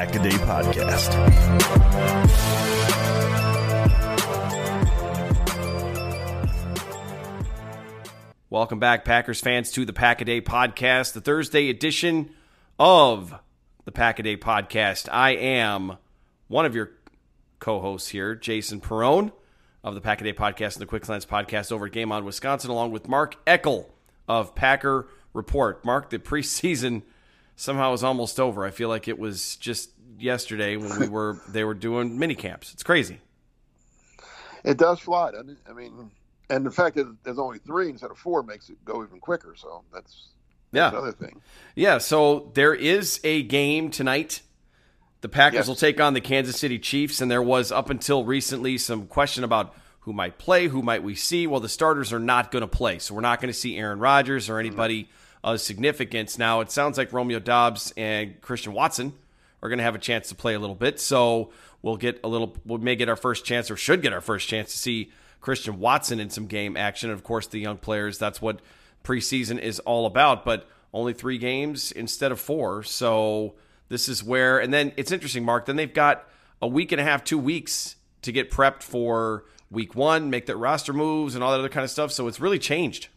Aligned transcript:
Pack 0.00 0.14
a 0.14 0.22
Day 0.22 0.30
Podcast. 0.30 1.10
Welcome 8.48 8.78
back, 8.78 9.04
Packers 9.04 9.42
fans, 9.42 9.70
to 9.72 9.84
the 9.84 9.92
Pack 9.92 10.22
a 10.22 10.24
Day 10.24 10.40
Podcast, 10.40 11.12
the 11.12 11.20
Thursday 11.20 11.68
edition 11.68 12.30
of 12.78 13.34
the 13.84 13.92
Pack 13.92 14.18
a 14.18 14.22
Day 14.22 14.38
Podcast. 14.38 15.10
I 15.12 15.32
am 15.32 15.98
one 16.48 16.64
of 16.64 16.74
your 16.74 16.92
co 17.58 17.78
hosts 17.80 18.08
here, 18.08 18.34
Jason 18.34 18.80
Perone 18.80 19.32
of 19.84 19.94
the 19.94 20.00
Pack 20.00 20.22
a 20.22 20.24
Day 20.24 20.32
Podcast 20.32 20.76
and 20.76 20.80
the 20.80 20.86
Quick 20.86 21.06
Lens 21.10 21.26
Podcast 21.26 21.72
over 21.72 21.84
at 21.84 21.92
Game 21.92 22.10
On 22.10 22.24
Wisconsin, 22.24 22.70
along 22.70 22.92
with 22.92 23.06
Mark 23.06 23.36
Eckel 23.44 23.90
of 24.26 24.54
Packer 24.54 25.08
Report. 25.34 25.84
Mark, 25.84 26.08
the 26.08 26.18
preseason 26.18 27.02
somehow 27.60 27.92
is 27.92 28.02
almost 28.02 28.40
over. 28.40 28.64
I 28.64 28.70
feel 28.70 28.88
like 28.88 29.08
it 29.08 29.18
was 29.18 29.56
just 29.56 29.90
yesterday 30.18 30.76
when 30.76 30.98
we 30.98 31.08
were 31.08 31.40
they 31.48 31.64
were 31.64 31.74
doing 31.74 32.18
mini 32.18 32.34
camps. 32.34 32.72
It's 32.72 32.82
crazy. 32.82 33.20
It 34.64 34.76
does 34.76 35.00
fly, 35.00 35.30
doesn't 35.30 35.50
it? 35.50 35.58
I 35.68 35.72
mean, 35.72 36.10
and 36.48 36.66
the 36.66 36.70
fact 36.70 36.96
that 36.96 37.16
there's 37.22 37.38
only 37.38 37.58
three 37.58 37.88
instead 37.90 38.10
of 38.10 38.18
four 38.18 38.42
makes 38.42 38.68
it 38.68 38.84
go 38.84 39.02
even 39.02 39.20
quicker. 39.20 39.54
So 39.56 39.84
that's, 39.92 40.28
that's 40.72 40.72
yeah 40.72 40.88
another 40.88 41.12
thing. 41.12 41.40
Yeah. 41.74 41.98
So 41.98 42.50
there 42.54 42.74
is 42.74 43.20
a 43.24 43.42
game 43.42 43.90
tonight 43.90 44.42
the 45.20 45.28
Packers 45.28 45.58
yes. 45.58 45.68
will 45.68 45.74
take 45.74 46.00
on 46.00 46.14
the 46.14 46.20
Kansas 46.20 46.58
City 46.58 46.78
Chiefs, 46.78 47.20
and 47.20 47.30
there 47.30 47.42
was 47.42 47.70
up 47.70 47.90
until 47.90 48.24
recently 48.24 48.78
some 48.78 49.06
question 49.06 49.44
about 49.44 49.74
who 50.00 50.14
might 50.14 50.38
play, 50.38 50.68
who 50.68 50.80
might 50.80 51.02
we 51.02 51.14
see. 51.14 51.46
Well, 51.46 51.60
the 51.60 51.68
starters 51.68 52.12
are 52.12 52.18
not 52.18 52.50
going 52.50 52.62
to 52.62 52.68
play, 52.68 52.98
so 52.98 53.14
we're 53.14 53.20
not 53.20 53.40
going 53.40 53.52
to 53.52 53.58
see 53.58 53.76
Aaron 53.76 53.98
Rodgers 53.98 54.48
or 54.48 54.58
anybody 54.58 55.04
mm-hmm. 55.04 55.12
Of 55.42 55.60
significance. 55.62 56.36
Now, 56.36 56.60
it 56.60 56.70
sounds 56.70 56.98
like 56.98 57.14
Romeo 57.14 57.38
Doubs 57.38 57.94
and 57.96 58.38
Christian 58.42 58.74
Watson 58.74 59.14
are 59.62 59.70
going 59.70 59.78
to 59.78 59.84
have 59.84 59.94
a 59.94 59.98
chance 59.98 60.28
to 60.28 60.34
play 60.34 60.52
a 60.52 60.58
little 60.58 60.74
bit, 60.74 61.00
so 61.00 61.50
we'll 61.80 61.96
get 61.96 62.20
a 62.22 62.28
little, 62.28 62.54
we 62.66 62.76
may 62.76 62.94
get 62.94 63.08
our 63.08 63.16
first 63.16 63.46
chance 63.46 63.70
or 63.70 63.76
should 63.76 64.02
get 64.02 64.12
our 64.12 64.20
first 64.20 64.48
chance 64.48 64.70
to 64.72 64.76
see 64.76 65.10
Christian 65.40 65.78
Watson 65.78 66.20
in 66.20 66.28
some 66.28 66.46
game 66.46 66.76
action. 66.76 67.08
And 67.08 67.18
of 67.18 67.24
course, 67.24 67.46
the 67.46 67.58
young 67.58 67.78
players, 67.78 68.18
that's 68.18 68.42
what 68.42 68.60
preseason 69.02 69.58
is 69.58 69.78
all 69.80 70.04
about, 70.04 70.44
but 70.44 70.68
only 70.92 71.14
three 71.14 71.38
games 71.38 71.90
instead 71.90 72.32
of 72.32 72.38
four, 72.38 72.82
so 72.82 73.54
this 73.88 74.10
is 74.10 74.22
where, 74.22 74.58
and 74.58 74.74
then 74.74 74.92
it's 74.98 75.10
interesting, 75.10 75.44
Mark. 75.44 75.64
Then 75.64 75.76
they've 75.76 75.94
got 75.94 76.28
a 76.60 76.68
week 76.68 76.92
and 76.92 77.00
a 77.00 77.04
half, 77.04 77.24
two 77.24 77.38
weeks 77.38 77.96
to 78.22 78.30
get 78.30 78.50
prepped 78.50 78.82
for 78.82 79.46
week 79.70 79.94
one, 79.94 80.28
make 80.28 80.44
their 80.44 80.58
roster 80.58 80.92
moves 80.92 81.34
and 81.34 81.42
all 81.42 81.52
that 81.52 81.60
other 81.60 81.70
kind 81.70 81.84
of 81.84 81.90
stuff. 81.90 82.12
So 82.12 82.28
it's 82.28 82.40
really 82.40 82.58
changed. 82.58 83.08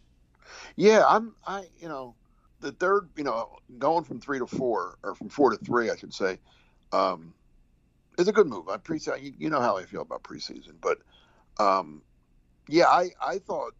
Yeah, 0.76 1.04
I'm. 1.06 1.34
I 1.46 1.66
you 1.78 1.88
know 1.88 2.14
the 2.60 2.72
third, 2.72 3.08
you 3.16 3.24
know, 3.24 3.58
going 3.78 4.04
from 4.04 4.20
three 4.20 4.38
to 4.38 4.46
four 4.46 4.98
or 5.02 5.14
from 5.14 5.28
four 5.28 5.50
to 5.50 5.56
three, 5.64 5.90
I 5.90 5.96
should 5.96 6.14
say, 6.14 6.38
um, 6.92 7.34
is 8.18 8.28
a 8.28 8.32
good 8.32 8.46
move. 8.46 8.68
I 8.68 8.76
pre 8.78 8.98
you, 9.20 9.34
you 9.38 9.50
know 9.50 9.60
how 9.60 9.76
I 9.76 9.84
feel 9.84 10.02
about 10.02 10.22
preseason, 10.22 10.74
but 10.80 10.98
um, 11.58 12.02
yeah, 12.68 12.86
I 12.86 13.10
I 13.24 13.38
thought 13.38 13.74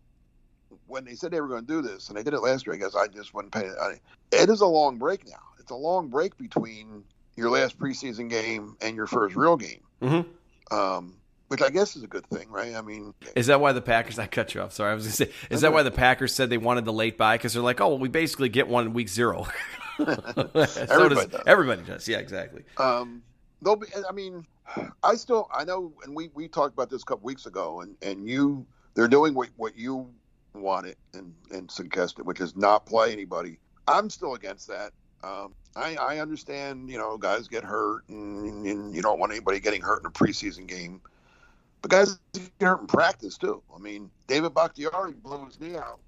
when 0.86 1.04
they 1.04 1.14
said 1.14 1.30
they 1.30 1.40
were 1.40 1.48
going 1.48 1.66
to 1.66 1.72
do 1.72 1.82
this, 1.82 2.08
and 2.08 2.16
they 2.16 2.22
did 2.22 2.34
it 2.34 2.40
last 2.40 2.66
year, 2.66 2.74
I 2.74 2.78
guess 2.78 2.94
I 2.94 3.06
just 3.08 3.34
wouldn't 3.34 3.52
pay. 3.52 3.68
I, 3.68 4.00
it 4.32 4.50
is 4.50 4.60
a 4.60 4.66
long 4.66 4.98
break 4.98 5.26
now 5.26 5.38
it's 5.64 5.70
a 5.70 5.76
long 5.76 6.08
break 6.08 6.36
between 6.36 7.04
your 7.36 7.48
last 7.48 7.78
preseason 7.78 8.28
game 8.28 8.76
and 8.82 8.94
your 8.94 9.06
first 9.06 9.34
real 9.34 9.56
game. 9.56 9.80
Mm-hmm. 10.02 10.76
Um, 10.76 11.16
which 11.54 11.62
I 11.62 11.70
guess 11.70 11.94
is 11.94 12.02
a 12.02 12.08
good 12.08 12.26
thing, 12.26 12.50
right? 12.50 12.74
I 12.74 12.82
mean, 12.82 13.14
is 13.36 13.46
that 13.46 13.60
why 13.60 13.70
the 13.70 13.80
Packers? 13.80 14.18
I 14.24 14.26
cut 14.26 14.56
you 14.56 14.60
off. 14.60 14.72
Sorry, 14.72 14.90
I 14.90 14.94
was 14.94 15.04
going 15.04 15.12
to 15.12 15.36
say, 15.36 15.46
is 15.54 15.60
that 15.60 15.72
why 15.72 15.84
the 15.84 15.92
Packers 15.92 16.34
said 16.34 16.50
they 16.50 16.58
wanted 16.58 16.84
the 16.84 16.92
late 16.92 17.16
bye 17.16 17.36
because 17.36 17.52
they're 17.52 17.62
like, 17.62 17.80
oh, 17.80 17.90
well, 17.90 17.98
we 17.98 18.08
basically 18.08 18.48
get 18.48 18.66
one 18.66 18.86
in 18.86 18.92
week 18.92 19.08
zero. 19.08 19.46
so 19.98 20.04
everybody 20.04 21.14
does, 21.14 21.26
does. 21.26 21.42
Everybody 21.46 21.82
does. 21.82 22.08
Yeah, 22.08 22.18
exactly. 22.18 22.64
Um, 22.76 23.22
they'll 23.62 23.76
be. 23.76 23.86
I 24.08 24.10
mean, 24.10 24.44
I 25.04 25.14
still 25.14 25.48
I 25.54 25.62
know, 25.62 25.92
and 26.02 26.16
we 26.16 26.28
we 26.34 26.48
talked 26.48 26.72
about 26.72 26.90
this 26.90 27.02
a 27.02 27.04
couple 27.04 27.24
weeks 27.24 27.46
ago, 27.46 27.82
and 27.82 27.94
and 28.02 28.28
you 28.28 28.66
they're 28.94 29.06
doing 29.06 29.32
what 29.32 29.50
what 29.56 29.78
you 29.78 30.10
wanted 30.54 30.96
and 31.12 31.32
and 31.52 31.70
suggested, 31.70 32.26
which 32.26 32.40
is 32.40 32.56
not 32.56 32.84
play 32.84 33.12
anybody. 33.12 33.60
I'm 33.86 34.10
still 34.10 34.34
against 34.34 34.66
that. 34.66 34.90
Um, 35.22 35.54
I, 35.76 35.96
I 35.96 36.18
understand, 36.18 36.90
you 36.90 36.98
know, 36.98 37.16
guys 37.16 37.48
get 37.48 37.64
hurt 37.64 38.06
and, 38.08 38.66
and, 38.66 38.94
you 38.94 39.00
don't 39.00 39.18
want 39.18 39.32
anybody 39.32 39.58
getting 39.58 39.80
hurt 39.80 40.00
in 40.00 40.06
a 40.06 40.10
preseason 40.10 40.66
game. 40.66 41.00
But 41.84 41.90
guys 41.90 42.18
get 42.32 42.66
hurt 42.66 42.80
in 42.80 42.86
practice 42.86 43.36
too. 43.36 43.62
I 43.74 43.78
mean, 43.78 44.10
David 44.26 44.54
Bakhtiari 44.54 45.12
blew 45.12 45.44
his 45.44 45.60
knee 45.60 45.76
out 45.76 46.00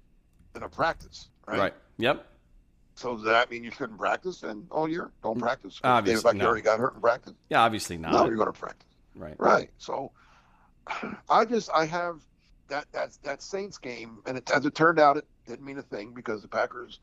in 0.55 0.63
a 0.63 0.69
practice, 0.69 1.29
right? 1.45 1.59
Right. 1.59 1.73
Yep. 1.99 2.25
So 2.95 3.13
does 3.13 3.23
that 3.25 3.51
mean 3.51 3.63
you 3.63 3.69
shouldn't 3.69 3.99
practice 3.99 4.41
then 4.41 4.65
all 4.71 4.89
year? 4.89 5.11
Don't 5.21 5.37
practice. 5.37 5.79
Obviously, 5.83 6.23
David 6.23 6.39
Bakhtiari 6.39 6.61
no. 6.61 6.65
got 6.65 6.79
hurt 6.79 6.95
in 6.95 7.01
practice. 7.01 7.33
Yeah, 7.51 7.61
obviously 7.61 7.95
not. 7.95 8.11
No, 8.11 8.25
you're 8.25 8.37
going 8.37 8.51
to 8.51 8.59
practice. 8.59 8.89
Right. 9.13 9.35
Right. 9.37 9.69
So 9.77 10.11
I 11.29 11.45
just 11.45 11.69
I 11.71 11.85
have 11.85 12.21
that 12.69 12.91
that 12.93 13.15
that 13.21 13.43
Saints 13.43 13.77
game, 13.77 14.17
and 14.25 14.35
it, 14.35 14.49
as 14.49 14.65
it 14.65 14.73
turned 14.73 14.99
out, 14.99 15.17
it 15.17 15.25
didn't 15.45 15.63
mean 15.63 15.77
a 15.77 15.83
thing 15.83 16.11
because 16.11 16.41
the 16.41 16.47
Packers 16.47 17.01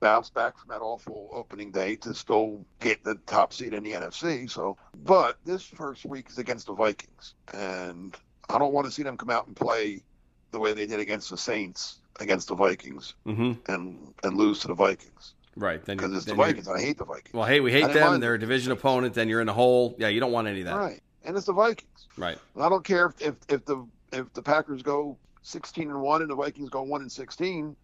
bounce 0.00 0.30
back 0.30 0.58
from 0.58 0.68
that 0.68 0.80
awful 0.80 1.28
opening 1.32 1.70
day 1.70 1.96
to 1.96 2.14
still 2.14 2.64
get 2.80 3.02
the 3.04 3.16
top 3.26 3.52
seed 3.52 3.74
in 3.74 3.82
the 3.82 3.92
NFC. 3.92 4.50
So, 4.50 4.76
but 5.04 5.38
this 5.44 5.62
first 5.62 6.04
week 6.04 6.28
is 6.30 6.38
against 6.38 6.66
the 6.66 6.74
Vikings, 6.74 7.34
and 7.52 8.16
I 8.48 8.58
don't 8.58 8.72
want 8.72 8.86
to 8.86 8.90
see 8.90 9.02
them 9.02 9.16
come 9.16 9.30
out 9.30 9.46
and 9.46 9.56
play 9.56 10.02
the 10.50 10.58
way 10.58 10.72
they 10.72 10.86
did 10.86 11.00
against 11.00 11.30
the 11.30 11.36
Saints 11.36 11.98
against 12.20 12.48
the 12.48 12.54
Vikings 12.54 13.14
mm-hmm. 13.26 13.52
and 13.72 14.14
and 14.22 14.36
lose 14.36 14.60
to 14.60 14.68
the 14.68 14.74
Vikings. 14.74 15.34
Right, 15.56 15.84
because 15.84 16.14
it's 16.14 16.24
the 16.24 16.34
Vikings. 16.34 16.68
I 16.68 16.80
hate 16.80 16.98
the 16.98 17.04
Vikings. 17.04 17.34
Well, 17.34 17.44
hey, 17.46 17.58
we 17.58 17.72
hate 17.72 17.92
them. 17.92 18.20
They're 18.20 18.34
a 18.34 18.38
division 18.38 18.70
opponent. 18.70 19.14
Then 19.14 19.28
you're 19.28 19.40
in 19.40 19.48
a 19.48 19.52
hole. 19.52 19.96
Yeah, 19.98 20.06
you 20.08 20.20
don't 20.20 20.30
want 20.30 20.46
any 20.46 20.60
of 20.60 20.66
that. 20.66 20.76
Right, 20.76 21.00
and 21.24 21.36
it's 21.36 21.46
the 21.46 21.52
Vikings. 21.52 22.06
Right. 22.16 22.38
I 22.60 22.68
don't 22.68 22.84
care 22.84 23.06
if, 23.06 23.20
if, 23.20 23.34
if 23.48 23.64
the 23.64 23.84
if 24.12 24.32
the 24.34 24.42
Packers 24.42 24.82
go 24.82 25.16
16 25.42 25.90
and 25.90 26.00
one 26.00 26.22
and 26.22 26.30
the 26.30 26.34
Vikings 26.36 26.70
go 26.70 26.82
one 26.82 27.00
and 27.00 27.10
16 27.10 27.74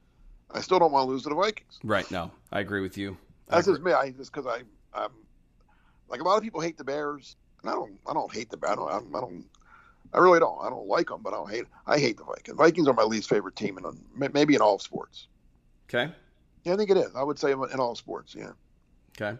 I 0.54 0.60
still 0.60 0.78
don't 0.78 0.92
want 0.92 1.06
to 1.06 1.10
lose 1.10 1.24
to 1.24 1.28
the 1.28 1.34
Vikings. 1.34 1.80
Right. 1.82 2.08
No, 2.10 2.30
I 2.52 2.60
agree 2.60 2.80
with 2.80 2.96
you. 2.96 3.16
I 3.48 3.56
That's 3.56 3.66
agree. 3.66 3.76
just 3.76 3.84
me. 3.84 3.92
I 3.92 4.10
just 4.10 4.32
because 4.32 4.46
I, 4.46 4.62
I'm 4.98 5.10
like 6.08 6.20
a 6.20 6.24
lot 6.24 6.36
of 6.36 6.42
people 6.42 6.60
hate 6.60 6.78
the 6.78 6.84
Bears, 6.84 7.36
and 7.60 7.70
I 7.70 7.74
don't. 7.74 7.98
I 8.06 8.14
don't 8.14 8.32
hate 8.32 8.50
the 8.50 8.56
Bears. 8.56 8.72
I 8.72 8.76
don't. 8.76 9.14
I 9.14 9.20
don't. 9.20 9.44
I, 10.12 10.18
really 10.18 10.38
don't. 10.38 10.58
I 10.62 10.70
don't 10.70 10.86
like 10.86 11.08
them, 11.08 11.20
but 11.22 11.32
I 11.32 11.36
don't 11.36 11.50
hate. 11.50 11.64
I 11.86 11.98
hate 11.98 12.16
the 12.16 12.24
Vikings. 12.24 12.56
Vikings 12.56 12.88
are 12.88 12.94
my 12.94 13.02
least 13.02 13.28
favorite 13.28 13.56
team 13.56 13.78
in 13.78 14.30
maybe 14.32 14.54
in 14.54 14.60
all 14.60 14.78
sports. 14.78 15.26
Okay. 15.88 16.12
Yeah, 16.62 16.74
I 16.74 16.76
think 16.76 16.90
it 16.90 16.96
is. 16.96 17.14
I 17.16 17.22
would 17.22 17.38
say 17.38 17.50
in 17.50 17.80
all 17.80 17.96
sports. 17.96 18.34
Yeah. 18.34 18.52
Okay. 19.20 19.38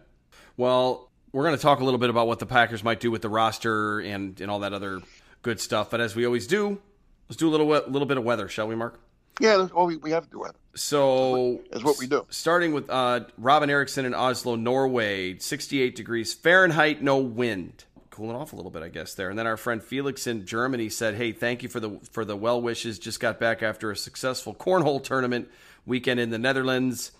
Well, 0.57 1.09
we're 1.31 1.43
going 1.43 1.55
to 1.55 1.61
talk 1.61 1.79
a 1.79 1.83
little 1.83 1.97
bit 1.97 2.09
about 2.09 2.27
what 2.27 2.39
the 2.39 2.45
Packers 2.45 2.83
might 2.83 2.99
do 2.99 3.09
with 3.09 3.21
the 3.21 3.29
roster 3.29 3.99
and 3.99 4.39
and 4.41 4.51
all 4.51 4.59
that 4.59 4.73
other 4.73 5.01
good 5.41 5.61
stuff. 5.61 5.89
But 5.89 6.01
as 6.01 6.15
we 6.15 6.25
always 6.25 6.45
do, 6.45 6.81
let's 7.29 7.37
do 7.37 7.47
a 7.47 7.51
little 7.51 7.67
little 7.67 8.05
bit 8.05 8.17
of 8.17 8.23
weather, 8.23 8.49
shall 8.49 8.67
we, 8.67 8.75
Mark? 8.75 8.99
Yeah, 9.39 9.57
that's 9.57 9.71
all 9.71 9.87
we, 9.87 9.97
we 9.97 10.11
have 10.11 10.25
to 10.25 10.29
do 10.29 10.39
weather. 10.39 10.55
So 10.75 11.61
That's 11.71 11.83
what 11.83 11.97
we 11.99 12.07
do. 12.07 12.25
Starting 12.29 12.73
with 12.73 12.89
uh, 12.89 13.21
Robin 13.37 13.69
Eriksson 13.69 14.05
in 14.05 14.13
Oslo, 14.13 14.55
Norway, 14.55 15.37
68 15.37 15.95
degrees 15.95 16.33
Fahrenheit, 16.33 17.01
no 17.01 17.17
wind. 17.17 17.85
Cooling 18.09 18.35
off 18.35 18.53
a 18.53 18.55
little 18.55 18.71
bit, 18.71 18.81
I 18.81 18.87
guess 18.89 19.13
there. 19.13 19.29
And 19.29 19.37
then 19.37 19.47
our 19.47 19.57
friend 19.57 19.83
Felix 19.83 20.25
in 20.25 20.45
Germany 20.45 20.87
said, 20.87 21.15
"Hey, 21.15 21.33
thank 21.33 21.63
you 21.63 21.67
for 21.67 21.81
the 21.81 21.99
for 22.11 22.23
the 22.23 22.37
well 22.37 22.61
wishes. 22.61 22.97
Just 22.97 23.19
got 23.19 23.41
back 23.41 23.61
after 23.61 23.91
a 23.91 23.95
successful 23.95 24.55
cornhole 24.55 25.03
tournament 25.03 25.49
weekend 25.85 26.21
in 26.21 26.29
the 26.29 26.37
Netherlands. 26.37 27.11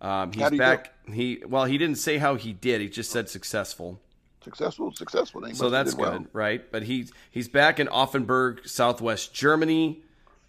Um, 0.00 0.32
he's 0.32 0.48
he 0.50 0.58
back. 0.58 0.92
He 1.12 1.42
well, 1.44 1.64
he 1.64 1.76
didn't 1.76 1.96
say 1.96 2.18
how 2.18 2.36
he 2.36 2.52
did. 2.52 2.80
He 2.80 2.88
just 2.88 3.10
said 3.10 3.28
successful. 3.28 4.00
Successful, 4.44 4.92
successful. 4.92 5.42
So 5.54 5.70
that's 5.70 5.94
did 5.94 6.00
well. 6.00 6.18
good, 6.18 6.28
right? 6.32 6.70
But 6.70 6.84
he's 6.84 7.12
he's 7.32 7.48
back 7.48 7.80
in 7.80 7.88
Offenburg, 7.88 8.68
Southwest 8.68 9.34
Germany. 9.34 10.03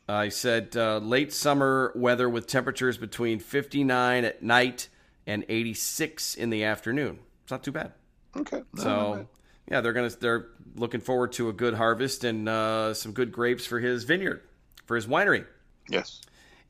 He 0.08 0.30
said 0.30 0.76
uh, 0.78 0.98
late 1.00 1.34
summer 1.34 1.92
weather 1.96 2.30
with 2.30 2.48
temperatures 2.48 2.98
between 2.98 3.40
59 3.40 4.24
at 4.26 4.44
night 4.44 4.90
and 5.28 5.44
86 5.50 6.36
in 6.36 6.50
the 6.52 6.64
afternoon. 6.64 7.20
It's 7.44 7.52
not 7.52 7.64
too 7.64 7.72
bad. 7.72 7.94
Okay. 8.38 8.58
No, 8.58 8.64
no, 8.74 8.84
So 8.84 8.90
no. 9.16 9.28
yeah, 9.72 9.82
they're 9.82 9.94
gonna 9.94 10.10
they're 10.10 10.48
looking 10.76 11.02
forward 11.02 11.32
to 11.34 11.50
a 11.50 11.54
good 11.54 11.74
harvest 11.74 12.24
and 12.24 12.48
uh, 12.50 12.94
some 12.94 13.14
good 13.14 13.32
grapes 13.32 13.66
for 13.66 13.80
his 13.80 14.04
vineyard, 14.04 14.42
for 14.86 14.96
his 14.96 15.08
winery. 15.08 15.46
yes. 15.90 16.22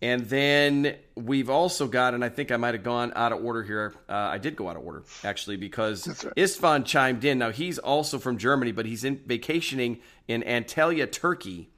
And 0.02 0.24
then 0.26 0.98
we've 1.16 1.50
also 1.50 1.88
got, 1.88 2.14
and 2.14 2.24
I 2.24 2.28
think 2.28 2.52
I 2.52 2.58
might 2.58 2.74
have 2.76 2.84
gone 2.84 3.14
out 3.16 3.32
of 3.32 3.44
order 3.44 3.64
here. 3.64 3.94
Uh, 4.10 4.14
I 4.14 4.38
did 4.38 4.58
go 4.58 4.68
out 4.70 4.76
of 4.76 4.84
order 4.86 5.04
actually 5.24 5.56
because 5.56 6.06
right. 6.26 6.36
Istvan 6.36 6.86
chimed 6.86 7.24
in. 7.24 7.40
Now 7.40 7.50
he's 7.52 7.80
also 7.80 8.20
from 8.20 8.38
Germany, 8.38 8.74
but 8.74 8.86
he's 8.86 9.06
in 9.06 9.22
vacationing 9.26 10.00
in 10.28 10.44
Antalya, 10.44 11.10
Turkey, 11.10 11.70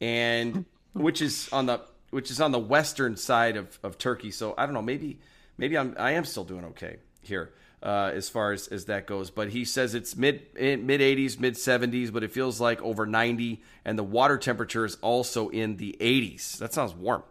and 0.00 0.66
which 0.94 1.20
is 1.20 1.48
on 1.52 1.66
the 1.66 1.80
which 2.10 2.30
is 2.30 2.40
on 2.40 2.52
the 2.52 2.58
western 2.58 3.16
side 3.16 3.56
of, 3.56 3.78
of 3.82 3.98
Turkey. 3.98 4.30
So 4.30 4.54
I 4.56 4.64
don't 4.66 4.74
know. 4.74 4.82
Maybe 4.82 5.20
maybe 5.58 5.76
I'm 5.76 5.94
I 5.98 6.12
am 6.12 6.24
still 6.24 6.44
doing 6.44 6.64
okay 6.66 6.96
here 7.22 7.52
uh, 7.82 8.10
as 8.14 8.28
far 8.28 8.52
as, 8.52 8.66
as 8.68 8.86
that 8.86 9.06
goes. 9.06 9.30
But 9.30 9.50
he 9.50 9.64
says 9.64 9.94
it's 9.94 10.16
mid 10.16 10.42
mid 10.54 11.00
80s, 11.00 11.38
mid 11.38 11.54
70s, 11.54 12.12
but 12.12 12.24
it 12.24 12.32
feels 12.32 12.60
like 12.60 12.80
over 12.82 13.04
90, 13.06 13.62
and 13.84 13.98
the 13.98 14.02
water 14.04 14.38
temperature 14.38 14.84
is 14.84 14.96
also 15.02 15.50
in 15.50 15.76
the 15.76 15.96
80s. 16.00 16.58
That 16.58 16.72
sounds 16.72 16.94
warm. 16.94 17.22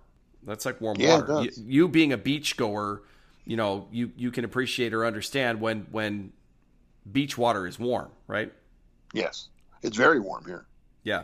That's 0.44 0.66
like 0.66 0.80
warm 0.80 0.98
Yeah, 1.00 1.20
it 1.20 1.28
water. 1.28 1.44
You, 1.44 1.50
does. 1.50 1.60
you 1.60 1.88
being 1.88 2.14
a 2.14 2.18
beach 2.18 2.58
goer, 2.58 3.02
you 3.46 3.58
know, 3.58 3.88
you 3.92 4.12
you 4.16 4.30
can 4.32 4.46
appreciate 4.46 4.94
or 4.94 5.06
understand 5.06 5.60
when 5.60 5.88
when 5.92 6.34
beach 7.12 7.38
water 7.38 7.66
is 7.66 7.80
warm, 7.80 8.12
right? 8.28 8.52
Yes. 9.14 9.48
It's 9.82 9.98
very 9.98 10.20
warm 10.20 10.46
here. 10.46 10.66
Yeah. 11.04 11.24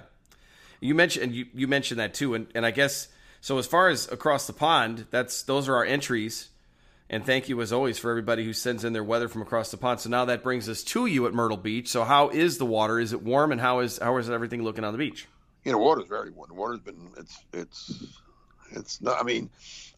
You 0.79 0.95
mentioned 0.95 1.33
you, 1.33 1.47
you 1.53 1.67
mentioned 1.67 1.99
that 1.99 2.13
too, 2.13 2.35
and, 2.35 2.47
and 2.55 2.65
I 2.65 2.71
guess 2.71 3.07
so. 3.41 3.57
As 3.57 3.67
far 3.67 3.89
as 3.89 4.11
across 4.11 4.47
the 4.47 4.53
pond, 4.53 5.07
that's 5.11 5.43
those 5.43 5.67
are 5.67 5.75
our 5.75 5.85
entries. 5.85 6.49
And 7.11 7.25
thank 7.25 7.49
you 7.49 7.59
as 7.61 7.73
always 7.73 7.97
for 7.97 8.11
everybody 8.11 8.45
who 8.45 8.53
sends 8.53 8.83
in 8.83 8.93
their 8.93 9.03
weather 9.03 9.27
from 9.27 9.41
across 9.41 9.71
the 9.71 9.77
pond. 9.77 9.99
So 9.99 10.11
now 10.11 10.25
that 10.25 10.43
brings 10.43 10.69
us 10.69 10.83
to 10.83 11.07
you 11.07 11.25
at 11.25 11.33
Myrtle 11.33 11.57
Beach. 11.57 11.87
So 11.87 12.03
how 12.03 12.29
is 12.29 12.59
the 12.59 12.67
water? 12.67 12.99
Is 12.99 13.13
it 13.13 13.23
warm? 13.23 13.51
And 13.51 13.59
how 13.59 13.79
is 13.79 13.97
how 13.97 14.15
is 14.17 14.29
everything 14.29 14.63
looking 14.63 14.83
on 14.83 14.93
the 14.93 14.99
beach? 14.99 15.27
You 15.65 15.71
know, 15.71 15.79
water's 15.79 16.07
very 16.07 16.29
warm. 16.29 16.49
The 16.49 16.55
water's 16.55 16.79
been 16.79 17.09
it's 17.17 17.39
it's 17.51 18.03
it's 18.71 19.01
not. 19.01 19.19
I 19.19 19.23
mean, 19.23 19.49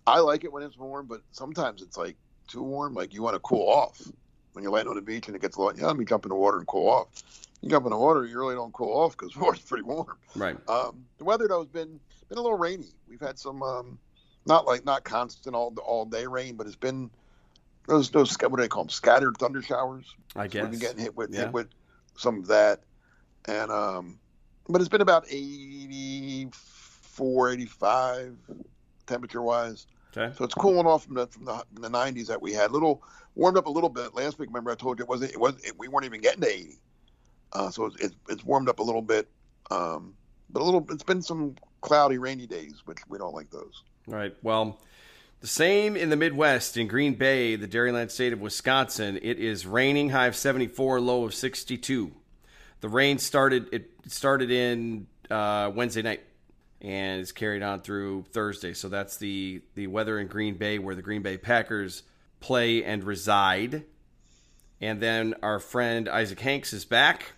I 0.08 0.20
like 0.20 0.44
it 0.46 0.54
when 0.54 0.64
it's 0.64 0.78
warm, 0.78 1.06
but 1.08 1.22
sometimes 1.32 1.82
it's 1.82 1.98
like 1.98 2.16
too 2.48 2.64
warm. 2.64 2.94
Like 2.94 3.14
you 3.14 3.22
want 3.22 3.36
to 3.36 3.40
cool 3.40 3.68
off 3.68 4.02
when 4.54 4.64
you're 4.64 4.72
laying 4.72 4.88
on 4.88 4.96
the 4.96 5.02
beach 5.02 5.28
and 5.28 5.36
it 5.36 5.42
gets 5.42 5.58
a 5.58 5.62
lot. 5.62 5.78
Yeah, 5.78 5.88
let 5.88 5.98
me 5.98 6.06
jump 6.06 6.26
in 6.26 6.30
the 6.30 6.36
water 6.36 6.58
and 6.58 6.68
cool 6.68 6.90
off. 6.90 7.08
You 7.62 7.70
jump 7.70 7.86
in 7.86 7.92
the 7.92 7.98
water, 7.98 8.26
you 8.26 8.40
really 8.40 8.56
don't 8.56 8.74
cool 8.74 8.92
off 8.98 9.16
because 9.16 9.34
the 9.34 9.40
water's 9.40 9.62
pretty 9.68 9.84
warm. 9.84 10.18
Right. 10.36 10.58
Um, 10.68 11.06
the 11.18 11.26
weather 11.26 11.48
though 11.48 11.60
has 11.60 11.70
been 11.70 12.00
been 12.30 12.38
a 12.38 12.42
little 12.42 12.58
rainy. 12.58 12.94
We've 13.08 13.22
had 13.22 13.38
some 13.38 13.62
um, 13.62 14.00
not 14.46 14.66
like 14.66 14.86
not 14.86 15.04
constant 15.04 15.56
all 15.56 15.74
all 15.86 16.06
day 16.06 16.26
rain, 16.26 16.56
but 16.56 16.66
it's 16.66 16.76
been 16.76 17.12
those 17.88 18.10
those 18.10 18.36
what 18.42 18.56
do 18.56 18.62
they 18.62 18.68
call 18.68 18.84
them 18.86 18.90
scattered 18.90 19.38
thunder 19.38 19.62
showers. 19.62 20.06
I 20.36 20.48
So 20.48 20.62
we've 20.62 20.72
been 20.72 20.80
getting 20.80 21.00
hit 21.00 21.16
with 21.16 21.32
Yeah. 21.32 21.42
hit 21.42 21.52
with 21.54 21.68
some 22.18 22.40
of 22.40 22.48
that, 22.48 22.82
and 23.46 23.72
um, 23.72 24.20
but 24.68 24.82
it's 24.82 24.90
been 24.90 25.02
about 25.02 25.26
84, 25.30 27.50
85 27.52 28.38
temperature 29.08 29.42
wise. 29.42 29.88
Okay. 30.16 30.34
So 30.38 30.44
it's 30.46 30.54
cooling 30.54 30.86
off 30.88 31.06
from 31.06 31.16
the 31.16 31.28
from 31.28 31.46
the, 31.46 31.64
from 31.74 31.82
the 31.84 31.90
90s 31.90 32.28
that 32.28 32.42
we 32.42 32.54
had. 32.54 32.72
A 32.72 32.74
Little 32.74 33.04
warmed 33.36 33.58
up 33.58 33.66
a 33.68 33.72
little 33.72 33.90
bit 33.90 34.14
last 34.16 34.40
week. 34.40 34.50
Remember 34.50 34.72
I 34.72 34.76
told 34.76 35.00
you 35.00 35.04
it 35.04 35.10
wasn't 35.10 35.32
it 35.32 35.40
was 35.40 35.56
it, 35.64 35.78
we 35.78 35.88
weren't 35.88 36.06
even 36.06 36.22
getting 36.22 36.42
to 36.42 36.50
80. 36.50 36.80
Uh, 37.54 37.70
so 37.70 37.92
it's, 38.00 38.16
it's 38.30 38.46
warmed 38.46 38.70
up 38.70 38.80
a 38.80 38.84
little 38.84 39.02
bit, 39.02 39.28
um, 39.70 40.14
but 40.50 40.62
a 40.62 40.64
little. 40.64 40.86
It's 40.90 41.04
been 41.04 41.22
some 41.22 41.56
cloudy, 41.82 42.18
rainy 42.18 42.48
days, 42.48 42.82
which 42.86 43.00
we 43.10 43.18
don't 43.18 43.34
like 43.34 43.50
those. 43.50 43.84
Right. 44.08 44.36
Well, 44.42 44.80
the 45.42 45.48
same 45.48 45.98
in 45.98 46.10
the 46.10 46.16
Midwest 46.16 46.78
in 46.78 46.88
Green 46.88 47.16
Bay, 47.16 47.56
the 47.56 47.68
Dairyland 47.68 48.12
state 48.12 48.32
of 48.32 48.42
Wisconsin. 48.42 49.20
It 49.22 49.40
is 49.40 49.66
raining, 49.66 50.12
high 50.12 50.28
of 50.28 50.36
74, 50.36 51.02
low 51.02 51.26
of 51.26 51.34
62. 51.34 52.12
The 52.82 52.90
rain 52.90 53.18
started 53.18 53.68
it 53.72 53.92
started 54.08 54.52
in 54.52 55.08
uh, 55.30 55.72
Wednesday 55.74 56.02
night 56.02 56.22
and 56.82 57.22
is 57.22 57.32
carried 57.32 57.64
on 57.64 57.82
through 57.82 58.26
Thursday. 58.32 58.74
So 58.74 58.90
that's 58.90 59.18
the 59.18 59.62
the 59.76 59.88
weather 59.88 60.20
in 60.20 60.28
Green 60.28 60.56
Bay 60.56 60.80
where 60.80 60.96
the 60.96 61.02
Green 61.02 61.22
Bay 61.22 61.38
Packers 61.38 62.04
play 62.40 62.84
and 62.84 63.04
reside. 63.04 63.84
And 64.80 65.00
then 65.00 65.36
our 65.44 65.60
friend 65.60 66.10
Isaac 66.10 66.40
Hanks 66.40 66.74
is 66.74 66.86
back 66.86 67.34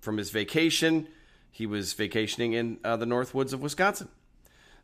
from 0.00 0.16
his 0.16 0.30
vacation. 0.30 1.08
He 1.50 1.66
was 1.66 1.92
vacationing 1.92 2.52
in 2.52 2.78
uh, 2.84 2.96
the 2.96 3.06
North 3.06 3.34
Woods 3.34 3.52
of 3.52 3.60
Wisconsin. 3.62 4.08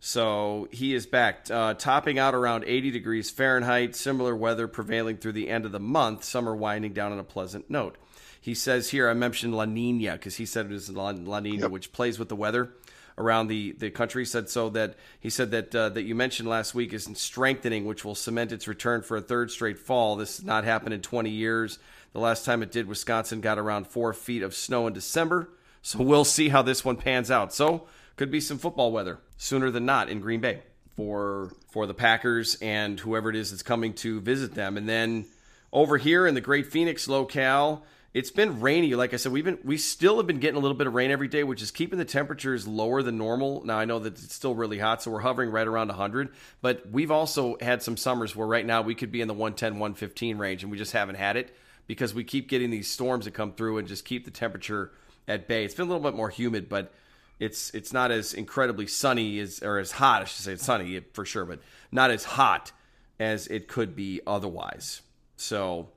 So 0.01 0.69
he 0.71 0.93
is 0.95 1.07
back, 1.07 1.47
uh, 1.51 1.75
topping 1.75 2.19
out 2.19 2.35
around 2.35 2.65
80 2.67 2.91
degrees 2.91 3.31
Fahrenheit, 3.31 3.97
similar 3.97 4.37
weather 4.37 4.69
prevailing 4.69 5.17
through 5.17 5.33
the 5.33 5.49
end 5.49 5.65
of 5.65 5.73
the 5.73 5.81
month, 5.81 6.25
summer 6.25 6.55
winding 6.55 6.93
down 6.93 7.13
on 7.13 7.19
a 7.19 7.25
pleasant 7.25 7.71
note. 7.71 7.97
He 8.41 8.55
says 8.55 8.91
here, 8.91 9.09
I 9.09 9.15
mentioned 9.15 9.55
La 9.55 9.65
Nina 9.65 10.13
because 10.13 10.37
he 10.37 10.45
said 10.45 10.67
it 10.67 10.73
is 10.73 10.91
La, 10.91 11.11
La 11.17 11.41
Nina, 11.41 11.63
Yep. 11.63 11.71
which 11.71 11.93
plays 11.93 12.19
with 12.19 12.29
the 12.29 12.37
weather 12.37 12.71
around 13.17 13.47
the, 13.47 13.73
the 13.73 13.91
country. 13.91 14.23
He 14.23 14.27
said 14.27 14.51
so 14.51 14.69
that 14.71 14.97
he 15.21 15.31
said 15.31 15.53
that 15.53 15.75
uh, 15.75 15.89
that 15.91 16.03
you 16.03 16.15
mentioned 16.15 16.51
last 16.51 16.75
week 16.75 16.93
is 16.93 17.09
strengthening, 17.15 17.87
which 17.87 18.05
will 18.05 18.15
cement 18.15 18.53
its 18.53 18.69
return 18.69 19.01
for 19.01 19.17
a 19.17 19.23
third 19.23 19.51
straight 19.51 19.79
fall. 19.79 20.17
This 20.17 20.37
has 20.37 20.45
not 20.45 20.65
happened 20.65 20.93
in 20.93 21.01
20 21.01 21.31
years. 21.31 21.79
The 22.15 22.21
last 22.21 22.45
time 22.45 22.63
it 22.63 22.71
did, 22.71 22.87
Wisconsin 22.87 23.41
got 23.41 23.59
around 23.59 23.89
four 23.89 24.13
feet 24.13 24.43
of 24.43 24.55
snow 24.55 24.87
in 24.87 24.93
December. 24.93 25.51
So 25.83 26.01
we'll 26.01 26.25
see 26.25 26.49
how 26.49 26.63
this 26.63 26.85
one 26.85 26.97
pans 26.97 27.29
out. 27.29 27.53
So 27.53 27.89
could 28.17 28.31
be 28.31 28.41
some 28.41 28.57
football 28.57 28.93
weather 28.93 29.19
sooner 29.37 29.69
than 29.73 29.85
not 29.85 30.09
in 30.09 30.21
Green 30.21 30.41
Bay 30.41 30.63
for 30.97 31.51
for 31.73 31.87
the 31.89 31.93
Packers 31.93 32.57
and 32.63 33.01
whoever 33.01 33.31
it 33.31 33.37
is 33.37 33.51
that's 33.51 33.65
coming 33.65 33.93
to 33.95 34.21
visit 34.21 34.55
them. 34.55 34.77
And 34.77 34.89
then 34.89 35.27
over 35.73 35.99
here 35.99 36.25
in 36.25 36.35
the 36.35 36.41
Great 36.41 36.69
Phoenix 36.69 37.09
locale, 37.09 37.85
it's 38.15 38.31
been 38.31 38.61
rainy. 38.61 38.95
Like 38.95 39.13
I 39.13 39.17
said, 39.17 39.33
we've 39.33 39.45
been 39.45 39.59
we 39.65 39.77
still 39.77 40.19
have 40.19 40.29
been 40.29 40.39
getting 40.39 40.57
a 40.57 40.61
little 40.61 40.77
bit 40.77 40.87
of 40.87 40.95
rain 40.95 41.11
every 41.11 41.27
day, 41.27 41.43
which 41.43 41.63
is 41.63 41.73
keeping 41.73 41.99
the 41.99 42.05
temperatures 42.05 42.65
lower 42.65 43.03
than 43.03 43.19
normal. 43.19 43.65
Now 43.65 43.79
I 43.79 43.87
know 43.87 43.99
that 43.99 44.13
it's 44.15 44.33
still 44.33 44.55
really 44.55 44.79
hot, 44.79 45.03
so 45.03 45.11
we're 45.11 45.19
hovering 45.19 45.51
right 45.51 45.67
around 45.67 45.89
100. 45.89 46.29
But 46.63 46.89
we've 46.93 47.11
also 47.11 47.57
had 47.61 47.83
some 47.83 47.97
summers 47.97 48.37
where 48.37 48.47
right 48.47 48.65
now 48.65 48.83
we 48.83 48.95
could 48.95 49.11
be 49.11 49.21
in 49.21 49.27
the 49.27 49.35
110, 49.35 49.73
115 49.81 50.39
range, 50.39 50.63
and 50.63 50.71
we 50.71 50.79
just 50.79 50.93
haven't 50.93 51.17
had 51.17 51.37
it 51.37 51.53
because 51.87 52.15
we 52.15 52.25
keep 52.25 52.49
getting 52.49 52.71
these 52.71 52.91
storms 52.91 53.25
that 53.25 53.33
come 53.33 53.53
through 53.53 53.79
and 53.79 53.89
just 53.89 54.05
keep 54.05 54.25
the 54.25 54.31
temperature 54.31 54.93
at 55.29 55.49
bay. 55.49 55.65
It's 55.65 55.75
been 55.75 55.87
a 55.87 55.89
little 55.89 56.03
bit 56.03 56.17
more 56.17 56.31
humid, 56.31 56.69
but 56.69 56.93
it's 57.41 57.71
it's 57.75 57.93
not 57.93 58.11
as 58.11 58.35
incredibly 58.35 58.87
sunny 58.87 59.39
as 59.41 59.61
or 59.63 59.79
as 59.79 59.93
hot. 59.93 60.23
I 60.23 60.25
should 60.25 60.45
say 60.45 60.53
it's 60.53 60.65
sunny 60.65 61.01
for 61.13 61.25
sure, 61.25 61.45
but 61.45 61.61
not 61.91 62.11
as 62.11 62.25
hot 62.25 62.73
as 63.19 63.47
it 63.47 63.69
could 63.69 63.97
be 63.97 64.21
otherwise. 64.27 65.03
So 65.37 65.89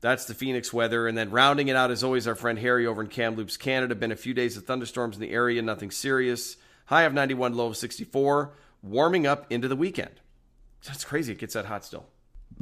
that's 0.00 0.26
the 0.26 0.34
Phoenix 0.34 0.72
weather. 0.72 1.08
And 1.08 1.16
then 1.16 1.30
rounding 1.30 1.68
it 1.68 1.76
out, 1.76 1.90
as 1.90 2.04
always, 2.04 2.28
our 2.28 2.34
friend 2.34 2.58
Harry 2.58 2.86
over 2.86 3.02
in 3.02 3.08
Kamloops, 3.08 3.56
Canada. 3.56 3.94
Been 3.94 4.12
a 4.12 4.16
few 4.16 4.34
days 4.34 4.56
of 4.56 4.64
thunderstorms 4.66 5.16
in 5.16 5.22
the 5.22 5.30
area, 5.30 5.62
nothing 5.62 5.90
serious. 5.90 6.56
High 6.86 7.04
of 7.04 7.14
91, 7.14 7.54
low 7.54 7.68
of 7.68 7.76
64. 7.76 8.52
Warming 8.82 9.26
up 9.26 9.46
into 9.50 9.66
the 9.66 9.76
weekend. 9.76 10.20
That's 10.86 11.04
crazy. 11.04 11.32
It 11.32 11.38
gets 11.38 11.54
that 11.54 11.64
hot 11.64 11.86
still. 11.86 12.04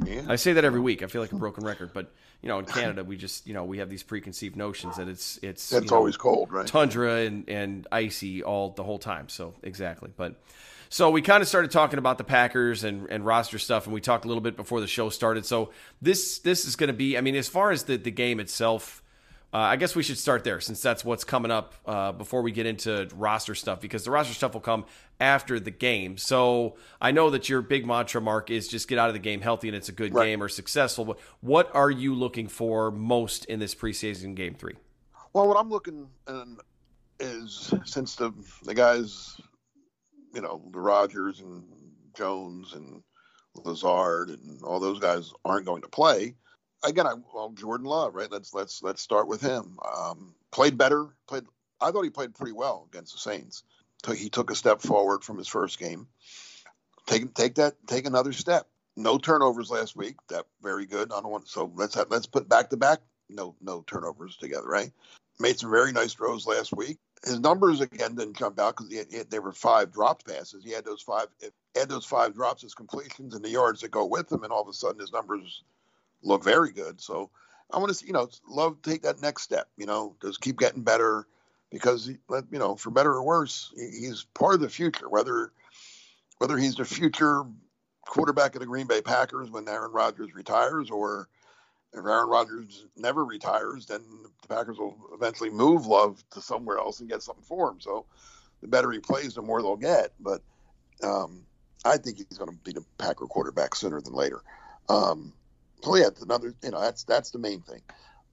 Yeah. 0.03 0.23
I 0.27 0.37
say 0.37 0.53
that 0.53 0.65
every 0.65 0.79
week. 0.79 1.03
I 1.03 1.07
feel 1.07 1.21
like 1.21 1.31
a 1.31 1.35
broken 1.35 1.63
record, 1.63 1.91
but 1.93 2.11
you 2.41 2.49
know, 2.49 2.59
in 2.59 2.65
Canada, 2.65 3.03
we 3.03 3.15
just 3.15 3.47
you 3.47 3.53
know 3.53 3.63
we 3.63 3.77
have 3.77 3.89
these 3.89 4.03
preconceived 4.03 4.55
notions 4.55 4.97
that 4.97 5.07
it's 5.07 5.37
it's 5.43 5.71
It's 5.71 5.85
you 5.85 5.89
know, 5.91 5.97
always 5.97 6.17
cold, 6.17 6.51
right? 6.51 6.65
tundra 6.67 7.21
and, 7.21 7.47
and 7.47 7.87
icy 7.91 8.43
all 8.43 8.71
the 8.71 8.83
whole 8.83 8.99
time. 8.99 9.29
So 9.29 9.53
exactly. 9.63 10.11
But 10.15 10.41
so 10.89 11.09
we 11.09 11.21
kind 11.21 11.41
of 11.41 11.47
started 11.47 11.71
talking 11.71 11.99
about 11.99 12.17
the 12.17 12.23
Packers 12.23 12.83
and, 12.83 13.07
and 13.09 13.25
roster 13.25 13.59
stuff, 13.59 13.85
and 13.85 13.93
we 13.93 14.01
talked 14.01 14.25
a 14.25 14.27
little 14.27 14.41
bit 14.41 14.55
before 14.55 14.81
the 14.81 14.87
show 14.87 15.09
started. 15.09 15.45
So 15.45 15.71
this 16.01 16.39
this 16.39 16.65
is 16.65 16.75
going 16.75 16.87
to 16.87 16.93
be. 16.93 17.17
I 17.17 17.21
mean, 17.21 17.35
as 17.35 17.47
far 17.47 17.71
as 17.71 17.83
the 17.83 17.97
the 17.97 18.11
game 18.11 18.39
itself. 18.39 19.02
Uh, 19.53 19.57
I 19.57 19.75
guess 19.75 19.95
we 19.95 20.01
should 20.01 20.17
start 20.17 20.43
there 20.43 20.59
since 20.59 20.81
that's 20.81 21.05
what's 21.05 21.23
coming 21.23 21.51
up 21.51 21.75
uh, 21.85 22.11
before 22.11 22.41
we 22.41 22.51
get 22.51 22.65
into 22.65 23.07
roster 23.15 23.53
stuff 23.53 23.79
because 23.79 24.03
the 24.03 24.09
roster 24.09 24.33
stuff 24.33 24.53
will 24.53 24.61
come 24.61 24.85
after 25.19 25.59
the 25.59 25.69
game. 25.69 26.17
So 26.17 26.75
I 26.99 27.11
know 27.11 27.29
that 27.29 27.49
your 27.49 27.61
big 27.61 27.85
mantra, 27.85 28.19
Mark, 28.19 28.49
is 28.49 28.67
just 28.67 28.87
get 28.87 28.97
out 28.97 29.09
of 29.09 29.13
the 29.13 29.19
game 29.19 29.41
healthy 29.41 29.67
and 29.67 29.77
it's 29.77 29.89
a 29.89 29.91
good 29.93 30.11
Right. 30.13 30.25
game 30.25 30.41
or 30.41 30.49
successful. 30.49 31.05
But 31.05 31.19
what 31.41 31.69
are 31.75 31.91
you 31.91 32.15
looking 32.15 32.47
for 32.47 32.89
most 32.89 33.45
in 33.45 33.59
this 33.59 33.75
preseason 33.75 34.33
game 34.33 34.55
three? 34.55 34.73
Well, 35.33 35.47
what 35.47 35.57
I'm 35.57 35.69
looking 35.69 36.07
and 36.25 36.59
is 37.19 37.71
since 37.85 38.15
the 38.15 38.33
the 38.63 38.73
guys, 38.73 39.39
you 40.33 40.41
know, 40.41 40.63
the 40.71 40.79
Rodgers 40.79 41.41
and 41.41 41.63
Jones 42.17 42.73
and 42.73 43.03
Lazard 43.63 44.29
and 44.29 44.63
all 44.63 44.79
those 44.79 44.99
guys 44.99 45.31
aren't 45.45 45.67
going 45.67 45.83
to 45.83 45.87
play. 45.89 46.33
Again, 46.83 47.07
I, 47.07 47.13
well, 47.33 47.51
Jordan 47.51 47.85
Love, 47.85 48.13
right? 48.15 48.31
Let's 48.31 48.53
let's 48.53 48.83
let's 48.83 49.01
start 49.01 49.27
with 49.27 49.41
him. 49.41 49.77
Um, 49.85 50.35
played 50.51 50.77
better. 50.77 51.07
Played. 51.27 51.45
I 51.79 51.91
thought 51.91 52.03
he 52.03 52.09
played 52.09 52.35
pretty 52.35 52.53
well 52.53 52.87
against 52.91 53.13
the 53.13 53.19
Saints. 53.19 53.63
He 54.15 54.29
took 54.29 54.51
a 54.51 54.55
step 54.55 54.81
forward 54.81 55.23
from 55.23 55.37
his 55.37 55.47
first 55.47 55.79
game. 55.79 56.07
Take 57.05 57.33
take 57.33 57.55
that. 57.55 57.75
Take 57.87 58.05
another 58.05 58.33
step. 58.33 58.67
No 58.95 59.17
turnovers 59.17 59.69
last 59.71 59.95
week. 59.95 60.15
That 60.29 60.45
very 60.61 60.85
good. 60.85 61.11
I 61.11 61.21
don't 61.21 61.31
want. 61.31 61.47
So 61.47 61.71
let's 61.75 61.95
have, 61.95 62.07
let's 62.09 62.27
put 62.27 62.49
back 62.49 62.69
to 62.69 62.77
back. 62.77 62.99
No 63.29 63.55
no 63.61 63.83
turnovers 63.87 64.35
together. 64.37 64.67
Right. 64.67 64.91
Made 65.39 65.59
some 65.59 65.71
very 65.71 65.91
nice 65.91 66.13
throws 66.13 66.45
last 66.45 66.73
week. 66.73 66.97
His 67.25 67.39
numbers 67.39 67.79
again 67.79 68.15
didn't 68.15 68.37
jump 68.37 68.59
out 68.59 68.75
because 68.77 69.25
there 69.29 69.41
were 69.41 69.53
five 69.53 69.91
dropped 69.91 70.27
passes. 70.27 70.63
He 70.63 70.71
had 70.71 70.85
those 70.85 71.01
five 71.01 71.27
add 71.79 71.89
those 71.89 72.05
five 72.05 72.35
drops 72.35 72.63
as 72.65 72.73
completions 72.73 73.33
and 73.33 73.43
the 73.43 73.49
yards 73.49 73.81
that 73.81 73.91
go 73.91 74.05
with 74.05 74.27
them, 74.27 74.43
and 74.43 74.51
all 74.51 74.61
of 74.61 74.67
a 74.67 74.73
sudden 74.73 74.99
his 74.99 75.13
numbers 75.13 75.63
look 76.23 76.43
very 76.43 76.71
good. 76.71 77.01
So 77.01 77.29
I 77.71 77.77
want 77.77 77.89
to 77.89 77.93
see, 77.93 78.07
you 78.07 78.13
know, 78.13 78.29
love 78.47 78.81
take 78.81 79.03
that 79.03 79.21
next 79.21 79.43
step. 79.43 79.67
You 79.77 79.85
know, 79.85 80.15
just 80.21 80.41
keep 80.41 80.59
getting 80.59 80.83
better 80.83 81.27
because 81.71 82.07
you 82.07 82.19
know, 82.51 82.75
for 82.75 82.91
better 82.91 83.13
or 83.13 83.23
worse, 83.23 83.73
he's 83.75 84.25
part 84.33 84.55
of 84.55 84.61
the 84.61 84.69
future. 84.69 85.09
Whether 85.09 85.51
whether 86.37 86.57
he's 86.57 86.75
the 86.75 86.85
future 86.85 87.43
quarterback 88.05 88.55
of 88.55 88.59
the 88.59 88.67
Green 88.67 88.87
Bay 88.87 89.01
Packers 89.01 89.49
when 89.49 89.67
Aaron 89.67 89.91
Rodgers 89.91 90.33
retires, 90.33 90.91
or 90.91 91.27
if 91.93 92.05
Aaron 92.05 92.29
Rodgers 92.29 92.85
never 92.95 93.23
retires, 93.23 93.85
then 93.85 94.01
the 94.41 94.47
Packers 94.47 94.77
will 94.77 94.97
eventually 95.13 95.49
move 95.49 95.85
Love 95.85 96.23
to 96.31 96.41
somewhere 96.41 96.77
else 96.77 96.99
and 96.99 97.09
get 97.09 97.23
something 97.23 97.43
for 97.43 97.69
him. 97.69 97.79
So 97.79 98.05
the 98.61 98.67
better 98.67 98.91
he 98.91 98.99
plays, 98.99 99.35
the 99.35 99.41
more 99.41 99.61
they'll 99.61 99.75
get. 99.75 100.11
But 100.19 100.41
um, 101.03 101.45
I 101.85 101.97
think 101.97 102.17
he's 102.17 102.37
going 102.37 102.51
to 102.51 102.57
be 102.63 102.71
the 102.71 102.85
Packer 102.97 103.25
quarterback 103.25 103.75
sooner 103.75 104.01
than 104.01 104.13
later. 104.13 104.41
Um, 104.89 105.33
so 105.83 105.95
yeah, 105.97 106.09
another 106.21 106.53
you 106.63 106.71
know 106.71 106.81
that's 106.81 107.03
that's 107.03 107.31
the 107.31 107.39
main 107.39 107.61
thing. 107.61 107.81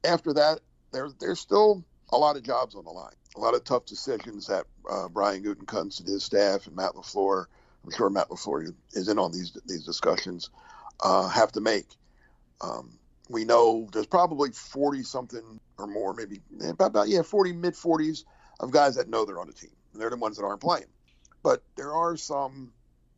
After 0.04 0.33
that, 0.35 0.61
there 0.92 1.09
there's 1.19 1.40
still 1.40 1.85
a 2.12 2.16
lot 2.16 2.37
of 2.37 2.42
jobs 2.42 2.75
on 2.75 2.85
the 2.85 2.90
line, 2.90 3.14
a 3.37 3.40
lot 3.40 3.54
of 3.54 3.64
tough 3.64 3.87
decisions 3.87 4.47
that 4.47 4.66
uh, 4.88 5.09
Brian 5.09 5.42
Gutekunst 5.42 6.00
and 6.00 6.09
his 6.09 6.25
staff 6.25 6.66
and 6.66 6.76
Matt 6.76 6.95
LaFleur, 6.95 7.47
I'm 7.85 7.90
sure 7.92 8.11
Matt 8.11 8.28
LaFleur 8.28 8.73
is 8.92 9.09
in 9.09 9.19
on 9.19 9.33
these 9.33 9.57
these 9.66 9.85
discussions, 9.85 10.50
uh, 11.00 11.28
have 11.28 11.52
to 11.52 11.61
make. 11.61 11.88
Um, 12.61 12.99
we 13.28 13.45
know 13.45 13.88
there's 13.92 14.07
probably 14.07 14.50
40 14.50 15.02
something 15.02 15.61
or 15.78 15.87
more, 15.87 16.14
maybe 16.14 16.40
about, 16.62 16.88
about 16.88 17.09
yeah 17.09 17.23
40 17.23 17.52
mid 17.52 17.75
40s 17.75 18.25
of 18.61 18.71
guys 18.71 18.97
that 18.97 19.09
know 19.09 19.25
they're 19.25 19.40
on 19.40 19.49
the 19.49 19.52
team. 19.52 19.71
They're 19.95 20.11
the 20.11 20.16
ones 20.16 20.37
that 20.37 20.45
aren't 20.45 20.61
playing, 20.61 20.87
but 21.42 21.62
there 21.76 21.92
are 21.92 22.16
some 22.16 22.73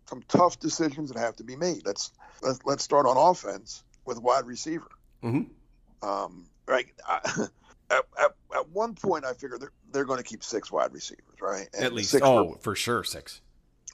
some 0.06 0.22
tough 0.26 0.58
decisions 0.58 1.10
that 1.10 1.18
have 1.18 1.36
to 1.36 1.44
be 1.44 1.56
made. 1.56 1.82
Let's 1.84 2.12
let's, 2.42 2.60
let's 2.64 2.82
start 2.82 3.04
on 3.06 3.18
offense 3.18 3.84
with 4.04 4.20
wide 4.20 4.46
receiver. 4.46 4.90
Mm-hmm. 5.22 6.08
Um, 6.08 6.46
right. 6.66 6.86
I, 7.06 7.20
at, 7.90 8.04
at, 8.18 8.34
at, 8.54 8.68
one 8.70 8.94
point, 8.94 9.24
I 9.24 9.32
figured 9.32 9.60
they're, 9.60 9.72
they're 9.92 10.04
going 10.04 10.18
to 10.18 10.24
keep 10.24 10.42
six 10.42 10.72
wide 10.72 10.92
receivers, 10.92 11.40
right? 11.40 11.68
And 11.74 11.84
at 11.84 11.92
least, 11.92 12.14
oh, 12.22 12.44
were, 12.44 12.58
for 12.58 12.74
sure, 12.74 13.04
six. 13.04 13.40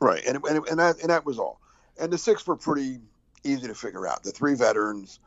Right, 0.00 0.22
and 0.26 0.38
and 0.44 0.66
and 0.68 0.78
that, 0.78 1.00
and 1.00 1.10
that 1.10 1.26
was 1.26 1.38
all. 1.38 1.60
And 2.00 2.12
the 2.12 2.18
six 2.18 2.46
were 2.46 2.56
pretty 2.56 3.00
easy 3.42 3.66
to 3.66 3.74
figure 3.74 4.06
out. 4.06 4.22
The 4.22 4.30
three 4.30 4.54
veterans 4.54 5.18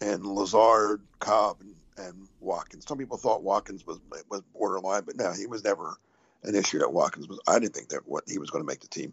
and 0.00 0.26
Lazard, 0.26 1.02
Cobb, 1.20 1.60
and, 1.60 1.74
and 1.96 2.28
Watkins. 2.40 2.86
Some 2.86 2.98
people 2.98 3.18
thought 3.18 3.42
Watkins 3.42 3.86
was 3.86 4.00
was 4.28 4.42
borderline, 4.52 5.02
but 5.06 5.16
no, 5.16 5.32
he 5.32 5.46
was 5.46 5.62
never 5.62 5.96
an 6.42 6.54
issue 6.54 6.80
that 6.80 6.92
Watkins 6.92 7.28
was. 7.28 7.38
I 7.46 7.58
didn't 7.58 7.74
think 7.74 7.90
that 7.90 8.06
what 8.06 8.24
he 8.26 8.38
was 8.38 8.50
going 8.50 8.64
to 8.64 8.66
make 8.66 8.80
the 8.80 8.88
team. 8.88 9.12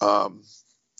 Um, 0.00 0.42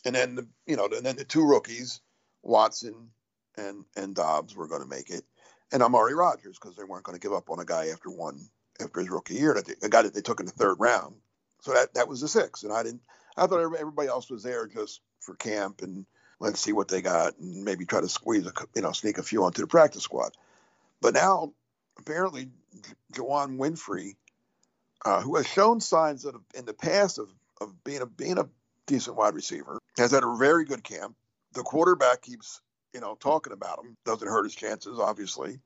and 0.05 0.15
then 0.15 0.35
the, 0.35 0.47
you 0.67 0.77
know, 0.77 0.87
and 0.87 1.05
then 1.05 1.17
the 1.17 1.25
two 1.25 1.47
rookies, 1.47 2.01
Watson 2.43 3.11
and 3.59 3.85
and 3.97 4.15
Doubs, 4.15 4.57
were 4.57 4.69
going 4.69 4.83
to 4.83 4.89
make 4.89 5.11
it, 5.11 5.25
and 5.73 5.83
Amari 5.83 6.15
Rodgers 6.15 6.59
because 6.59 6.77
they 6.77 6.85
weren't 6.85 7.05
going 7.05 7.19
to 7.19 7.23
give 7.23 7.33
up 7.33 7.51
on 7.51 7.61
a 7.61 7.65
guy 7.65 7.89
after 7.89 8.11
one 8.11 8.49
after 8.81 9.01
his 9.01 9.11
rookie 9.11 9.35
year, 9.35 9.55
that 9.55 9.67
they, 9.67 9.75
a 9.83 9.89
guy 9.89 10.03
that 10.03 10.15
they 10.15 10.21
took 10.21 10.41
in 10.41 10.47
the 10.47 10.53
third 10.53 10.77
round. 10.79 11.17
So 11.61 11.73
that 11.73 11.95
that 11.95 12.09
was 12.09 12.21
the 12.21 12.29
six, 12.29 12.63
and 12.63 12.73
I 12.73 12.83
didn't. 12.83 13.03
I 13.37 13.47
thought 13.47 13.61
everybody 13.61 14.09
else 14.09 14.31
was 14.31 14.43
there 14.43 14.67
just 14.67 15.01
for 15.21 15.35
camp 15.35 15.83
and 15.83 16.07
let's 16.41 16.61
see 16.61 16.73
what 16.73 16.89
they 16.89 17.03
got 17.03 17.39
and 17.39 17.65
maybe 17.65 17.85
try 17.85 18.01
to 18.01 18.09
squeeze 18.09 18.47
a 18.47 18.53
you 18.75 18.83
know 18.83 18.93
sneak 18.93 19.19
a 19.19 19.23
few 19.23 19.45
onto 19.45 19.61
the 19.61 19.67
practice 19.67 20.03
squad. 20.03 20.33
But 21.01 21.15
now 21.15 21.53
apparently 21.99 22.49
Juwann 23.13 23.59
Winfree, 23.59 24.17
uh, 25.05 25.21
who 25.21 25.37
has 25.37 25.47
shown 25.47 25.81
signs 25.81 26.25
in 26.55 26.65
the 26.65 26.75
past 26.75 27.19
of 27.19 27.29
of 27.61 27.83
being 27.85 28.03
a 28.03 28.07
being 28.07 28.39
a 28.39 28.49
decent 28.87 29.17
wide 29.17 29.35
receiver, 29.35 29.81
has 29.97 30.13
had 30.13 30.25
a 30.25 30.37
very 30.37 30.65
good 30.65 30.85
camp. 30.85 31.15
The 31.55 31.63
quarterback 31.63 32.23
keeps, 32.23 32.61
you 32.99 33.05
know, 33.05 33.15
talking 33.15 33.53
about 33.53 33.79
him. 33.79 33.97
Doesn't 34.05 34.27
hurt 34.27 34.43
his 34.43 34.57
chances, 34.57 34.99
obviously. 34.99 35.61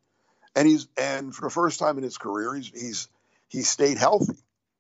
And 0.55 0.69
he's 0.69 0.87
and 0.99 1.35
for 1.35 1.47
the 1.47 1.51
first 1.51 1.79
time 1.79 1.97
in 1.97 2.05
his 2.05 2.19
career, 2.19 2.55
he's 2.55 2.69
he's 2.69 3.09
he's 3.49 3.71
stayed 3.71 3.97
healthy 3.97 4.37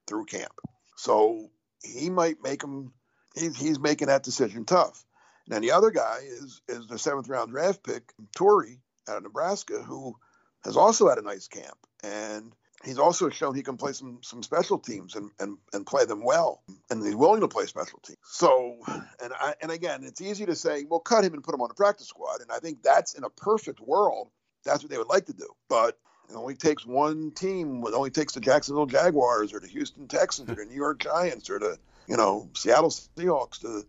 through 0.06 0.26
camp. 0.26 0.52
So 0.96 1.50
he 1.82 2.10
might 2.10 2.42
make 2.42 2.62
him. 2.62 2.92
He's 3.34 3.58
he's 3.58 3.80
making 3.80 4.08
that 4.08 4.22
decision 4.22 4.66
tough. 4.66 5.02
And 5.46 5.54
then 5.54 5.62
the 5.62 5.70
other 5.70 5.90
guy 5.90 6.18
is 6.24 6.60
is 6.68 6.86
the 6.88 6.98
seventh 6.98 7.26
round 7.30 7.52
draft 7.52 7.82
pick, 7.82 8.12
Toure 8.36 8.76
out 9.08 9.16
of 9.16 9.22
Nebraska, 9.22 9.82
who 9.82 10.14
has 10.62 10.76
also 10.76 11.08
had 11.08 11.16
a 11.16 11.22
nice 11.22 11.48
camp. 11.48 11.78
And 12.04 12.52
he's 12.84 12.98
also 12.98 13.28
shown 13.28 13.54
he 13.54 13.62
can 13.62 13.76
play 13.76 13.92
some 13.92 14.18
some 14.22 14.42
special 14.42 14.78
teams 14.78 15.14
and, 15.14 15.30
and, 15.38 15.58
and 15.72 15.86
play 15.86 16.04
them 16.04 16.24
well, 16.24 16.62
and 16.90 17.04
he's 17.04 17.16
willing 17.16 17.40
to 17.40 17.48
play 17.48 17.66
special 17.66 17.98
teams. 18.00 18.18
So, 18.24 18.78
and 19.22 19.32
I, 19.40 19.54
and 19.60 19.70
again, 19.70 20.04
it's 20.04 20.20
easy 20.20 20.46
to 20.46 20.54
say, 20.54 20.84
well, 20.88 21.00
cut 21.00 21.24
him 21.24 21.34
and 21.34 21.42
put 21.42 21.54
him 21.54 21.60
on 21.60 21.70
a 21.70 21.74
practice 21.74 22.08
squad, 22.08 22.40
and 22.40 22.50
I 22.50 22.58
think 22.58 22.82
that's 22.82 23.14
in 23.14 23.24
a 23.24 23.30
perfect 23.30 23.80
world, 23.80 24.30
that's 24.64 24.82
what 24.82 24.90
they 24.90 24.98
would 24.98 25.08
like 25.08 25.26
to 25.26 25.32
do. 25.32 25.48
But 25.68 25.98
it 26.28 26.36
only 26.36 26.54
takes 26.54 26.86
one 26.86 27.30
team. 27.32 27.82
It 27.86 27.94
only 27.94 28.10
takes 28.10 28.34
the 28.34 28.40
Jacksonville 28.40 28.86
Jaguars 28.86 29.52
or 29.52 29.60
the 29.60 29.68
Houston 29.68 30.08
Texans 30.08 30.50
or 30.50 30.54
the 30.54 30.64
New 30.64 30.76
York 30.76 31.00
Giants 31.00 31.50
or 31.50 31.58
the 31.58 31.78
you 32.06 32.16
know 32.16 32.48
Seattle 32.54 32.90
Seahawks 32.90 33.60
to 33.60 33.84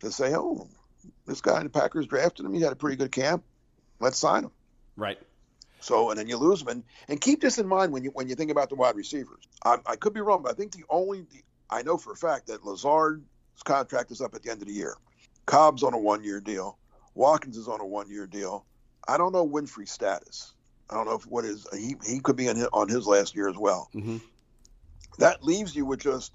to 0.00 0.10
say, 0.10 0.34
oh, 0.34 0.68
this 1.26 1.40
guy 1.40 1.58
in 1.58 1.64
the 1.64 1.70
Packers 1.70 2.06
drafted 2.06 2.44
him. 2.44 2.52
He 2.52 2.60
had 2.60 2.72
a 2.72 2.76
pretty 2.76 2.96
good 2.96 3.12
camp. 3.12 3.44
Let's 4.00 4.18
sign 4.18 4.44
him. 4.44 4.50
Right. 4.96 5.18
So 5.82 6.10
and 6.10 6.18
then 6.18 6.28
you 6.28 6.36
lose 6.36 6.60
them, 6.60 6.68
and, 6.68 6.84
and 7.08 7.20
keep 7.20 7.40
this 7.40 7.58
in 7.58 7.66
mind 7.66 7.92
when 7.92 8.04
you 8.04 8.10
when 8.10 8.28
you 8.28 8.36
think 8.36 8.52
about 8.52 8.68
the 8.68 8.76
wide 8.76 8.94
receivers. 8.94 9.48
I, 9.64 9.78
I 9.84 9.96
could 9.96 10.14
be 10.14 10.20
wrong, 10.20 10.42
but 10.42 10.52
I 10.52 10.54
think 10.54 10.72
the 10.72 10.84
only 10.88 11.22
the, 11.22 11.42
I 11.68 11.82
know 11.82 11.96
for 11.96 12.12
a 12.12 12.16
fact 12.16 12.46
that 12.46 12.64
Lazard's 12.64 13.22
contract 13.64 14.12
is 14.12 14.20
up 14.20 14.34
at 14.34 14.42
the 14.44 14.50
end 14.50 14.62
of 14.62 14.68
the 14.68 14.74
year. 14.74 14.96
Cobb's 15.44 15.82
on 15.82 15.92
a 15.92 15.98
one 15.98 16.22
year 16.22 16.40
deal. 16.40 16.78
Watkins 17.14 17.56
is 17.56 17.66
on 17.66 17.80
a 17.80 17.86
one 17.86 18.08
year 18.08 18.28
deal. 18.28 18.64
I 19.08 19.18
don't 19.18 19.32
know 19.32 19.46
Winfree's 19.46 19.90
status. 19.90 20.54
I 20.88 20.94
don't 20.94 21.06
know 21.06 21.14
if 21.14 21.26
what 21.26 21.44
is 21.44 21.66
he 21.72 21.96
he 22.06 22.20
could 22.20 22.36
be 22.36 22.48
on 22.48 22.56
his, 22.56 22.68
on 22.72 22.88
his 22.88 23.06
last 23.06 23.34
year 23.34 23.48
as 23.48 23.56
well. 23.56 23.90
Mm-hmm. 23.92 24.18
That 25.18 25.42
leaves 25.42 25.74
you 25.74 25.84
with 25.84 26.00
just 26.00 26.32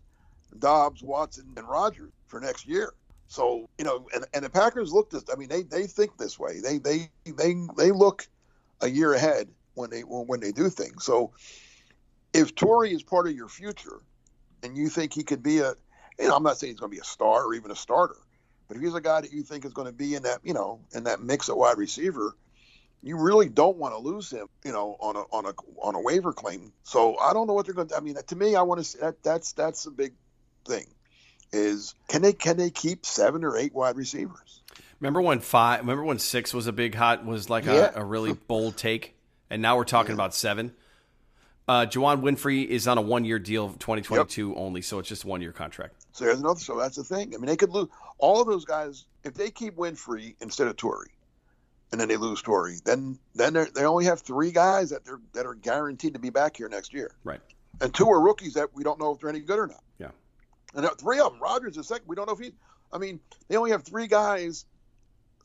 Doubs, 0.60 1.02
Watson, 1.02 1.54
and 1.56 1.68
Rodgers 1.68 2.12
for 2.28 2.42
next 2.42 2.68
year. 2.68 2.92
So 3.30 3.70
you 3.78 3.86
know, 3.86 4.08
and, 4.14 4.26
and 4.34 4.44
the 4.44 4.50
Packers 4.50 4.92
look 4.92 5.10
this. 5.10 5.24
I 5.32 5.38
mean, 5.38 5.48
they 5.48 5.64
they 5.64 5.88
think 5.88 6.18
this 6.18 6.38
way. 6.38 6.60
They 6.60 6.80
they 6.80 7.10
they 7.26 7.56
they 7.78 7.92
look 7.92 8.28
a 8.82 8.90
year 8.90 9.14
ahead 9.14 9.50
when 9.74 9.90
they 9.90 10.02
when 10.02 10.40
they 10.40 10.52
do 10.52 10.70
things. 10.70 11.04
So 11.04 11.32
if 12.34 12.56
Toure 12.56 12.90
is 12.90 13.04
part 13.04 13.28
of 13.28 13.34
your 13.34 13.50
future, 13.50 14.02
and 14.64 14.76
you 14.76 14.90
think 14.90 15.14
he 15.14 15.24
could 15.24 15.44
be 15.44 15.60
a, 15.60 15.74
you 16.20 16.28
know, 16.28 16.36
I'm 16.36 16.44
not 16.44 16.58
saying 16.58 16.74
he's 16.74 16.80
going 16.80 16.92
to 16.92 16.96
be 16.96 17.02
a 17.02 17.06
star 17.06 17.46
or 17.46 17.54
even 17.54 17.72
a 17.72 17.76
starter, 17.76 18.18
but 18.68 18.78
if 18.78 18.84
he's 18.84 18.96
a 18.96 19.02
guy 19.02 19.22
that 19.22 19.32
you 19.32 19.44
think 19.44 19.66
is 19.66 19.74
going 19.74 19.88
to 19.88 19.94
be 19.94 20.16
in 20.16 20.24
that, 20.24 20.40
you 20.44 20.54
know, 20.54 20.82
in 20.94 21.06
that 21.06 21.22
mix 21.22 21.50
at 21.50 21.58
wide 21.58 21.78
receiver, 21.78 22.36
you 23.04 23.18
really 23.18 23.48
don't 23.50 23.78
want 23.78 23.94
to 23.94 24.00
lose 24.00 24.32
him, 24.32 24.48
you 24.66 24.72
know, 24.72 24.98
on 25.00 25.16
a 25.16 25.20
on 25.20 25.46
a 25.46 25.54
on 25.82 25.96
a 25.96 26.02
waiver 26.02 26.34
claim. 26.34 26.74
So 26.84 27.18
I 27.18 27.34
don't 27.34 27.48
know 27.48 27.54
what 27.54 27.66
they're 27.66 27.76
going 27.76 27.88
to. 27.90 27.96
I 27.98 28.00
mean, 28.00 28.16
to 28.16 28.36
me, 28.36 28.56
I 28.56 28.64
want 28.64 28.80
to 28.80 28.84
see 28.84 29.00
that 29.00 29.24
that's 29.24 29.54
that's 29.54 29.86
a 29.86 29.92
big 29.92 30.14
thing. 30.66 30.86
Is 31.54 31.96
can 32.10 32.22
they 32.22 32.34
can 32.34 32.58
they 32.58 32.70
keep 32.70 33.06
seven 33.06 33.44
or 33.44 33.56
eight 33.56 33.74
wide 33.74 33.96
receivers? 33.96 34.62
Remember 35.00 35.22
when 35.22 35.40
five? 35.40 35.82
Remember 35.82 36.04
when 36.04 36.20
six 36.20 36.54
was 36.54 36.68
a 36.68 36.72
big 36.72 36.96
hot 36.96 37.26
was 37.26 37.50
like 37.50 37.66
yeah. 37.66 37.92
a, 37.94 38.02
a, 38.02 38.06
really 38.06 38.34
bold 38.48 38.78
take, 38.78 39.16
and 39.50 39.62
now 39.62 39.78
we're 39.78 39.84
talking 39.84 40.12
yeah. 40.12 40.16
about 40.16 40.34
seven. 40.34 40.74
Uh, 41.68 41.86
Juwann 41.86 42.22
Winfree 42.22 42.66
is 42.66 42.88
on 42.88 42.98
a 42.98 43.02
one 43.02 43.26
year 43.26 43.40
deal, 43.40 43.76
twenty 43.78 44.02
twenty 44.02 44.26
two 44.26 44.56
only, 44.56 44.82
so 44.82 45.00
it's 45.00 45.10
just 45.10 45.26
one 45.26 45.42
year 45.42 45.52
contract. 45.52 46.06
So 46.14 46.26
there's 46.26 46.40
another. 46.40 46.60
So 46.60 46.78
that's 46.78 46.96
the 46.96 47.04
thing. 47.04 47.34
I 47.36 47.38
mean, 47.38 47.46
they 47.46 47.58
could 47.58 47.72
lose 47.72 47.90
all 48.18 48.42
of 48.42 48.48
those 48.48 48.66
guys 48.66 49.06
if 49.24 49.34
they 49.34 49.52
keep 49.52 49.76
Winfree 49.76 50.36
instead 50.42 50.68
of 50.68 50.76
Toure, 50.78 51.06
and 51.92 52.02
then 52.02 52.08
they 52.08 52.18
lose 52.18 52.42
Toure. 52.42 52.82
Then 52.84 53.20
then 53.36 53.54
they 53.54 53.86
only 53.86 54.06
have 54.06 54.22
three 54.22 54.52
guys 54.52 54.90
that 54.90 55.06
they're 55.06 55.20
that 55.34 55.46
are 55.46 55.56
guaranteed 55.56 56.14
to 56.14 56.20
be 56.20 56.30
back 56.30 56.58
here 56.58 56.70
next 56.70 56.94
year. 56.94 57.12
Right. 57.24 57.42
And 57.82 57.94
two 57.94 58.10
are 58.10 58.20
rookies 58.20 58.56
that 58.56 58.74
we 58.74 58.84
don't 58.84 59.00
know 59.00 59.12
if 59.12 59.20
they're 59.20 59.30
any 59.30 59.42
good 59.42 59.60
or 59.60 59.68
not. 59.68 59.84
Yeah. 60.00 60.10
And 60.74 60.88
three 60.98 61.20
of 61.20 61.34
them, 61.34 61.42
Rodgers 61.42 61.78
is 61.78 61.88
second. 61.88 62.08
We 62.08 62.16
don't 62.16 62.28
know 62.28 62.34
if 62.34 62.40
he. 62.40 62.54
I 62.92 62.98
mean, 62.98 63.20
they 63.48 63.58
only 63.58 63.72
have 63.72 63.84
three 63.84 64.08
guys 64.08 64.66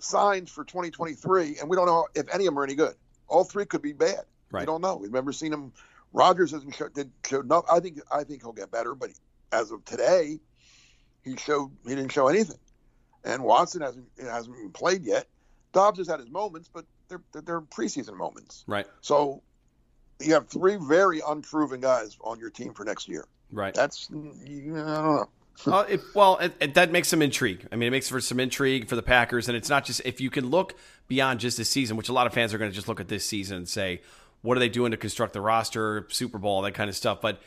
signed 0.03 0.51
for 0.51 0.65
2023, 0.65 1.59
and 1.61 1.69
we 1.69 1.77
don't 1.77 1.87
know 1.87 2.07
if 2.15 2.27
any 2.35 2.47
of 2.47 2.55
them 2.55 2.59
are 2.59 2.65
any 2.65 2.75
good. 2.75 2.95
All 3.29 3.45
three 3.45 3.65
could 3.65 3.83
be 3.83 3.93
bad. 3.93 4.25
Right. 4.51 4.61
We 4.63 4.67
don't 4.67 4.81
know. 4.81 4.97
We've 4.97 5.13
never 5.13 5.33
seen 5.33 5.53
him. 5.53 5.73
Rodgers 6.13 6.51
hasn't 6.51 6.75
showed, 6.75 6.93
did, 6.95 7.11
showed 7.27 7.49
no. 7.49 7.65
I 7.71 7.81
think 7.81 8.01
I 8.11 8.25
think 8.25 8.43
he'll 8.43 8.53
get 8.53 8.71
better, 8.71 8.95
but 8.95 9.11
as 9.51 9.71
of 9.71 9.85
today, 9.85 10.41
he 11.25 11.37
showed 11.37 11.71
he 11.85 11.95
didn't 11.95 12.13
show 12.13 12.29
anything. 12.29 12.59
and 13.25 13.43
Watson 13.43 13.81
hasn't 13.81 14.09
hasn't 14.21 14.57
even 14.59 14.73
played 14.73 15.05
yet. 15.05 15.27
Doubs 15.73 15.99
has 15.99 16.09
had 16.09 16.21
his 16.21 16.29
moments, 16.31 16.69
but 16.73 16.85
they're 17.09 17.23
they're 17.33 17.61
preseason 17.63 18.17
moments. 18.17 18.65
Right. 18.67 18.87
So 19.01 19.43
you 20.21 20.35
have 20.35 20.49
three 20.49 20.77
very 20.77 21.23
unproven 21.27 21.81
guys 21.81 22.19
on 22.21 22.39
your 22.39 22.51
team 22.51 22.75
for 22.75 22.85
next 22.85 23.09
year. 23.09 23.27
Right. 23.51 23.73
That's 23.73 24.09
I 24.11 24.15
don't 24.15 24.75
know. 24.75 25.29
Uh, 25.67 25.85
it, 25.89 26.01
well, 26.15 26.39
it, 26.39 26.53
it, 26.61 26.75
that 26.75 26.91
makes 26.91 27.09
some 27.09 27.23
intrigue. 27.23 27.67
I 27.71 27.77
mean, 27.77 27.89
it 27.89 27.91
makes 27.91 28.09
for 28.09 28.21
some 28.21 28.41
intrigue 28.41 28.89
for 28.89 28.97
the 28.97 29.03
Packers, 29.03 29.49
and 29.49 29.57
it's 29.57 29.69
not 29.69 29.85
just 29.85 30.03
if 30.05 30.21
you 30.21 30.31
can 30.31 30.51
look 30.51 30.75
beyond 31.09 31.41
just 31.41 31.57
this 31.57 31.69
season, 31.69 31.97
which 31.97 32.09
a 32.09 32.13
lot 32.13 32.27
of 32.27 32.33
fans 32.33 32.53
are 32.53 32.59
going 32.59 32.71
to 32.71 32.75
just 32.75 32.89
look 32.89 33.01
at 33.01 33.09
this 33.09 33.25
season 33.25 33.57
and 33.59 33.69
say, 33.69 34.01
"What 34.43 34.57
are 34.57 34.61
they 34.61 34.69
doing 34.69 34.91
to 34.91 34.97
construct 34.97 35.33
the 35.33 35.41
roster, 35.41 36.07
Super 36.11 36.39
Bowl, 36.39 36.63
that 36.63 36.73
kind 36.73 36.91
of 36.91 36.97
stuff?" 36.97 37.21
But 37.21 37.41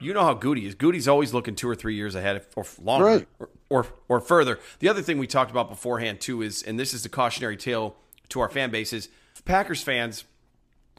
you 0.00 0.12
know 0.12 0.22
how 0.22 0.34
Goody 0.34 0.66
is. 0.66 0.74
Goody's 0.74 1.08
always 1.08 1.32
looking 1.32 1.54
two 1.54 1.68
or 1.68 1.74
three 1.74 1.94
years 1.94 2.14
ahead, 2.14 2.44
or 2.56 2.66
longer, 2.82 3.04
right. 3.06 3.28
or, 3.38 3.48
or 3.70 3.86
or 4.08 4.20
further. 4.20 4.58
The 4.80 4.88
other 4.88 5.02
thing 5.02 5.18
we 5.18 5.26
talked 5.26 5.50
about 5.50 5.70
beforehand 5.70 6.20
too 6.20 6.42
is, 6.42 6.62
and 6.62 6.78
this 6.78 6.92
is 6.92 7.04
the 7.04 7.08
cautionary 7.08 7.56
tale 7.56 7.96
to 8.30 8.40
our 8.40 8.48
fan 8.48 8.70
bases, 8.70 9.08
Packers 9.44 9.82
fans, 9.82 10.24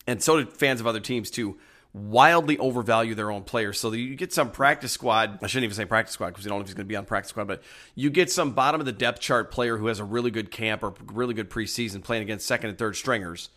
and 0.08 0.24
so 0.24 0.38
did 0.38 0.54
fans 0.54 0.80
of 0.80 0.88
other 0.88 1.00
teams 1.00 1.30
too 1.30 1.58
wildly 1.94 2.58
overvalue 2.58 3.14
their 3.14 3.30
own 3.30 3.44
players. 3.44 3.80
So 3.80 3.92
you 3.92 4.16
get 4.16 4.34
some 4.34 4.50
practice 4.50 4.92
squad. 4.92 5.40
I 5.44 5.48
shouldn't 5.48 5.66
even 5.66 5.76
say 5.76 5.86
practice 5.86 6.14
squad 6.14 6.30
because 6.30 6.44
you 6.44 6.50
don't 6.50 6.58
know 6.58 6.62
if 6.64 6.68
he's 6.68 6.74
going 6.74 6.88
to 6.88 6.90
be 6.90 6.96
on 6.96 7.06
practice 7.06 7.30
squad, 7.30 7.48
but 7.48 7.62
you 7.94 8.10
get 8.10 8.32
some 8.32 8.52
bottom 8.52 8.82
of 8.82 8.86
the 8.86 8.92
depth 8.92 9.20
chart 9.20 9.52
player 9.52 9.78
who 9.78 9.88
has 9.88 10.00
a 10.00 10.04
really 10.04 10.32
good 10.32 10.50
camp 10.50 10.84
or 10.84 10.96
really 11.06 11.36
good 11.36 11.52
preseason 11.52 12.04
playing 12.04 12.24
against 12.24 12.48
second 12.48 12.70
and 12.72 12.80
third 12.80 12.96
stringers. 12.96 13.50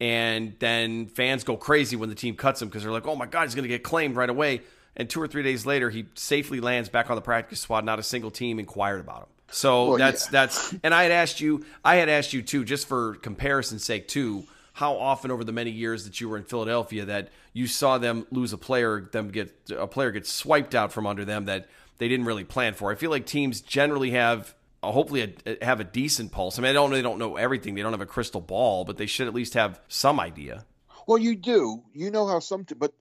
And 0.00 0.54
then 0.60 1.06
fans 1.06 1.44
go 1.44 1.56
crazy 1.56 1.96
when 1.96 2.08
the 2.08 2.14
team 2.14 2.36
cuts 2.36 2.62
him 2.62 2.68
because 2.68 2.82
they're 2.82 2.92
like, 2.92 3.06
oh 3.06 3.16
my 3.16 3.26
God, 3.26 3.44
he's 3.44 3.54
going 3.54 3.64
to 3.64 3.68
get 3.68 3.82
claimed 3.82 4.14
right 4.16 4.30
away. 4.30 4.62
And 4.96 5.08
two 5.10 5.20
or 5.20 5.26
three 5.26 5.42
days 5.42 5.66
later, 5.66 5.90
he 5.90 6.06
safely 6.14 6.60
lands 6.60 6.88
back 6.88 7.10
on 7.10 7.16
the 7.16 7.22
practice 7.22 7.60
squad. 7.60 7.84
Not 7.84 7.98
a 7.98 8.02
single 8.02 8.30
team 8.30 8.58
inquired 8.58 9.00
about 9.00 9.22
him. 9.22 9.28
So 9.50 9.88
well, 9.90 9.98
that's 9.98 10.26
yeah. 10.26 10.30
that's. 10.32 10.74
And 10.82 10.94
I 10.94 11.02
had 11.02 11.12
asked 11.12 11.40
you, 11.40 11.64
I 11.84 11.96
had 11.96 12.08
asked 12.08 12.32
you 12.32 12.42
too, 12.42 12.64
just 12.64 12.86
for 12.86 13.14
comparison's 13.16 13.84
sake 13.84 14.08
too 14.08 14.44
how 14.74 14.96
often 14.96 15.30
over 15.30 15.44
the 15.44 15.52
many 15.52 15.70
years 15.70 16.04
that 16.04 16.20
you 16.20 16.28
were 16.28 16.36
in 16.36 16.44
Philadelphia 16.44 17.04
that 17.04 17.28
you 17.52 17.66
saw 17.66 17.98
them 17.98 18.26
lose 18.30 18.52
a 18.52 18.58
player, 18.58 19.08
them 19.12 19.30
get 19.30 19.54
a 19.76 19.86
player 19.86 20.10
get 20.10 20.26
swiped 20.26 20.74
out 20.74 20.92
from 20.92 21.06
under 21.06 21.24
them 21.24 21.44
that 21.44 21.68
they 21.98 22.08
didn't 22.08 22.26
really 22.26 22.44
plan 22.44 22.74
for. 22.74 22.90
I 22.90 22.94
feel 22.94 23.10
like 23.10 23.26
teams 23.26 23.60
generally 23.60 24.10
have 24.12 24.54
hopefully 24.82 25.36
a, 25.46 25.64
have 25.64 25.80
a 25.80 25.84
decent 25.84 26.32
pulse. 26.32 26.58
I 26.58 26.62
mean, 26.62 26.70
I 26.70 26.72
don't 26.72 26.90
they 26.90 27.02
don't 27.02 27.18
know 27.18 27.36
everything. 27.36 27.74
They 27.74 27.82
don't 27.82 27.92
have 27.92 28.00
a 28.00 28.06
crystal 28.06 28.40
ball, 28.40 28.84
but 28.84 28.96
they 28.96 29.06
should 29.06 29.28
at 29.28 29.34
least 29.34 29.54
have 29.54 29.80
some 29.88 30.18
idea. 30.18 30.64
Well, 31.06 31.18
you 31.18 31.36
do. 31.36 31.82
You 31.92 32.10
know 32.10 32.26
how 32.26 32.38
some, 32.38 32.64
but 32.76 32.92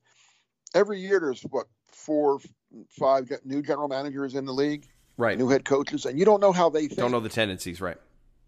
every 0.74 1.00
year 1.00 1.20
there's 1.20 1.42
what 1.44 1.68
four, 1.88 2.40
five 2.90 3.32
new 3.46 3.62
general 3.62 3.88
managers 3.88 4.36
in 4.36 4.46
the 4.46 4.54
league, 4.54 4.88
right? 5.18 5.38
New 5.38 5.50
head 5.50 5.66
coaches, 5.66 6.06
and 6.06 6.20
you 6.20 6.26
don't 6.26 6.42
know 6.42 6.52
how 6.52 6.70
they 6.70 6.88
think. 6.88 7.00
Don't 7.00 7.12
know 7.12 7.20
the 7.20 7.30
tendencies, 7.30 7.80
right? 7.80 7.98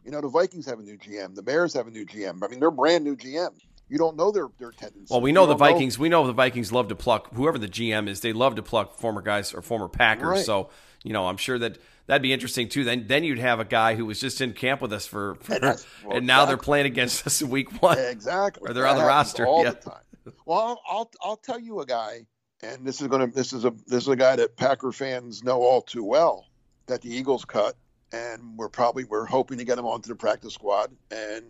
You 0.06 0.12
know, 0.12 0.22
the 0.22 0.30
Vikings 0.30 0.66
have 0.66 0.80
a 0.80 0.84
new 0.84 0.98
GM. 0.98 1.36
The 1.36 1.42
Bears 1.42 1.74
have 1.74 1.88
a 1.88 1.92
new 1.92 2.06
GM. 2.06 2.44
I 2.44 2.48
mean, 2.48 2.60
they're 2.60 2.72
brand 2.72 3.04
new 3.04 3.16
GM. 3.16 3.52
You 3.90 3.98
don't 3.98 4.18
know 4.18 4.32
their 4.32 4.48
their 4.60 4.72
tendencies. 4.72 5.10
Well, 5.10 5.22
we 5.22 5.32
know 5.32 5.46
the 5.46 5.56
Vikings. 5.56 5.98
Know. 5.98 6.02
We 6.04 6.10
know 6.10 6.26
the 6.26 6.34
Vikings 6.34 6.72
love 6.72 6.88
to 6.88 6.96
pluck 6.96 7.34
whoever 7.34 7.58
the 7.58 7.68
GM 7.68 8.08
is. 8.08 8.22
They 8.22 8.34
love 8.34 8.56
to 8.56 8.64
pluck 8.64 8.96
former 8.98 9.22
guys 9.22 9.54
or 9.54 9.62
former 9.62 9.88
Packers. 9.88 10.26
Right. 10.26 10.46
So 10.46 10.70
you 11.04 11.14
know, 11.14 11.28
I'm 11.28 11.38
sure 11.38 11.60
that 11.60 11.78
that'd 12.08 12.22
be 12.22 12.34
interesting 12.34 12.70
too. 12.70 12.84
Then 12.84 13.06
then 13.08 13.24
you'd 13.24 13.40
have 13.40 13.60
a 13.60 13.66
guy 13.66 13.96
who 13.96 14.06
was 14.06 14.20
just 14.20 14.42
in 14.42 14.54
camp 14.54 14.82
with 14.82 14.94
us 14.94 15.06
for, 15.06 15.36
for 15.36 15.54
and, 15.62 15.64
well, 15.64 16.18
and, 16.18 16.26
now 16.26 16.44
exactly. 16.44 16.46
they're 16.48 16.58
playing 16.58 16.86
against 16.86 17.28
us 17.28 17.42
in 17.42 17.50
week 17.50 17.82
one. 17.82 17.98
Exactly. 18.00 18.70
Or 18.70 18.74
they're 18.74 18.84
that 18.84 18.92
on 18.92 18.98
the 18.98 19.06
roster 19.06 19.46
all 19.46 19.64
yeah. 19.64 19.72
the 19.72 19.90
time. 19.92 20.34
Well, 20.46 20.60
I'll, 20.60 20.82
I'll 20.90 21.12
I'll 21.22 21.38
tell 21.38 21.60
you 21.60 21.82
a 21.82 21.86
guy, 21.86 22.26
and 22.62 22.88
this 22.88 23.02
is 23.02 23.08
gonna 23.08 23.28
this 23.28 23.52
is 23.54 23.66
a 23.66 23.74
this 23.88 24.04
is 24.04 24.08
a 24.08 24.16
guy 24.16 24.38
that 24.38 24.56
Packer 24.56 24.92
fans 24.92 25.44
know 25.44 25.62
all 25.62 25.82
too 25.82 26.04
well 26.04 26.48
that 26.86 27.02
the 27.02 27.14
Eagles 27.14 27.46
cut 27.46 27.76
and 28.14 28.58
we're 28.58 28.70
probably 28.70 29.04
we're 29.04 29.26
hoping 29.26 29.58
to 29.58 29.66
get 29.66 29.78
him 29.78 29.86
onto 29.86 30.08
the 30.08 30.16
practice 30.16 30.54
squad, 30.54 30.92
and 31.12 31.44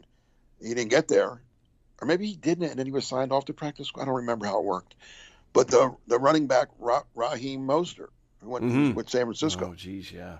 he 0.61 0.73
didn't 0.73 0.89
get 0.89 1.07
there, 1.07 1.41
or 2.01 2.07
maybe 2.07 2.25
he 2.25 2.35
didn't, 2.35 2.69
and 2.69 2.79
then 2.79 2.85
he 2.85 2.91
was 2.91 3.05
signed 3.05 3.31
off 3.31 3.45
the 3.45 3.53
practice 3.53 3.87
squad. 3.87 4.03
I 4.03 4.05
don't 4.05 4.15
remember 4.15 4.45
how 4.45 4.59
it 4.59 4.65
worked, 4.65 4.95
but 5.51 5.67
the 5.67 5.95
the 6.07 6.17
running 6.17 6.47
back 6.47 6.69
Ra- 6.79 7.03
Raheem 7.13 7.67
Mostert 7.67 8.09
who 8.43 8.49
went 8.49 8.65
mm-hmm. 8.65 8.93
with 8.93 9.09
San 9.09 9.23
Francisco. 9.23 9.69
Oh, 9.71 9.75
geez, 9.75 10.11
yeah. 10.11 10.37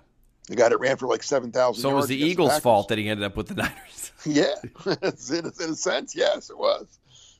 The 0.48 0.56
guy 0.56 0.68
that 0.68 0.78
ran 0.78 0.96
for 0.96 1.06
like 1.06 1.22
seven 1.22 1.50
thousand. 1.52 1.82
So 1.82 1.90
it 1.90 1.94
was 1.94 2.08
the 2.08 2.22
Eagles' 2.22 2.58
fault 2.60 2.88
that 2.88 2.98
he 2.98 3.08
ended 3.08 3.24
up 3.24 3.36
with 3.36 3.48
the 3.48 3.54
Niners. 3.62 4.12
yeah, 4.26 4.54
in, 4.86 5.52
in 5.60 5.70
a 5.70 5.74
sense, 5.74 6.14
yes, 6.14 6.50
it 6.50 6.58
was. 6.58 6.98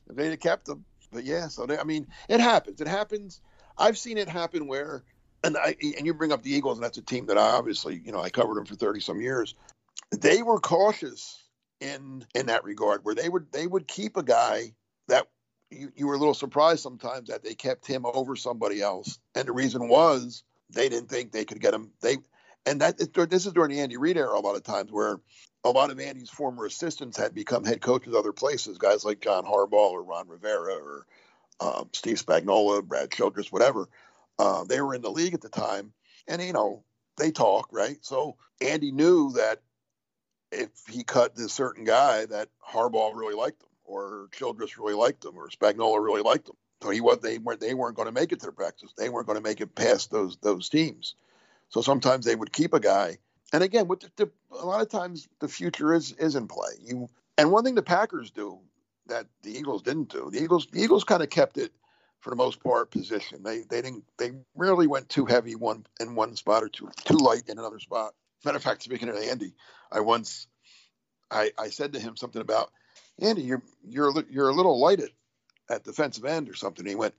If 0.09 0.15
they'd 0.15 0.31
have 0.31 0.39
kept 0.39 0.67
him, 0.67 0.85
but 1.11 1.23
yeah. 1.23 1.47
So 1.47 1.65
they, 1.65 1.77
I 1.77 1.83
mean, 1.83 2.07
it 2.29 2.39
happens. 2.39 2.81
It 2.81 2.87
happens. 2.87 3.41
I've 3.77 3.97
seen 3.97 4.17
it 4.17 4.27
happen 4.27 4.67
where 4.67 5.03
and 5.45 5.57
I 5.57 5.75
and 5.97 6.05
you 6.05 6.13
bring 6.13 6.31
up 6.31 6.43
the 6.43 6.51
Eagles, 6.51 6.77
and 6.77 6.83
that's 6.83 6.97
a 6.97 7.01
team 7.01 7.27
that 7.27 7.37
I 7.37 7.51
obviously, 7.51 8.01
you 8.03 8.11
know, 8.11 8.21
I 8.21 8.29
covered 8.29 8.55
them 8.55 8.65
for 8.65 8.75
thirty 8.75 8.99
some 8.99 9.21
years. 9.21 9.55
They 10.11 10.43
were 10.43 10.59
cautious 10.59 11.43
in 11.79 12.25
in 12.33 12.47
that 12.47 12.63
regard, 12.63 13.03
where 13.03 13.15
they 13.15 13.29
would 13.29 13.51
they 13.51 13.67
would 13.67 13.87
keep 13.87 14.17
a 14.17 14.23
guy 14.23 14.73
that 15.07 15.27
you, 15.69 15.91
you 15.95 16.07
were 16.07 16.15
a 16.15 16.17
little 16.17 16.33
surprised 16.33 16.81
sometimes 16.81 17.29
that 17.29 17.43
they 17.43 17.53
kept 17.53 17.85
him 17.85 18.05
over 18.05 18.35
somebody 18.35 18.81
else, 18.81 19.19
and 19.35 19.47
the 19.47 19.53
reason 19.53 19.87
was 19.87 20.43
they 20.69 20.89
didn't 20.89 21.09
think 21.09 21.31
they 21.31 21.45
could 21.45 21.61
get 21.61 21.73
him. 21.73 21.91
They 22.01 22.17
and 22.65 22.81
that 22.81 22.97
this 22.97 23.45
is 23.45 23.53
during 23.53 23.71
the 23.71 23.81
Andy 23.81 23.97
Reid 23.97 24.17
era 24.17 24.37
a 24.37 24.41
lot 24.41 24.55
of 24.55 24.63
times 24.63 24.91
where 24.91 25.19
a 25.63 25.69
lot 25.69 25.91
of 25.91 25.99
Andy's 25.99 26.29
former 26.29 26.65
assistants 26.65 27.17
had 27.17 27.33
become 27.33 27.63
head 27.63 27.81
coaches 27.81 28.15
other 28.15 28.33
places, 28.33 28.77
guys 28.77 29.05
like 29.05 29.21
John 29.21 29.45
Harbaugh 29.45 29.91
or 29.91 30.03
Ron 30.03 30.27
Rivera 30.27 30.75
or 30.75 31.05
um, 31.59 31.89
Steve 31.93 32.23
Spagnuolo, 32.23 32.83
Brad 32.83 33.11
Childress, 33.11 33.51
whatever. 33.51 33.87
Uh, 34.37 34.63
they 34.65 34.81
were 34.81 34.95
in 34.95 35.01
the 35.01 35.11
league 35.11 35.33
at 35.33 35.41
the 35.41 35.49
time, 35.49 35.93
and 36.27 36.41
you 36.41 36.53
know 36.53 36.83
they 37.17 37.31
talk 37.31 37.69
right. 37.71 37.97
So 38.01 38.37
Andy 38.61 38.91
knew 38.91 39.31
that 39.33 39.61
if 40.51 40.69
he 40.89 41.03
cut 41.03 41.35
this 41.35 41.53
certain 41.53 41.83
guy, 41.83 42.25
that 42.25 42.49
Harbaugh 42.67 43.15
really 43.15 43.35
liked 43.35 43.61
him, 43.61 43.69
or 43.83 44.27
Childress 44.31 44.77
really 44.77 44.93
liked 44.93 45.23
him, 45.23 45.37
or 45.37 45.49
Spagnuolo 45.49 46.03
really 46.03 46.21
liked 46.21 46.49
him. 46.49 46.55
So 46.81 46.89
he 46.89 47.01
was 47.01 47.19
they 47.19 47.37
weren't 47.37 47.61
they 47.61 47.73
weren't 47.73 47.95
going 47.95 48.07
to 48.07 48.11
make 48.11 48.31
it 48.31 48.41
to 48.41 48.45
the 48.47 48.51
practice. 48.51 48.91
They 48.97 49.09
weren't 49.09 49.27
going 49.27 49.37
to 49.37 49.43
make 49.43 49.61
it 49.61 49.75
past 49.75 50.11
those 50.11 50.37
those 50.37 50.69
teams. 50.69 51.15
So 51.69 51.81
sometimes 51.81 52.25
they 52.25 52.35
would 52.35 52.51
keep 52.51 52.73
a 52.73 52.79
guy. 52.79 53.17
And 53.53 53.63
again, 53.63 53.87
with 53.87 54.01
the, 54.01 54.11
the, 54.17 54.31
a 54.51 54.65
lot 54.65 54.81
of 54.81 54.89
times 54.89 55.27
the 55.39 55.47
future 55.47 55.93
is 55.93 56.11
is 56.13 56.35
in 56.35 56.47
play. 56.47 56.73
You 56.81 57.07
and 57.37 57.51
one 57.51 57.63
thing 57.63 57.75
the 57.75 57.81
Packers 57.81 58.31
do 58.31 58.59
that 59.07 59.27
the 59.43 59.57
Eagles 59.57 59.81
didn't 59.81 60.09
do. 60.09 60.29
The 60.31 60.43
Eagles 60.43 60.67
the 60.71 60.81
Eagles 60.81 61.03
kind 61.03 61.23
of 61.23 61.29
kept 61.29 61.57
it 61.57 61.71
for 62.25 62.31
the 62.31 62.35
most 62.35 62.63
part 62.63 62.89
position. 62.89 63.43
They 63.43 63.59
they 63.59 63.83
didn't 63.83 64.03
they 64.17 64.31
rarely 64.55 64.87
went 64.87 65.09
too 65.09 65.27
heavy 65.27 65.53
one 65.53 65.85
in 65.99 66.15
one 66.15 66.35
spot 66.35 66.63
or 66.63 66.69
too 66.69 66.89
too 67.03 67.17
light 67.17 67.43
in 67.47 67.59
another 67.59 67.77
spot. 67.77 68.15
Matter 68.43 68.57
of 68.57 68.63
fact, 68.63 68.81
speaking 68.81 69.09
of 69.09 69.15
Andy, 69.15 69.53
I 69.91 69.99
once 69.99 70.47
I 71.29 71.51
I 71.55 71.69
said 71.69 71.93
to 71.93 71.99
him 71.99 72.17
something 72.17 72.41
about 72.41 72.71
Andy, 73.19 73.43
you're 73.43 73.61
you're 73.87 74.11
you're 74.27 74.49
a 74.49 74.53
little 74.53 74.79
light 74.79 75.01
at, 75.01 75.11
at 75.69 75.83
defensive 75.83 76.25
end 76.25 76.49
or 76.49 76.55
something. 76.55 76.83
He 76.83 76.95
went, 76.95 77.13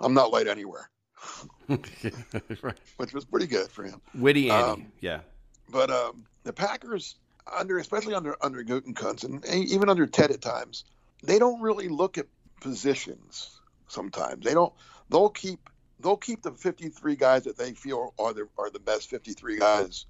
I'm 0.00 0.14
not 0.14 0.32
light 0.32 0.48
anywhere. 0.48 0.88
right. 1.68 2.80
Which 2.96 3.12
was 3.12 3.26
pretty 3.26 3.48
good 3.48 3.68
for 3.68 3.84
him. 3.84 4.00
Witty 4.14 4.50
Andy, 4.50 4.84
um, 4.84 4.92
yeah. 5.00 5.20
But 5.68 5.90
um, 5.90 6.24
the 6.44 6.54
Packers 6.54 7.16
under 7.54 7.76
especially 7.76 8.14
under 8.14 8.38
under 8.40 8.64
Gutekunst 8.64 9.24
and 9.24 9.44
even 9.44 9.90
under 9.90 10.06
Ted 10.06 10.30
at 10.30 10.40
times, 10.40 10.84
they 11.22 11.38
don't 11.38 11.60
really 11.60 11.88
look 11.88 12.16
at 12.16 12.24
positions 12.62 13.56
sometimes. 13.88 14.44
They 14.44 14.54
don't. 14.54 14.72
They'll 15.10 15.30
keep. 15.30 15.70
They'll 16.00 16.16
keep 16.16 16.42
the 16.42 16.52
53 16.52 17.16
guys 17.16 17.44
that 17.44 17.56
they 17.56 17.72
feel 17.72 18.12
are 18.18 18.34
the 18.34 18.48
are 18.58 18.70
the 18.70 18.80
best 18.80 19.08
53 19.08 19.58
guys 19.58 20.06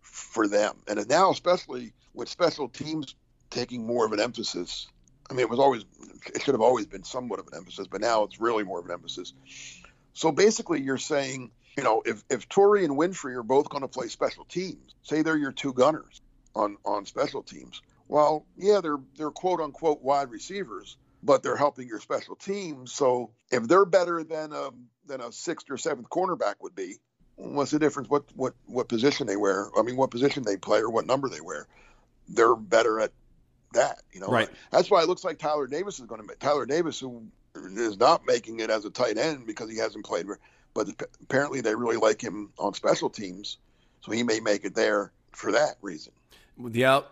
for 0.00 0.48
them. 0.48 0.76
And 0.88 1.06
now, 1.08 1.30
especially 1.30 1.92
with 2.14 2.28
special 2.28 2.68
teams 2.68 3.14
taking 3.50 3.86
more 3.86 4.06
of 4.06 4.12
an 4.12 4.20
emphasis. 4.20 4.88
I 5.28 5.34
mean, 5.34 5.40
it 5.40 5.50
was 5.50 5.60
always. 5.60 5.84
It 6.34 6.42
should 6.42 6.54
have 6.54 6.60
always 6.60 6.86
been 6.86 7.04
somewhat 7.04 7.38
of 7.38 7.46
an 7.48 7.54
emphasis, 7.56 7.86
but 7.86 8.00
now 8.00 8.24
it's 8.24 8.40
really 8.40 8.64
more 8.64 8.80
of 8.80 8.86
an 8.86 8.92
emphasis. 8.92 9.32
So 10.12 10.32
basically, 10.32 10.80
you're 10.82 10.98
saying, 10.98 11.50
you 11.76 11.84
know, 11.84 12.02
if 12.04 12.24
if 12.28 12.48
Toure 12.48 12.84
and 12.84 12.96
Winfree 12.96 13.36
are 13.36 13.42
both 13.42 13.68
going 13.68 13.82
to 13.82 13.88
play 13.88 14.08
special 14.08 14.44
teams, 14.44 14.94
say 15.02 15.22
they're 15.22 15.36
your 15.36 15.52
two 15.52 15.72
gunners 15.72 16.20
on 16.54 16.76
on 16.84 17.06
special 17.06 17.42
teams. 17.42 17.80
Well, 18.08 18.44
yeah, 18.56 18.80
they're 18.80 18.98
they're 19.16 19.30
quote 19.30 19.60
unquote 19.60 20.02
wide 20.02 20.30
receivers, 20.30 20.96
but 21.22 21.42
they're 21.42 21.56
helping 21.56 21.88
your 21.88 22.00
special 22.00 22.36
teams. 22.36 22.92
So 22.92 23.30
if 23.50 23.66
they're 23.66 23.84
better 23.84 24.24
than 24.24 24.52
a 24.52 24.70
than 25.06 25.20
a 25.20 25.32
sixth 25.32 25.70
or 25.70 25.76
seventh 25.76 26.08
cornerback 26.08 26.54
would 26.60 26.74
be, 26.74 26.96
what's 27.36 27.70
the 27.70 27.78
difference? 27.78 28.08
What 28.08 28.24
what 28.34 28.54
what 28.66 28.88
position 28.88 29.26
they 29.26 29.36
wear? 29.36 29.70
I 29.76 29.82
mean, 29.82 29.96
what 29.96 30.10
position 30.10 30.44
they 30.44 30.56
play 30.56 30.80
or 30.80 30.90
what 30.90 31.06
number 31.06 31.28
they 31.28 31.40
wear? 31.40 31.66
They're 32.28 32.56
better 32.56 33.00
at 33.00 33.12
that. 33.72 34.02
You 34.12 34.20
know, 34.20 34.28
right? 34.28 34.48
That's 34.70 34.90
why 34.90 35.02
it 35.02 35.08
looks 35.08 35.24
like 35.24 35.38
Tyler 35.38 35.66
Davis 35.66 35.98
is 35.98 36.06
going 36.06 36.26
to 36.26 36.34
Tyler 36.36 36.66
Davis, 36.66 36.98
who 37.00 37.22
is 37.54 37.98
not 37.98 38.26
making 38.26 38.60
it 38.60 38.70
as 38.70 38.84
a 38.84 38.90
tight 38.90 39.18
end 39.18 39.46
because 39.46 39.70
he 39.70 39.76
hasn't 39.76 40.04
played, 40.04 40.26
but 40.74 40.88
apparently 41.22 41.60
they 41.60 41.74
really 41.74 41.96
like 41.96 42.20
him 42.20 42.52
on 42.58 42.74
special 42.74 43.10
teams, 43.10 43.58
so 44.02 44.12
he 44.12 44.22
may 44.22 44.40
make 44.40 44.64
it 44.64 44.74
there 44.74 45.12
for 45.32 45.52
that 45.52 45.76
reason. 45.82 46.12
Yeah, 46.72 47.02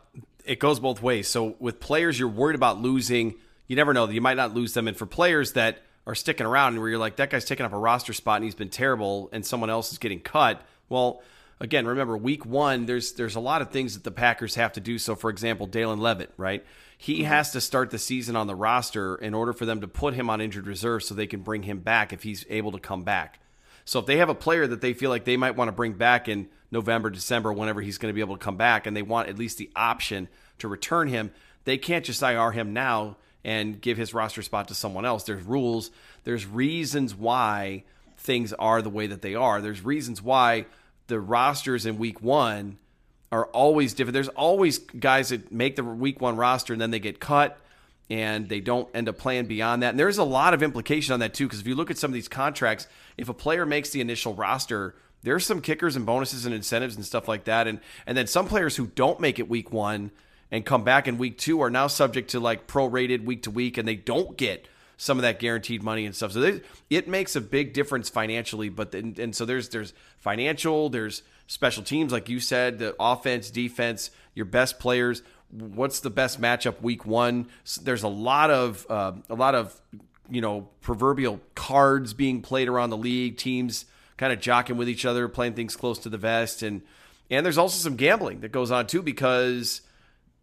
it 0.45 0.61
goes 0.61 0.79
both 0.79 1.03
ways. 1.03 1.29
So 1.29 1.57
with 1.59 1.81
players, 1.81 2.19
you're 2.19 2.29
worried 2.29 2.55
about 2.55 2.81
losing 2.81 3.35
you 3.69 3.77
never 3.77 3.95
know. 3.95 4.07
That 4.07 4.15
you 4.15 4.21
might 4.21 4.37
not 4.37 4.55
lose 4.55 4.75
them. 4.75 4.89
And 4.89 4.97
for 4.97 5.07
players 5.07 5.53
that 5.53 5.79
are 6.07 6.15
sticking 6.15 6.47
around 6.47 6.73
and 6.73 6.81
where 6.81 6.89
you're 6.89 6.99
like, 6.99 7.17
that 7.17 7.31
guy's 7.31 7.45
taking 7.45 7.65
up 7.67 7.73
a 7.73 7.79
roster 7.79 8.13
spot 8.13 8.37
and 8.37 8.45
he's 8.45 8.55
been 8.55 8.71
terrible 8.71 9.29
and 9.33 9.47
someone 9.47 9.71
else 9.71 9.93
is 9.93 9.99
getting 9.99 10.21
cut, 10.21 10.63
well, 10.89 11.23
again, 11.61 11.87
remember 11.87 12.17
week 12.17 12.47
one, 12.47 12.87
there's 12.87 13.13
there's 13.13 13.37
a 13.37 13.41
lot 13.41 13.63
of 13.63 13.71
things 13.71 13.95
that 13.95 14.05
the 14.05 14.11
Packers 14.11 14.55
have 14.55 14.73
to 14.73 14.81
do. 14.81 14.99
So, 14.99 15.15
for 15.15 15.31
example, 15.31 15.69
Dallin 15.69 15.99
Leavitt, 15.99 16.33
right? 16.37 16.65
He 16.97 17.21
mm-hmm. 17.21 17.29
has 17.29 17.53
to 17.53 17.61
start 17.61 17.91
the 17.91 17.99
season 17.99 18.37
on 18.37 18.47
the 18.47 18.55
roster 18.55 19.17
in 19.17 19.35
order 19.35 19.53
for 19.53 19.67
them 19.67 19.81
to 19.83 19.89
put 19.89 20.15
him 20.15 20.31
on 20.31 20.41
injured 20.41 20.67
reserve 20.67 21.05
so 21.05 21.15
they 21.15 21.27
can 21.27 21.41
bring 21.41 21.63
him 21.63 21.81
back 21.81 22.13
if 22.13 22.23
he's 22.23 22.45
able 22.49 22.73
to 22.73 22.81
come 22.81 23.05
back. 23.05 23.39
So 23.85 24.01
if 24.01 24.07
they 24.07 24.19
have 24.19 24.29
a 24.29 24.35
player 24.35 24.67
that 24.67 24.81
they 24.83 24.93
feel 24.93 25.09
like 25.09 25.25
they 25.25 25.39
might 25.39 25.57
want 25.57 25.69
to 25.69 25.73
bring 25.73 25.95
back 25.95 26.29
in 26.29 26.49
November, 26.71 27.09
December, 27.09 27.53
whenever 27.53 27.81
he's 27.81 27.97
going 27.97 28.11
to 28.11 28.15
be 28.15 28.21
able 28.21 28.37
to 28.37 28.45
come 28.45 28.59
back, 28.59 28.87
and 28.87 28.95
they 28.95 29.03
want 29.03 29.31
at 29.31 29.39
least 29.39 29.57
the 29.57 29.71
option 29.75 30.29
to 30.59 30.69
return 30.69 31.09
him, 31.09 31.31
they 31.65 31.79
can't 31.79 32.05
just 32.05 32.23
IR 32.23 32.51
him 32.51 32.75
now 32.75 33.17
and 33.45 33.81
give 33.81 33.97
his 33.97 34.13
roster 34.13 34.43
spot 34.43 34.69
to 34.69 34.75
someone 34.75 35.05
else. 35.05 35.25
There's 35.25 35.43
rules, 35.43 35.91
there's 36.25 36.47
reasons 36.47 37.15
why 37.15 37.85
things 38.19 38.53
are 38.55 38.83
the 38.83 38.91
way 38.91 39.07
that 39.07 39.23
they 39.23 39.35
are. 39.35 39.61
There's 39.61 39.85
reasons 39.85 40.21
why 40.21 40.67
the 41.07 41.21
rosters 41.21 41.87
in 41.87 41.99
week 41.99 42.21
one 42.23 42.79
are 43.31 43.47
always 43.47 43.95
different. 43.95 44.15
There's 44.15 44.29
always 44.29 44.79
guys 44.79 45.29
that 45.31 45.53
make 45.53 45.77
the 45.77 45.85
week 45.85 46.21
one 46.21 46.37
roster 46.37 46.73
and 46.73 46.81
then 46.81 46.91
they 46.91 46.99
get 46.99 47.21
cut 47.21 47.59
and 48.11 48.49
they 48.49 48.61
don't 48.61 48.89
end 48.95 49.09
up 49.09 49.19
playing 49.19 49.47
beyond 49.47 49.83
that. 49.83 49.91
And 49.91 49.99
there's 49.99 50.19
a 50.19 50.25
lot 50.25 50.55
of 50.55 50.63
implication 50.63 51.13
on 51.13 51.21
that 51.21 51.35
too, 51.35 51.47
because 51.47 51.61
if 51.61 51.67
you 51.67 51.75
look 51.75 51.91
at 51.91 51.99
some 51.99 52.11
of 52.11 52.15
these 52.15 52.29
contracts, 52.29 52.87
if 53.17 53.29
a 53.29 53.35
player 53.35 53.67
makes 53.67 53.91
the 53.91 54.01
initial 54.01 54.35
roster, 54.35 54.95
there's 55.23 55.45
some 55.45 55.61
kickers 55.61 55.97
and 55.97 56.07
bonuses 56.07 56.47
and 56.47 56.55
incentives 56.55 56.97
and 56.97 57.05
stuff 57.05 57.29
like 57.29 57.45
that. 57.45 57.67
And 57.67 57.81
and 58.07 58.17
then 58.17 58.27
some 58.27 58.47
players 58.47 58.77
who 58.77 58.87
don't 58.87 59.21
make 59.21 59.39
it 59.39 59.49
week 59.49 59.73
one 59.73 60.11
and 60.51 60.65
come 60.65 60.85
back 60.85 61.09
in 61.09 61.19
week 61.19 61.39
two 61.39 61.61
are 61.61 61.71
now 61.71 61.87
subject 61.87 62.31
to 62.31 62.41
like 62.41 62.67
prorated 62.67 63.25
week 63.25 63.43
to 63.43 63.51
week 63.51 63.79
and 63.79 63.87
they 63.87 63.97
don't 63.97 64.37
get 64.37 64.69
some 64.99 65.17
of 65.17 65.23
that 65.23 65.39
guaranteed 65.39 65.83
money 65.83 66.05
and 66.05 66.15
stuff. 66.15 66.33
So 66.33 66.61
it 66.91 67.09
makes 67.09 67.37
a 67.37 67.41
big 67.41 67.73
difference 67.73 68.09
financially. 68.09 68.69
But 68.69 68.95
and, 68.95 69.19
and 69.19 69.35
so 69.35 69.47
there's 69.47 69.71
there's 69.71 69.95
financial, 70.19 70.91
there's 70.91 71.23
special 71.47 71.83
teams 71.83 72.13
like 72.13 72.29
you 72.29 72.41
said, 72.41 72.79
the 72.79 72.95
offense, 73.01 73.51
defense, 73.51 74.11
your 74.35 74.47
best 74.47 74.79
players. 74.79 75.23
What's 75.51 76.01
the 76.01 76.11
best 76.11 76.41
matchup 76.41 76.83
week 76.83 77.07
one? 77.07 77.49
So 77.65 77.81
there's 77.83 78.03
a 78.03 78.09
lot 78.09 78.51
of 78.51 78.87
uh, 78.91 79.13
a 79.31 79.35
lot 79.35 79.55
of 79.55 79.81
you 80.29 80.41
know 80.41 80.69
proverbial 80.81 81.41
cards 81.55 82.13
being 82.13 82.43
played 82.43 82.69
around 82.69 82.91
the 82.91 82.99
league. 82.99 83.39
Teams 83.39 83.87
kind 84.17 84.33
of 84.33 84.41
jockeying 84.41 84.79
with 84.79 84.89
each 84.89 85.05
other, 85.05 85.29
playing 85.29 85.55
things 85.55 85.77
close 85.77 86.01
to 86.01 86.09
the 86.09 86.19
vest, 86.19 86.63
and 86.63 86.83
and 87.31 87.47
there's 87.47 87.57
also 87.57 87.79
some 87.79 87.97
gambling 87.97 88.41
that 88.41 88.51
goes 88.51 88.71
on 88.73 88.89
too 88.89 89.01
because 89.01 89.81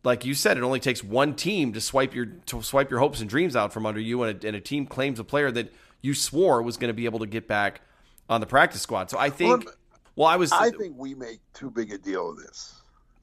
like 0.06 0.24
you 0.24 0.34
said, 0.36 0.58
it 0.58 0.64
only 0.64 0.80
takes 0.80 1.04
one 1.04 1.36
team 1.36 1.74
to 1.74 1.82
swipe 1.82 2.14
your 2.14 2.26
to 2.26 2.62
swipe 2.62 2.90
your 2.92 3.00
hopes 3.00 3.20
and 3.20 3.30
dreams 3.30 3.56
out 3.56 3.74
from 3.74 3.86
under 3.86 4.00
you, 4.00 4.24
and 4.24 4.44
a, 4.44 4.48
and 4.48 4.56
a 4.56 4.62
team 4.62 4.86
claims 4.86 5.20
a 5.20 5.24
player 5.24 5.52
that 5.52 5.74
you 6.02 6.14
swore 6.14 6.62
was 6.62 6.78
going 6.78 6.90
to 6.90 6.94
be 6.94 7.06
able 7.06 7.20
to 7.20 7.26
get 7.26 7.48
back 7.48 7.82
on 8.30 8.40
the 8.40 8.48
practice 8.48 8.82
squad. 8.82 9.10
So 9.10 9.18
I 9.18 9.30
think, 9.30 9.66
well, 9.66 9.76
well 10.16 10.28
I 10.28 10.36
was. 10.36 10.52
I 10.52 10.70
think 10.70 10.96
we 10.98 11.16
make 11.16 11.40
too 11.54 11.72
big 11.72 11.92
a 11.92 11.98
deal 11.98 12.30
of 12.30 12.38
this. 12.38 12.74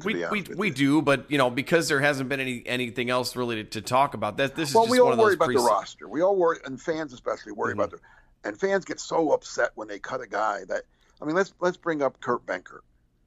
We 0.04 0.26
we, 0.26 0.42
we 0.56 0.70
do, 0.70 1.00
but 1.00 1.30
you 1.30 1.38
know 1.38 1.48
because 1.48 1.88
there 1.88 2.00
hasn't 2.00 2.28
been 2.28 2.40
any 2.40 2.62
anything 2.66 3.08
else 3.08 3.36
really 3.36 3.62
to, 3.62 3.64
to 3.64 3.80
talk 3.80 4.14
about. 4.14 4.36
That 4.38 4.56
this 4.56 4.70
is 4.70 4.74
well, 4.74 4.84
just 4.84 4.90
we 4.90 4.98
all 4.98 5.10
one 5.10 5.18
worry 5.18 5.34
about 5.34 5.48
the 5.48 5.54
roster. 5.54 6.08
We 6.08 6.22
all 6.22 6.34
worry, 6.34 6.58
and 6.64 6.80
fans 6.80 7.12
especially 7.12 7.52
worry 7.52 7.72
mm-hmm. 7.72 7.80
about 7.80 7.90
the. 7.92 7.98
And 8.44 8.58
fans 8.58 8.84
get 8.84 8.98
so 8.98 9.30
upset 9.30 9.70
when 9.76 9.86
they 9.86 10.00
cut 10.00 10.20
a 10.20 10.26
guy 10.26 10.62
that 10.66 10.82
I 11.20 11.24
mean, 11.24 11.36
let's 11.36 11.54
let's 11.60 11.76
bring 11.76 12.02
up 12.02 12.20
Kurt 12.20 12.44
Benkert, 12.44 12.80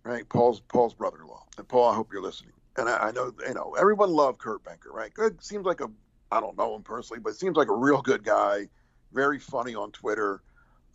right? 0.03 0.27
Paul's 0.27 0.59
Paul's 0.59 0.93
brother-in-law. 0.93 1.45
And 1.57 1.65
Paul, 1.65 1.89
I 1.89 1.95
hope 1.95 2.11
you're 2.11 2.21
listening 2.21 2.51
and 2.77 2.89
I, 2.89 3.07
I, 3.07 3.11
know 3.11 3.33
you 3.47 3.53
know 3.53 3.75
everyone 3.77 4.09
loved 4.09 4.39
Kurt 4.39 4.63
Benkert, 4.63 4.93
right? 4.93 5.13
Good 5.13 5.43
seems 5.43 5.65
like 5.65 5.81
a 5.81 5.89
I 6.31 6.39
don't 6.39 6.57
know 6.57 6.75
him 6.75 6.83
personally, 6.83 7.21
but 7.21 7.35
seems 7.35 7.55
like 7.55 7.69
a 7.69 7.75
real 7.75 8.01
good 8.01 8.23
guy, 8.23 8.67
very 9.13 9.39
funny 9.39 9.75
on 9.75 9.91
Twitter. 9.91 10.41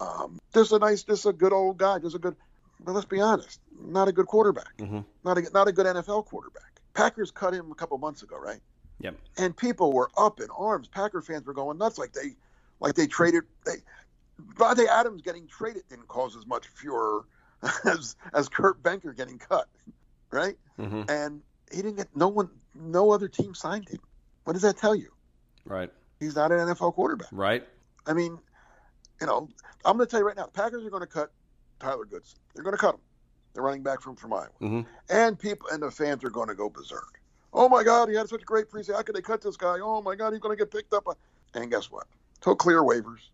Um, 0.01 0.39
just 0.55 0.73
a 0.73 0.79
nice, 0.79 1.03
just 1.03 1.27
a 1.27 1.33
good 1.33 1.53
old 1.53 1.79
guy, 1.79 1.99
just 1.99 2.17
a 2.17 2.19
good. 2.19 2.37
But 2.83 2.93
let's 2.93 3.07
be 3.07 3.21
honest, 3.21 3.61
not 3.79 4.09
a 4.09 4.13
good 4.13 4.27
quarterback, 4.27 4.77
mm-hmm. 4.79 5.01
not 5.25 5.39
a 5.39 5.51
not 5.53 5.69
a 5.69 5.73
good 5.73 5.87
NFL 5.87 6.27
quarterback. 6.27 6.81
Packers 6.95 7.31
cut 7.31 7.55
him 7.55 7.71
a 7.71 7.75
couple 7.75 7.97
months 7.99 8.23
ago, 8.23 8.39
right? 8.39 8.61
Yep. 9.01 9.17
And 9.39 9.57
people 9.57 9.93
were 9.93 10.11
up 10.17 10.41
in 10.41 10.49
arms. 10.51 10.89
Packer 10.89 11.23
fans 11.23 11.47
were 11.47 11.55
going 11.55 11.79
nuts, 11.79 11.99
like 11.99 12.13
they, 12.13 12.37
like 12.81 12.95
they 12.95 13.07
traded. 13.07 13.45
They, 13.65 13.77
Davante 14.55 14.87
Adams 14.87 15.23
getting 15.23 15.47
traded 15.47 15.83
didn't 15.89 16.09
cause 16.09 16.37
as 16.37 16.47
much 16.47 16.67
furor 16.67 17.25
as 17.85 18.17
as 18.35 18.49
Kurt 18.49 18.83
Benkert 18.83 19.17
getting 19.17 19.39
cut, 19.39 19.69
right? 20.31 20.57
Mm-hmm. 20.79 21.03
And 21.09 21.43
he 21.71 21.83
didn't 21.83 21.97
get 21.97 22.09
no 22.15 22.29
one, 22.29 22.51
no 22.75 23.11
other 23.11 23.29
team 23.29 23.55
signed 23.55 23.89
him. 23.89 24.01
What 24.45 24.55
does 24.55 24.63
that 24.63 24.77
tell 24.77 24.95
you? 24.95 25.11
Right. 25.65 25.91
He's 26.19 26.37
not 26.37 26.53
an 26.53 26.59
NFL 26.59 26.95
quarterback. 26.95 27.29
Right. 27.33 27.67
I 28.07 28.13
mean, 28.13 28.39
you 29.21 29.27
know, 29.27 29.49
I'm 29.85 29.97
going 29.97 30.07
to 30.07 30.11
tell 30.11 30.21
you 30.21 30.27
right 30.27 30.37
now, 30.37 30.47
the 30.47 30.53
Packers 30.53 30.85
are 30.85 30.91
going 30.91 31.03
to 31.03 31.07
cut 31.07 31.31
Tyler 31.79 32.05
Goodson. 32.05 32.39
They're 32.55 32.65
going 32.65 32.77
to 32.77 32.81
cut 32.81 32.95
him. 32.95 33.01
They're 33.53 33.63
running 33.63 33.83
back 33.83 34.01
from 34.01 34.15
from 34.15 34.33
Iowa, 34.33 34.49
mm-hmm. 34.61 34.81
and 35.09 35.37
people 35.37 35.69
and 35.73 35.83
the 35.83 35.91
fans 35.91 36.23
are 36.23 36.31
going 36.31 36.49
to 36.49 36.55
go 36.55 36.69
berserk. 36.71 37.21
Oh 37.53 37.69
my 37.69 37.83
God, 37.83 38.09
he 38.09 38.15
had 38.15 38.29
such 38.29 38.43
a 38.43 38.45
great 38.45 38.71
preseason. 38.71 38.95
How 38.95 39.03
could 39.03 39.17
they 39.17 39.23
cut 39.23 39.43
this 39.43 39.57
guy? 39.57 39.79
Oh 39.83 40.01
my 40.03 40.15
God, 40.15 40.33
he's 40.33 40.41
going 40.41 40.57
to 40.57 40.63
get 40.63 40.71
picked 40.71 40.93
up. 40.93 41.05
And 41.55 41.69
guess 41.69 41.91
what? 41.91 42.07
He'll 42.45 42.55
clear 42.55 42.83
waivers. 42.83 43.31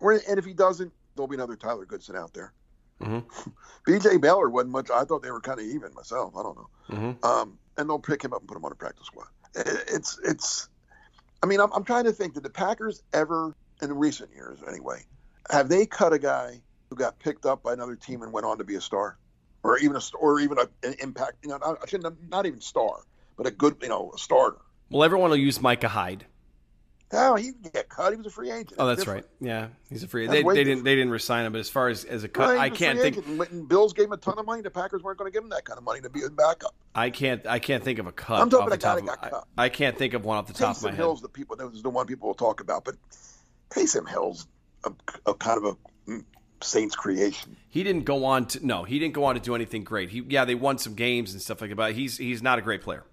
And 0.00 0.38
if 0.38 0.44
he 0.44 0.54
doesn't, 0.54 0.92
there'll 1.14 1.28
be 1.28 1.36
another 1.36 1.54
Tyler 1.54 1.84
Goodson 1.84 2.16
out 2.16 2.34
there. 2.34 2.52
Mm-hmm. 3.00 3.50
B.J. 3.86 4.18
Miller 4.18 4.50
wasn't 4.50 4.72
much. 4.72 4.90
I 4.90 5.04
thought 5.04 5.22
they 5.22 5.30
were 5.30 5.40
kind 5.40 5.60
of 5.60 5.66
even 5.66 5.94
myself. 5.94 6.34
I 6.36 6.42
don't 6.42 6.56
know. 6.56 6.70
Mm-hmm. 6.90 7.24
Um, 7.24 7.58
and 7.80 7.90
they'll 7.90 7.98
pick 7.98 8.22
him 8.22 8.32
up 8.32 8.40
and 8.40 8.48
put 8.48 8.56
him 8.56 8.64
on 8.64 8.72
a 8.72 8.76
practice 8.76 9.06
squad. 9.06 9.26
It's 9.54 10.18
it's. 10.24 10.68
I 11.42 11.46
mean, 11.46 11.60
I'm, 11.60 11.72
I'm 11.72 11.84
trying 11.84 12.04
to 12.04 12.12
think. 12.12 12.34
Did 12.34 12.42
the 12.42 12.50
Packers 12.50 13.02
ever, 13.12 13.56
in 13.82 13.92
recent 13.92 14.30
years 14.34 14.58
anyway, 14.68 15.04
have 15.50 15.68
they 15.68 15.86
cut 15.86 16.12
a 16.12 16.18
guy 16.18 16.60
who 16.88 16.96
got 16.96 17.18
picked 17.18 17.46
up 17.46 17.62
by 17.62 17.72
another 17.72 17.96
team 17.96 18.22
and 18.22 18.32
went 18.32 18.46
on 18.46 18.58
to 18.58 18.64
be 18.64 18.74
a 18.74 18.80
star, 18.80 19.16
or 19.62 19.78
even 19.78 19.96
a 19.96 20.00
or 20.18 20.40
even 20.40 20.58
a, 20.58 20.68
an 20.86 20.94
impact? 21.00 21.38
You 21.42 21.50
know, 21.50 21.76
shouldn't 21.86 22.30
not 22.30 22.46
even 22.46 22.60
star, 22.60 23.00
but 23.36 23.46
a 23.46 23.50
good 23.50 23.76
you 23.82 23.88
know 23.88 24.12
a 24.14 24.18
starter. 24.18 24.58
Well, 24.90 25.02
everyone 25.02 25.30
will 25.30 25.36
use 25.36 25.60
Micah 25.60 25.88
Hyde. 25.88 26.26
Oh, 27.12 27.34
he 27.34 27.50
get 27.72 27.88
cut. 27.88 28.12
He 28.12 28.16
was 28.16 28.26
a 28.26 28.30
free 28.30 28.52
agent. 28.52 28.74
Oh, 28.78 28.86
that's 28.86 29.06
right. 29.06 29.24
Yeah, 29.40 29.68
he's 29.88 30.04
a 30.04 30.08
free. 30.08 30.28
agent. 30.28 30.46
They, 30.46 30.54
they 30.54 30.64
didn't. 30.64 30.84
They 30.84 30.94
didn't 30.94 31.10
resign 31.10 31.44
him. 31.44 31.52
But 31.52 31.58
as 31.58 31.68
far 31.68 31.88
as 31.88 32.04
as 32.04 32.22
a 32.22 32.28
cut, 32.28 32.56
I 32.56 32.70
can't 32.70 33.00
think. 33.00 33.18
Agent. 33.18 33.68
Bills 33.68 33.92
gave 33.92 34.06
him 34.06 34.12
a 34.12 34.16
ton 34.16 34.38
of 34.38 34.46
money. 34.46 34.62
The 34.62 34.70
Packers 34.70 35.02
weren't 35.02 35.18
going 35.18 35.30
to 35.30 35.34
give 35.36 35.42
him 35.42 35.50
that 35.50 35.64
kind 35.64 35.76
of 35.76 35.82
money 35.82 36.00
to 36.02 36.08
be 36.08 36.22
a 36.22 36.30
backup. 36.30 36.72
I 36.94 37.10
can't. 37.10 37.44
I 37.48 37.58
can't 37.58 37.82
think 37.82 37.98
of 37.98 38.06
a 38.06 38.12
cut. 38.12 38.40
I'm 38.40 38.48
talking 38.48 38.68
about 38.68 38.76
a 38.76 38.78
guy 38.78 38.94
that 38.94 39.06
got 39.06 39.30
cut. 39.30 39.48
I, 39.58 39.64
I, 39.64 39.68
can't 39.70 39.98
think 39.98 40.14
of 40.14 40.24
one 40.24 40.38
off 40.38 40.46
the 40.46 40.52
top 40.52 40.76
of 40.76 40.82
my 40.84 40.90
head. 40.90 40.98
Hill's 40.98 41.20
the 41.20 41.28
people. 41.28 41.56
That 41.56 41.68
was 41.68 41.82
the 41.82 41.90
one 41.90 42.06
people 42.06 42.28
will 42.28 42.34
talk 42.34 42.60
about. 42.60 42.84
But 42.84 42.94
Taysom 43.70 44.08
Hill's 44.08 44.46
a, 44.84 44.92
a 45.26 45.34
kind 45.34 45.58
of 45.58 45.64
a 45.64 46.10
mm, 46.10 46.24
Saints 46.62 46.94
creation. 46.94 47.56
He 47.70 47.82
didn't 47.82 48.04
go 48.04 48.24
on 48.24 48.46
to 48.46 48.64
no. 48.64 48.84
He 48.84 49.00
didn't 49.00 49.14
go 49.14 49.24
on 49.24 49.34
to 49.34 49.40
do 49.40 49.56
anything 49.56 49.82
great. 49.82 50.10
He 50.10 50.22
yeah, 50.28 50.44
they 50.44 50.54
won 50.54 50.78
some 50.78 50.94
games 50.94 51.32
and 51.32 51.42
stuff 51.42 51.60
like 51.60 51.70
that. 51.70 51.76
But 51.76 51.94
he's 51.94 52.18
he's 52.18 52.40
not 52.40 52.60
a 52.60 52.62
great 52.62 52.82
player. 52.82 53.04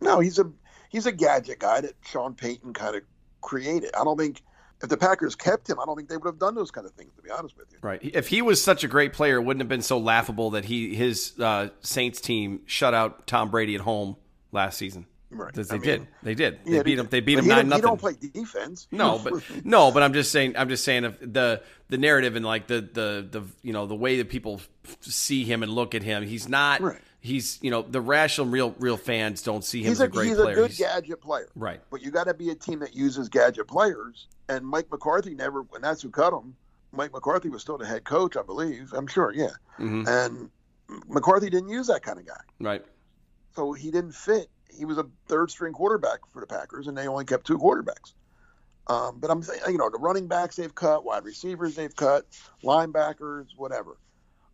No, 0.00 0.20
he's 0.20 0.38
a 0.38 0.50
he's 0.88 1.04
a 1.04 1.12
gadget 1.12 1.58
guy 1.58 1.82
that 1.82 1.92
Sean 2.02 2.34
Payton 2.34 2.72
kind 2.72 2.96
of 2.96 3.02
created. 3.46 3.90
I 3.98 4.04
don't 4.04 4.18
think 4.18 4.42
if 4.82 4.90
the 4.90 4.96
Packers 4.96 5.34
kept 5.34 5.70
him, 5.70 5.80
I 5.80 5.86
don't 5.86 5.96
think 5.96 6.10
they 6.10 6.18
would 6.18 6.26
have 6.26 6.38
done 6.38 6.54
those 6.54 6.70
kind 6.70 6.86
of 6.86 6.92
things. 6.92 7.14
To 7.16 7.22
be 7.22 7.30
honest 7.30 7.56
with 7.56 7.68
you, 7.72 7.78
right? 7.80 8.00
If 8.02 8.28
he 8.28 8.42
was 8.42 8.62
such 8.62 8.84
a 8.84 8.88
great 8.88 9.14
player, 9.14 9.36
it 9.36 9.42
wouldn't 9.42 9.62
have 9.62 9.68
been 9.68 9.82
so 9.82 9.96
laughable 9.98 10.50
that 10.50 10.66
he 10.66 10.94
his 10.94 11.32
uh, 11.40 11.68
Saints 11.80 12.20
team 12.20 12.60
shut 12.66 12.92
out 12.92 13.26
Tom 13.26 13.50
Brady 13.50 13.74
at 13.74 13.80
home 13.80 14.16
last 14.52 14.76
season. 14.76 15.06
Right. 15.28 15.52
They 15.52 15.78
did. 15.78 16.06
They 16.22 16.34
did. 16.34 16.60
They 16.64 16.76
yeah, 16.76 16.82
beat 16.82 16.98
him. 16.98 17.08
They 17.10 17.20
beat 17.20 17.38
him 17.38 17.48
nine 17.48 17.68
nothing. 17.68 17.82
He 17.82 17.88
don't 17.88 18.00
play 18.00 18.14
defense. 18.14 18.86
No, 18.92 19.18
but 19.24 19.34
no, 19.64 19.90
but 19.90 20.02
I'm 20.02 20.12
just 20.12 20.30
saying. 20.30 20.56
I'm 20.56 20.68
just 20.68 20.84
saying 20.84 21.04
if 21.04 21.18
the 21.20 21.62
the 21.88 21.98
narrative 21.98 22.36
and 22.36 22.44
like 22.44 22.66
the 22.66 22.80
the 22.80 23.26
the 23.30 23.42
you 23.62 23.72
know 23.72 23.86
the 23.86 23.94
way 23.94 24.18
that 24.18 24.28
people 24.28 24.60
see 25.00 25.44
him 25.44 25.62
and 25.62 25.72
look 25.72 25.94
at 25.94 26.02
him, 26.02 26.22
he's 26.22 26.48
not. 26.48 26.80
Right 26.80 27.00
he's 27.20 27.58
you 27.62 27.70
know 27.70 27.82
the 27.82 28.00
rational 28.00 28.46
real 28.46 28.74
real 28.78 28.96
fans 28.96 29.42
don't 29.42 29.64
see 29.64 29.80
him 29.80 29.88
he's 29.88 30.00
as 30.00 30.00
a, 30.00 30.04
a 30.04 30.08
great 30.08 30.28
he's 30.28 30.36
player. 30.36 30.66
He's 30.66 30.80
a 30.80 30.82
good 30.82 30.88
gadget 30.88 31.20
player, 31.20 31.48
right? 31.56 31.80
But 31.90 32.02
you 32.02 32.10
got 32.10 32.24
to 32.24 32.34
be 32.34 32.50
a 32.50 32.54
team 32.54 32.80
that 32.80 32.94
uses 32.94 33.28
gadget 33.28 33.66
players. 33.66 34.28
And 34.48 34.64
Mike 34.64 34.90
McCarthy 34.90 35.34
never, 35.34 35.66
and 35.74 35.82
that's 35.82 36.02
who 36.02 36.10
cut 36.10 36.32
him. 36.32 36.54
Mike 36.92 37.12
McCarthy 37.12 37.48
was 37.48 37.62
still 37.62 37.78
the 37.78 37.86
head 37.86 38.04
coach, 38.04 38.36
I 38.36 38.42
believe. 38.42 38.92
I'm 38.92 39.06
sure, 39.06 39.32
yeah. 39.34 39.50
Mm-hmm. 39.78 40.04
And 40.06 40.50
McCarthy 41.08 41.50
didn't 41.50 41.68
use 41.68 41.88
that 41.88 42.02
kind 42.02 42.18
of 42.18 42.26
guy, 42.26 42.40
right? 42.60 42.84
So 43.54 43.72
he 43.72 43.90
didn't 43.90 44.12
fit. 44.12 44.48
He 44.70 44.84
was 44.84 44.98
a 44.98 45.06
third 45.26 45.50
string 45.50 45.72
quarterback 45.72 46.20
for 46.32 46.40
the 46.40 46.46
Packers, 46.46 46.86
and 46.86 46.96
they 46.96 47.08
only 47.08 47.24
kept 47.24 47.46
two 47.46 47.58
quarterbacks. 47.58 48.12
Um, 48.88 49.18
but 49.18 49.30
I'm 49.30 49.42
saying, 49.42 49.60
you 49.68 49.78
know, 49.78 49.90
the 49.90 49.98
running 49.98 50.28
backs 50.28 50.56
they've 50.56 50.74
cut, 50.74 51.04
wide 51.04 51.24
receivers 51.24 51.74
they've 51.74 51.94
cut, 51.94 52.24
linebackers, 52.62 53.46
whatever. 53.56 53.98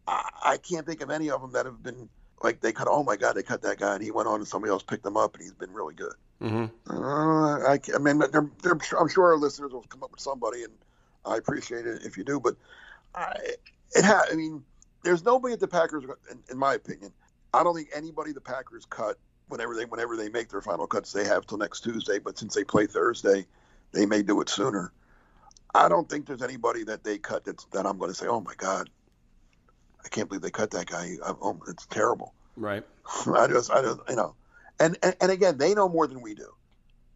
I, 0.07 0.31
I 0.43 0.57
can't 0.57 0.87
think 0.87 1.03
of 1.03 1.11
any 1.11 1.31
of 1.31 1.43
them 1.43 1.53
that 1.53 1.67
have 1.67 1.83
been 1.83 2.09
like 2.43 2.61
they 2.61 2.73
cut. 2.73 2.89
Oh 2.91 3.03
my 3.03 3.17
God, 3.17 3.35
they 3.35 3.43
cut 3.43 3.63
that 3.63 3.79
guy, 3.79 3.95
and 3.95 4.03
he 4.03 4.11
went 4.11 4.29
on, 4.29 4.37
and 4.37 4.49
somebody 4.49 4.71
else 4.71 4.83
picked 4.83 5.05
him 5.07 5.17
up, 5.17 5.35
and 5.35 5.43
he's 5.43 5.53
been 5.53 5.73
really 5.73 5.95
good. 5.95 6.15
Mm-hmm. 6.41 6.67
Uh, 6.91 7.59
I, 7.69 7.79
I, 7.95 7.99
mean, 7.99 8.19
they're, 8.19 8.51
they're, 8.63 8.79
I'm 8.99 9.09
sure 9.09 9.27
our 9.27 9.37
listeners 9.37 9.73
will 9.73 9.83
come 9.83 10.03
up 10.03 10.11
with 10.11 10.21
somebody, 10.21 10.65
and 10.65 10.73
I 11.25 11.37
appreciate 11.37 11.87
it 11.87 12.03
if 12.05 12.17
you 12.17 12.25
do. 12.25 12.41
But 12.41 12.57
I, 13.15 13.35
it 13.93 14.05
ha- 14.05 14.27
I 14.31 14.35
mean, 14.35 14.65
there's 15.05 15.25
nobody 15.25 15.55
at 15.55 15.61
the 15.61 15.69
Packers, 15.69 16.05
in, 16.31 16.39
in, 16.51 16.59
my 16.59 16.75
opinion. 16.75 17.13
I 17.55 17.63
don't 17.63 17.75
think 17.75 17.91
anybody 17.95 18.33
the 18.33 18.41
Packers 18.41 18.85
cut 18.87 19.19
whenever 19.49 19.77
they 19.77 19.85
whenever 19.85 20.17
they 20.17 20.29
make 20.29 20.49
their 20.49 20.63
final 20.63 20.87
cuts. 20.87 21.13
They 21.13 21.25
have 21.25 21.47
till 21.47 21.59
next 21.59 21.83
Tuesday, 21.83 22.19
but 22.19 22.39
since 22.39 22.55
they 22.55 22.65
play 22.65 22.87
Thursday, 22.87 23.47
they 23.93 24.07
may 24.07 24.23
do 24.23 24.41
it 24.41 24.49
sooner. 24.49 24.93
I 25.75 25.89
don't 25.89 26.09
think 26.09 26.27
there's 26.27 26.43
anybody 26.43 26.85
that 26.85 27.03
they 27.05 27.19
cut 27.19 27.45
that's, 27.45 27.65
that 27.67 27.87
I'm 27.87 27.99
going 27.99 28.11
to 28.11 28.15
say, 28.15 28.27
oh 28.27 28.41
my 28.41 28.55
God, 28.57 28.91
I 30.05 30.09
can't 30.09 30.29
believe 30.29 30.43
they 30.43 30.51
cut 30.51 30.71
that 30.73 30.87
guy. 30.87 31.17
I, 31.25 31.33
oh, 31.41 31.61
it's 31.69 31.87
terrible. 31.87 32.35
Right. 32.57 32.85
I 33.27 33.47
just, 33.47 33.71
I 33.71 33.83
just, 33.83 34.01
you 34.09 34.17
know, 34.17 34.35
and, 34.79 34.97
and 35.03 35.15
and 35.21 35.31
again, 35.31 35.59
they 35.59 35.75
know 35.75 35.89
more 35.89 36.07
than 36.07 36.23
we 36.23 36.35
do. 36.35 36.53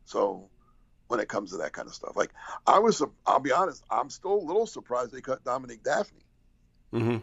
So 0.04 0.48
when 1.08 1.20
it 1.20 1.28
comes 1.28 1.50
to 1.50 1.58
that 1.58 1.72
kind 1.72 1.88
of 1.88 1.94
stuff, 1.94 2.16
like 2.16 2.30
I 2.66 2.78
was, 2.78 3.02
I'll 3.26 3.40
be 3.40 3.52
honest, 3.52 3.84
I'm 3.90 4.10
still 4.10 4.34
a 4.34 4.44
little 4.44 4.66
surprised 4.66 5.12
they 5.12 5.20
cut 5.20 5.44
Dominique 5.44 5.82
Dafney. 5.82 6.22
Mm-hmm. 6.92 7.18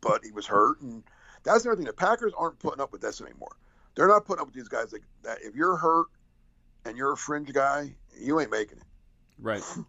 But 0.00 0.24
he 0.24 0.32
was 0.32 0.46
hurt, 0.46 0.80
and 0.80 1.02
that's 1.42 1.64
the 1.64 1.70
other 1.70 1.76
thing. 1.76 1.86
The 1.86 1.92
Packers 1.92 2.32
aren't 2.36 2.58
putting 2.58 2.80
up 2.80 2.92
with 2.92 3.00
this 3.00 3.20
anymore. 3.20 3.56
They're 3.94 4.08
not 4.08 4.24
putting 4.24 4.40
up 4.40 4.46
with 4.46 4.54
these 4.54 4.68
guys 4.68 4.92
like 4.92 5.02
that. 5.24 5.38
If 5.42 5.54
you're 5.54 5.76
hurt 5.76 6.06
and 6.84 6.96
you're 6.96 7.12
a 7.12 7.16
fringe 7.16 7.52
guy, 7.52 7.94
you 8.18 8.40
ain't 8.40 8.50
making 8.50 8.78
it. 8.78 8.84
Right. 9.38 9.62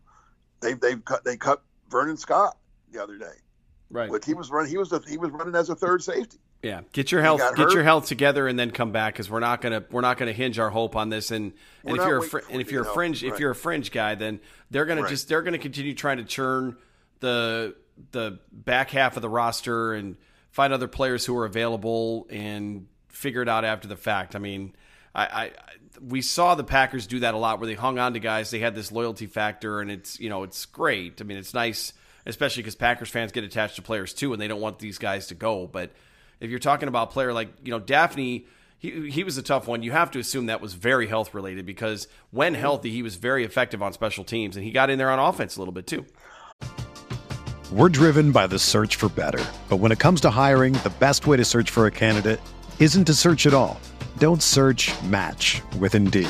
They 0.62 0.74
they've 0.74 1.04
cut 1.04 1.24
they 1.24 1.38
cut 1.38 1.64
Vernon 1.90 2.18
Scott 2.18 2.56
the 2.92 3.02
other 3.02 3.18
day. 3.18 3.34
Right. 3.92 4.10
But 4.10 4.24
he 4.26 4.34
was 4.34 4.50
running. 4.50 4.72
He 4.72 4.78
was 4.78 4.92
a, 4.94 5.02
he 5.08 5.18
was 5.18 5.30
running 5.32 5.54
as 5.56 5.70
a 5.70 5.76
third 5.76 6.02
safety. 6.02 6.38
Yeah, 6.64 6.82
get 6.94 7.12
your 7.12 7.22
health 7.22 7.40
get 7.40 7.58
hurt. 7.58 7.74
your 7.74 7.84
health 7.84 8.06
together 8.08 8.48
and 8.48 8.58
then 8.58 8.72
come 8.72 8.92
back 8.92 9.14
because 9.16 9.30
we're 9.30 9.40
not 9.40 9.62
gonna 9.62 9.84
we're 9.92 10.02
not 10.02 10.18
gonna 10.18 10.32
hinge 10.32 10.60
our 10.60 10.70
hope 10.70 10.96
on 10.96 11.10
this. 11.10 11.32
And 11.32 11.54
and 11.84 11.98
if 11.98 12.06
you're 12.06 12.20
a 12.20 12.24
fr- 12.24 12.40
and 12.50 12.62
if 12.62 12.72
you're 12.72 12.84
a 12.84 12.94
fringe 12.94 13.22
healthy, 13.22 13.34
if 13.34 13.40
you're 13.40 13.52
a 13.52 13.56
fringe 13.56 13.92
guy, 13.92 14.16
then 14.16 14.40
they're 14.70 14.86
gonna 14.86 15.02
Right. 15.02 15.10
just 15.10 15.28
they're 15.28 15.42
gonna 15.42 15.58
continue 15.58 15.94
trying 15.94 16.18
to 16.18 16.24
churn 16.24 16.78
the 17.20 17.76
the 18.12 18.40
back 18.52 18.92
half 18.92 19.16
of 19.16 19.22
the 19.22 19.30
roster 19.30 19.94
and 19.94 20.16
find 20.52 20.72
other 20.72 20.88
players 20.88 21.26
who 21.26 21.36
are 21.38 21.46
available 21.46 22.28
and 22.30 22.88
figure 23.10 23.42
it 23.42 23.50
out 23.50 23.66
after 23.66 23.88
the 23.88 23.96
fact. 23.98 24.36
I 24.36 24.40
mean, 24.40 24.74
I 25.16 25.24
I- 25.26 25.52
we 26.00 26.22
saw 26.22 26.56
the 26.56 26.64
Packers 26.64 27.06
do 27.06 27.20
that 27.20 27.34
a 27.34 27.38
lot 27.38 27.60
where 27.60 27.68
they 27.68 27.74
hung 27.76 28.00
on 28.00 28.14
to 28.14 28.20
guys. 28.20 28.50
They 28.50 28.60
had 28.60 28.74
this 28.76 28.92
loyalty 28.92 29.28
factor, 29.28 29.82
and 29.82 29.92
it's 29.92 30.20
you 30.20 30.30
know 30.30 30.44
it's 30.44 30.66
great. 30.66 31.20
I 31.22 31.26
mean, 31.26 31.38
it's 31.38 31.54
nice, 31.54 31.94
especially 32.26 32.64
because 32.64 32.76
Packers 32.76 33.10
fans 33.10 33.32
get 33.32 33.44
attached 33.44 33.76
to 33.78 33.82
players 33.82 34.14
too, 34.14 34.34
and 34.34 34.42
they 34.42 34.48
don't 34.48 34.62
want 34.62 34.80
these 34.80 34.98
guys 34.98 35.28
to 35.28 35.36
go. 35.36 35.68
But 35.68 35.92
if 36.40 36.50
you're 36.50 36.60
talking 36.60 36.88
about 36.88 37.12
player 37.12 37.34
like 37.34 37.50
you 37.64 37.72
know 37.72 37.80
Dafney, 37.80 38.46
he 38.78 39.10
he 39.10 39.24
was 39.24 39.38
a 39.38 39.44
tough 39.44 39.68
one. 39.68 39.84
You 39.84 39.92
have 39.92 40.12
to 40.12 40.20
assume 40.20 40.48
that 40.48 40.62
was 40.62 40.74
very 40.74 41.08
health 41.08 41.34
related 41.34 41.66
because 41.66 42.08
when 42.32 42.54
healthy, 42.54 42.92
he 42.92 43.04
was 43.04 43.16
very 43.16 43.46
effective 43.46 43.82
on 43.82 43.94
special 43.94 44.24
teams, 44.24 44.56
and 44.56 44.66
he 44.66 44.72
got 44.72 44.90
in 44.90 44.98
there 44.98 45.12
on 45.12 45.20
offense 45.20 45.56
a 45.56 45.60
little 45.60 45.74
bit 45.74 45.88
too. 45.88 46.06
We're 47.72 47.90
driven 47.90 48.34
by 48.34 48.48
the 48.48 48.60
search 48.60 48.98
for 48.98 49.08
better. 49.08 49.44
But 49.70 49.78
when 49.78 49.94
it 49.94 50.00
comes 50.00 50.20
to 50.22 50.30
hiring, 50.30 50.74
the 50.74 50.92
best 51.00 51.26
way 51.26 51.38
to 51.38 51.46
search 51.46 51.70
for 51.70 51.86
a 51.86 51.92
candidate 51.92 52.42
isn't 52.80 53.06
to 53.06 53.14
search 53.14 53.48
at 53.48 53.54
all. 53.54 53.80
Don't 54.18 54.44
search 54.44 54.92
match 55.04 55.62
with 55.80 55.96
Indeed. 55.96 56.30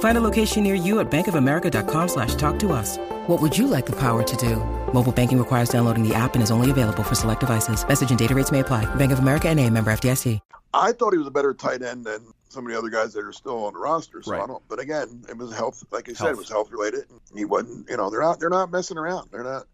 Find 0.00 0.18
a 0.18 0.20
location 0.20 0.64
near 0.64 0.74
you 0.74 0.98
at 0.98 1.08
bankofamerica.com 1.10 2.08
slash 2.08 2.34
talk 2.34 2.58
to 2.58 2.72
us. 2.72 2.98
What 3.28 3.40
would 3.40 3.56
you 3.56 3.68
like 3.68 3.86
the 3.86 3.96
power 3.96 4.24
to 4.24 4.36
do? 4.36 4.56
Mobile 4.92 5.12
banking 5.12 5.38
requires 5.38 5.68
downloading 5.68 6.02
the 6.02 6.14
app 6.14 6.34
and 6.34 6.42
is 6.42 6.50
only 6.50 6.70
available 6.72 7.04
for 7.04 7.14
select 7.14 7.40
devices. 7.40 7.86
Message 7.86 8.10
and 8.10 8.18
data 8.18 8.34
rates 8.34 8.50
may 8.50 8.60
apply. 8.60 8.92
Bank 8.96 9.12
of 9.12 9.20
America 9.20 9.48
and 9.48 9.60
a 9.60 9.70
member 9.70 9.92
FDIC. 9.92 10.40
I 10.74 10.92
thought 10.92 11.12
he 11.12 11.18
was 11.18 11.26
a 11.26 11.30
better 11.30 11.54
tight 11.54 11.82
end 11.82 12.04
than 12.04 12.20
some 12.50 12.66
of 12.66 12.72
the 12.72 12.78
other 12.78 12.90
guys 12.90 13.12
that 13.14 13.24
are 13.24 13.32
still 13.32 13.64
on 13.64 13.72
the 13.72 13.78
roster. 13.78 14.22
So 14.22 14.32
Right. 14.32 14.42
I 14.42 14.46
don't. 14.46 14.62
But 14.68 14.80
again, 14.80 15.24
it 15.28 15.36
was 15.36 15.54
health. 15.54 15.84
Like 15.90 16.08
I 16.08 16.12
said, 16.12 16.30
it 16.30 16.36
was 16.36 16.48
health 16.48 16.70
related. 16.70 17.04
He 17.34 17.44
wasn't. 17.44 17.88
You 17.88 17.96
know, 17.96 18.10
they're 18.10 18.20
not. 18.20 18.38
They're 18.38 18.50
not 18.50 18.70
messing 18.70 18.98
around. 18.98 19.30
They're 19.30 19.44
not. 19.44 19.66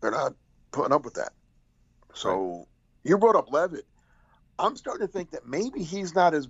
They're 0.00 0.10
not 0.10 0.34
putting 0.72 0.92
up 0.92 1.04
with 1.04 1.14
that. 1.14 1.32
So 2.14 2.66
you 3.04 3.18
brought 3.18 3.36
up 3.36 3.50
Leavitt. 3.52 3.86
I'm 4.58 4.76
starting 4.76 5.06
to 5.06 5.12
think 5.12 5.30
that 5.32 5.46
maybe 5.46 5.82
he's 5.82 6.14
not 6.14 6.32
as 6.34 6.48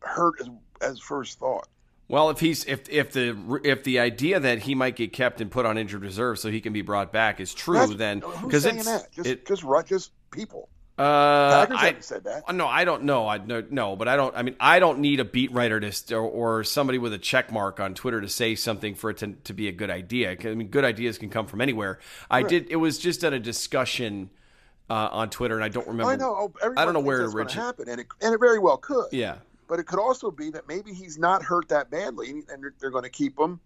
hurt 0.00 0.40
as 0.40 0.48
as 0.82 0.98
first 1.00 1.38
thought. 1.38 1.68
Well, 2.08 2.30
if 2.30 2.38
he's 2.38 2.64
if 2.66 2.88
if 2.88 3.12
the 3.12 3.60
if 3.64 3.82
the 3.82 3.98
idea 3.98 4.38
that 4.38 4.60
he 4.60 4.74
might 4.74 4.94
get 4.94 5.12
kept 5.12 5.40
and 5.40 5.50
put 5.50 5.66
on 5.66 5.76
injured 5.76 6.02
reserve 6.02 6.38
so 6.38 6.50
he 6.50 6.60
can 6.60 6.72
be 6.72 6.82
brought 6.82 7.12
back 7.12 7.40
is 7.40 7.52
true, 7.52 7.78
That's- 7.78 7.98
then 7.98 8.20
who's 8.20 8.42
because 8.42 8.62
saying 8.62 8.76
it's 8.76 8.86
that? 8.86 9.12
Just 9.12 9.28
it, 9.28 9.46
just 9.46 9.64
just 9.88 10.12
people. 10.30 10.68
uh, 10.98 11.66
Packers 11.66 11.76
I, 11.78 12.00
said 12.00 12.24
that. 12.24 12.54
No, 12.54 12.68
I 12.68 12.84
don't 12.84 13.02
know. 13.02 13.26
I 13.26 13.38
no, 13.38 13.64
no, 13.70 13.96
but 13.96 14.06
I 14.06 14.14
don't. 14.14 14.36
I 14.36 14.42
mean, 14.42 14.54
I 14.60 14.78
don't 14.78 15.00
need 15.00 15.18
a 15.18 15.24
beat 15.24 15.50
writer 15.50 15.80
to 15.80 16.14
or, 16.14 16.20
or 16.22 16.64
somebody 16.64 16.98
with 16.98 17.12
a 17.12 17.18
check 17.18 17.50
mark 17.50 17.80
on 17.80 17.94
Twitter 17.94 18.20
to 18.20 18.28
say 18.28 18.54
something 18.54 18.94
for 18.94 19.10
it 19.10 19.16
to, 19.18 19.32
to 19.32 19.52
be 19.52 19.66
a 19.66 19.72
good 19.72 19.90
idea. 19.90 20.36
I 20.40 20.54
mean, 20.54 20.68
good 20.68 20.84
ideas 20.84 21.18
can 21.18 21.28
come 21.28 21.46
from 21.48 21.60
anywhere. 21.60 21.98
I 22.30 22.44
did. 22.44 22.68
It 22.70 22.76
was 22.76 22.98
just 22.98 23.24
at 23.24 23.32
a 23.32 23.40
discussion 23.40 24.30
uh, 24.88 25.08
on 25.10 25.30
Twitter, 25.30 25.56
and 25.56 25.64
I 25.64 25.68
don't 25.68 25.88
remember. 25.88 26.12
I 26.12 26.16
know. 26.16 26.52
oh, 26.62 26.72
I 26.76 26.84
don't 26.84 26.94
know 26.94 27.00
where 27.00 27.22
it 27.22 27.34
originated. 27.34 27.52
happen, 27.62 27.88
and 27.88 28.00
it 28.00 28.06
and 28.20 28.32
it 28.32 28.38
very 28.38 28.60
well 28.60 28.76
could. 28.76 29.06
Yeah, 29.10 29.38
But 29.68 29.80
it 29.80 29.86
could 29.86 29.98
also 29.98 30.30
be 30.30 30.50
that 30.50 30.68
maybe 30.68 30.92
he's 30.92 31.18
not 31.18 31.42
hurt 31.42 31.68
that 31.68 31.90
badly, 31.90 32.30
and 32.30 32.64
they're, 32.78 32.90
going 32.90 33.04
to 33.04 33.10
keep 33.10 33.38
him, 33.38 33.60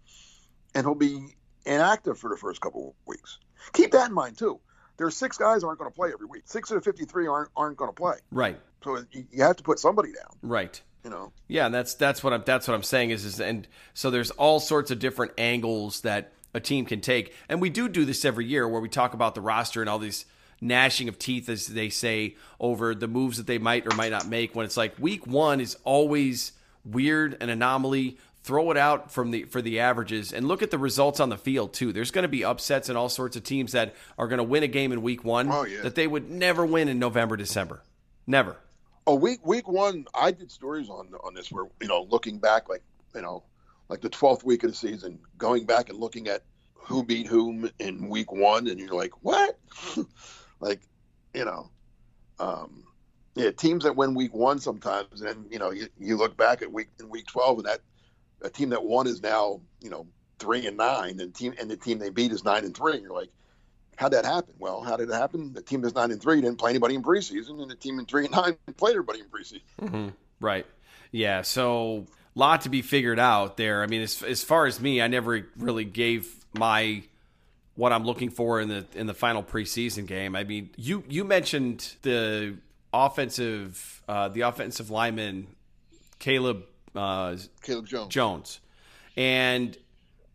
and 0.74 0.84
he'll 0.86 0.94
be 0.94 1.36
inactive 1.66 2.18
for 2.18 2.30
the 2.30 2.36
first 2.36 2.60
couple 2.60 2.88
of 2.88 2.94
weeks. 3.06 3.38
Keep 3.72 3.92
that 3.92 4.08
in 4.08 4.14
mind 4.14 4.38
too. 4.38 4.60
There 4.96 5.06
are 5.06 5.10
six 5.10 5.38
guys 5.38 5.62
who 5.62 5.68
aren't 5.68 5.78
going 5.78 5.90
to 5.90 5.94
play 5.94 6.10
every 6.12 6.26
week. 6.26 6.42
Six 6.46 6.70
of 6.70 6.76
the 6.76 6.80
fifty-three 6.82 7.26
aren't 7.26 7.50
aren't 7.56 7.76
going 7.76 7.90
to 7.90 7.94
play. 7.94 8.16
right, 8.30 8.58
So 8.84 9.02
you, 9.12 9.42
have 9.42 9.56
to 9.56 9.62
put 9.62 9.78
somebody 9.78 10.12
down. 10.12 10.36
right. 10.42 10.80
You 11.04 11.08
know. 11.08 11.32
Yeah, 11.48 11.64
and 11.64 11.74
that's 11.74 11.94
that's 11.94 12.22
what 12.22 12.34
I'm 12.34 12.42
that's 12.44 12.68
what 12.68 12.74
I'm 12.74 12.82
saying 12.82 13.08
is 13.08 13.24
is 13.24 13.40
and 13.40 13.66
so 13.94 14.10
there's 14.10 14.30
all 14.32 14.60
sorts 14.60 14.90
of 14.90 14.98
different 14.98 15.32
angles 15.38 16.02
that 16.02 16.34
a 16.52 16.60
team 16.60 16.84
can 16.84 17.00
take, 17.00 17.34
and 17.48 17.60
we 17.60 17.70
do 17.70 17.88
do 17.88 18.04
this 18.04 18.24
every 18.24 18.44
year 18.44 18.68
where 18.68 18.82
we 18.82 18.88
talk 18.90 19.14
about 19.14 19.34
the 19.34 19.40
roster 19.40 19.80
and 19.80 19.88
all 19.88 19.98
these 19.98 20.26
gnashing 20.60 21.08
of 21.08 21.18
teeth, 21.18 21.48
as 21.48 21.66
they 21.68 21.88
say, 21.88 22.36
over 22.58 22.94
the 22.94 23.08
moves 23.08 23.36
that 23.38 23.46
they 23.46 23.58
might 23.58 23.86
or 23.86 23.94
might 23.96 24.10
not 24.12 24.26
make. 24.28 24.54
When 24.54 24.66
it's 24.66 24.76
like 24.76 24.98
week 24.98 25.26
one 25.26 25.60
is 25.60 25.76
always 25.84 26.52
weird, 26.84 27.36
an 27.40 27.48
anomaly. 27.48 28.18
Throw 28.42 28.70
it 28.70 28.78
out 28.78 29.12
from 29.12 29.32
the 29.32 29.44
for 29.44 29.60
the 29.60 29.80
averages 29.80 30.32
and 30.32 30.48
look 30.48 30.62
at 30.62 30.70
the 30.70 30.78
results 30.78 31.20
on 31.20 31.28
the 31.28 31.36
field 31.36 31.74
too. 31.74 31.92
There's 31.92 32.10
going 32.10 32.22
to 32.22 32.28
be 32.28 32.42
upsets 32.42 32.88
and 32.88 32.96
all 32.96 33.10
sorts 33.10 33.36
of 33.36 33.44
teams 33.44 33.72
that 33.72 33.94
are 34.16 34.28
going 34.28 34.38
to 34.38 34.44
win 34.44 34.62
a 34.62 34.66
game 34.66 34.92
in 34.92 35.02
week 35.02 35.22
one 35.24 35.50
Oh, 35.52 35.64
yeah. 35.66 35.82
that 35.82 35.94
they 35.94 36.06
would 36.06 36.30
never 36.30 36.64
win 36.64 36.88
in 36.88 36.98
November, 36.98 37.36
December, 37.36 37.82
never. 38.26 38.56
Oh, 39.06 39.14
week 39.16 39.44
week 39.46 39.68
one, 39.68 40.06
I 40.14 40.30
did 40.30 40.50
stories 40.50 40.88
on 40.88 41.08
on 41.22 41.34
this 41.34 41.52
where 41.52 41.66
you 41.82 41.88
know 41.88 42.06
looking 42.08 42.38
back, 42.38 42.70
like 42.70 42.82
you 43.14 43.20
know, 43.20 43.42
like 43.90 44.00
the 44.00 44.08
twelfth 44.08 44.42
week 44.42 44.64
of 44.64 44.70
the 44.70 44.76
season, 44.76 45.18
going 45.36 45.66
back 45.66 45.90
and 45.90 45.98
looking 45.98 46.26
at 46.26 46.42
who 46.72 47.04
beat 47.04 47.26
whom 47.26 47.68
in 47.78 48.08
week 48.08 48.32
one, 48.32 48.68
and 48.68 48.80
you're 48.80 48.94
like, 48.94 49.12
what? 49.22 49.58
like, 50.60 50.80
you 51.34 51.44
know, 51.44 51.70
um, 52.38 52.84
yeah, 53.34 53.50
teams 53.50 53.84
that 53.84 53.96
win 53.96 54.14
week 54.14 54.34
one 54.34 54.58
sometimes, 54.58 55.22
and 55.22 55.50
you 55.50 55.58
know, 55.58 55.70
you, 55.70 55.88
you 55.98 56.16
look 56.16 56.36
back 56.36 56.62
at 56.62 56.72
week 56.72 56.88
in 56.98 57.08
week 57.08 57.26
twelve, 57.26 57.58
and 57.58 57.66
that 57.66 57.80
a 58.42 58.50
team 58.50 58.70
that 58.70 58.84
won 58.84 59.06
is 59.06 59.22
now 59.22 59.60
you 59.80 59.90
know 59.90 60.06
three 60.38 60.66
and 60.66 60.76
nine, 60.76 61.20
and 61.20 61.34
team 61.34 61.54
and 61.60 61.70
the 61.70 61.76
team 61.76 61.98
they 61.98 62.10
beat 62.10 62.32
is 62.32 62.44
nine 62.44 62.64
and 62.64 62.76
three, 62.76 62.94
and 62.94 63.02
you're 63.02 63.12
like. 63.12 63.30
How'd 63.96 64.12
that 64.12 64.24
happen? 64.24 64.54
Well, 64.58 64.80
how 64.80 64.96
did 64.96 65.10
it 65.10 65.12
happen? 65.12 65.52
The 65.52 65.60
team 65.60 65.82
that's 65.82 65.94
nine 65.94 66.10
and 66.10 66.22
three 66.22 66.40
didn't 66.40 66.56
play 66.56 66.70
anybody 66.70 66.94
in 66.94 67.02
preseason, 67.02 67.60
and 67.60 67.70
the 67.70 67.74
team 67.74 67.98
in 67.98 68.06
three 68.06 68.24
and 68.24 68.32
nine 68.32 68.56
played 68.78 68.92
everybody 68.92 69.20
in 69.20 69.26
preseason. 69.26 70.14
Right. 70.40 70.64
Yeah. 71.12 71.42
So 71.42 72.06
lot 72.34 72.62
to 72.62 72.68
be 72.68 72.82
figured 72.82 73.18
out 73.18 73.56
there. 73.56 73.82
I 73.82 73.86
mean, 73.86 74.00
as 74.00 74.22
as 74.22 74.42
far 74.42 74.66
as 74.66 74.80
me, 74.80 75.02
I 75.02 75.08
never 75.08 75.46
really 75.56 75.84
gave 75.84 76.34
my 76.54 77.02
what 77.80 77.94
I'm 77.94 78.04
looking 78.04 78.28
for 78.28 78.60
in 78.60 78.68
the 78.68 78.86
in 78.94 79.06
the 79.06 79.14
final 79.14 79.42
preseason 79.42 80.06
game. 80.06 80.36
I 80.36 80.44
mean, 80.44 80.68
you 80.76 81.02
you 81.08 81.24
mentioned 81.24 81.94
the 82.02 82.58
offensive 82.92 84.02
uh, 84.06 84.28
the 84.28 84.42
offensive 84.42 84.90
lineman 84.90 85.46
Caleb 86.18 86.64
uh, 86.94 87.36
Caleb 87.62 87.86
Jones. 87.86 88.12
Jones, 88.12 88.60
and 89.16 89.78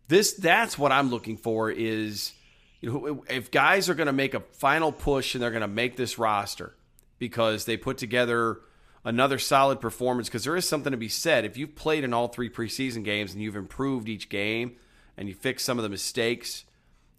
this 0.07 0.33
that's 0.33 0.75
what 0.79 0.91
I'm 0.91 1.11
looking 1.11 1.37
for 1.37 1.69
is 1.69 2.33
you 2.81 2.91
know 2.91 3.23
if 3.29 3.51
guys 3.51 3.89
are 3.89 3.95
going 3.95 4.07
to 4.07 4.13
make 4.13 4.33
a 4.33 4.39
final 4.39 4.91
push 4.91 5.35
and 5.35 5.43
they're 5.43 5.51
going 5.51 5.61
to 5.61 5.67
make 5.67 5.97
this 5.97 6.17
roster 6.17 6.73
because 7.19 7.65
they 7.65 7.77
put 7.77 7.99
together 7.99 8.57
another 9.03 9.37
solid 9.37 9.79
performance 9.79 10.29
because 10.29 10.45
there 10.45 10.55
is 10.55 10.67
something 10.67 10.89
to 10.89 10.97
be 10.97 11.09
said 11.09 11.45
if 11.45 11.57
you've 11.57 11.75
played 11.75 12.03
in 12.03 12.11
all 12.11 12.27
three 12.27 12.49
preseason 12.49 13.03
games 13.03 13.33
and 13.33 13.43
you've 13.43 13.55
improved 13.55 14.09
each 14.09 14.29
game 14.29 14.75
and 15.15 15.27
you 15.27 15.35
fix 15.35 15.63
some 15.63 15.77
of 15.77 15.83
the 15.83 15.89
mistakes 15.89 16.63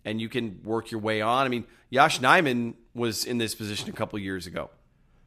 and 0.07 0.21
you 0.21 0.31
can 0.31 0.61
work 0.63 0.91
your 0.91 1.01
way 1.01 1.21
on. 1.21 1.45
I 1.45 1.49
mean, 1.51 1.67
Yosh 1.91 2.21
Nijman 2.21 2.75
was 2.95 3.25
in 3.25 3.37
this 3.37 3.55
position 3.55 3.91
a 3.91 3.93
couple 3.93 4.19
years 4.19 4.47
ago. 4.47 4.71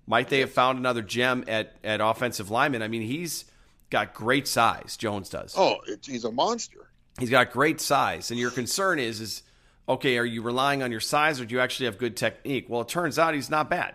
Might 0.07 0.29
they 0.29 0.39
have 0.39 0.51
found 0.51 0.79
another 0.79 1.03
gem 1.03 1.43
at 1.47 1.75
at 1.83 2.01
offensive 2.01 2.49
lineman? 2.49 2.81
I 2.81 2.87
mean, 2.87 3.03
he's 3.03 3.45
got 3.91 4.15
great 4.15 4.47
size. 4.47 4.97
Jones 4.97 5.29
does. 5.29 5.53
Oh, 5.55 5.77
he's 6.03 6.23
a 6.23 6.31
monster. 6.31 6.89
He's 7.19 7.29
got 7.29 7.51
great 7.51 7.79
size, 7.79 8.31
and 8.31 8.39
your 8.39 8.49
concern 8.49 8.97
is 8.97 9.19
is 9.19 9.43
okay. 9.87 10.17
Are 10.17 10.25
you 10.25 10.41
relying 10.41 10.81
on 10.81 10.89
your 10.89 11.01
size, 11.01 11.39
or 11.39 11.45
do 11.45 11.53
you 11.53 11.61
actually 11.61 11.85
have 11.85 11.99
good 11.99 12.17
technique? 12.17 12.65
Well, 12.69 12.81
it 12.81 12.87
turns 12.87 13.19
out 13.19 13.35
he's 13.35 13.51
not 13.51 13.69
bad. 13.69 13.93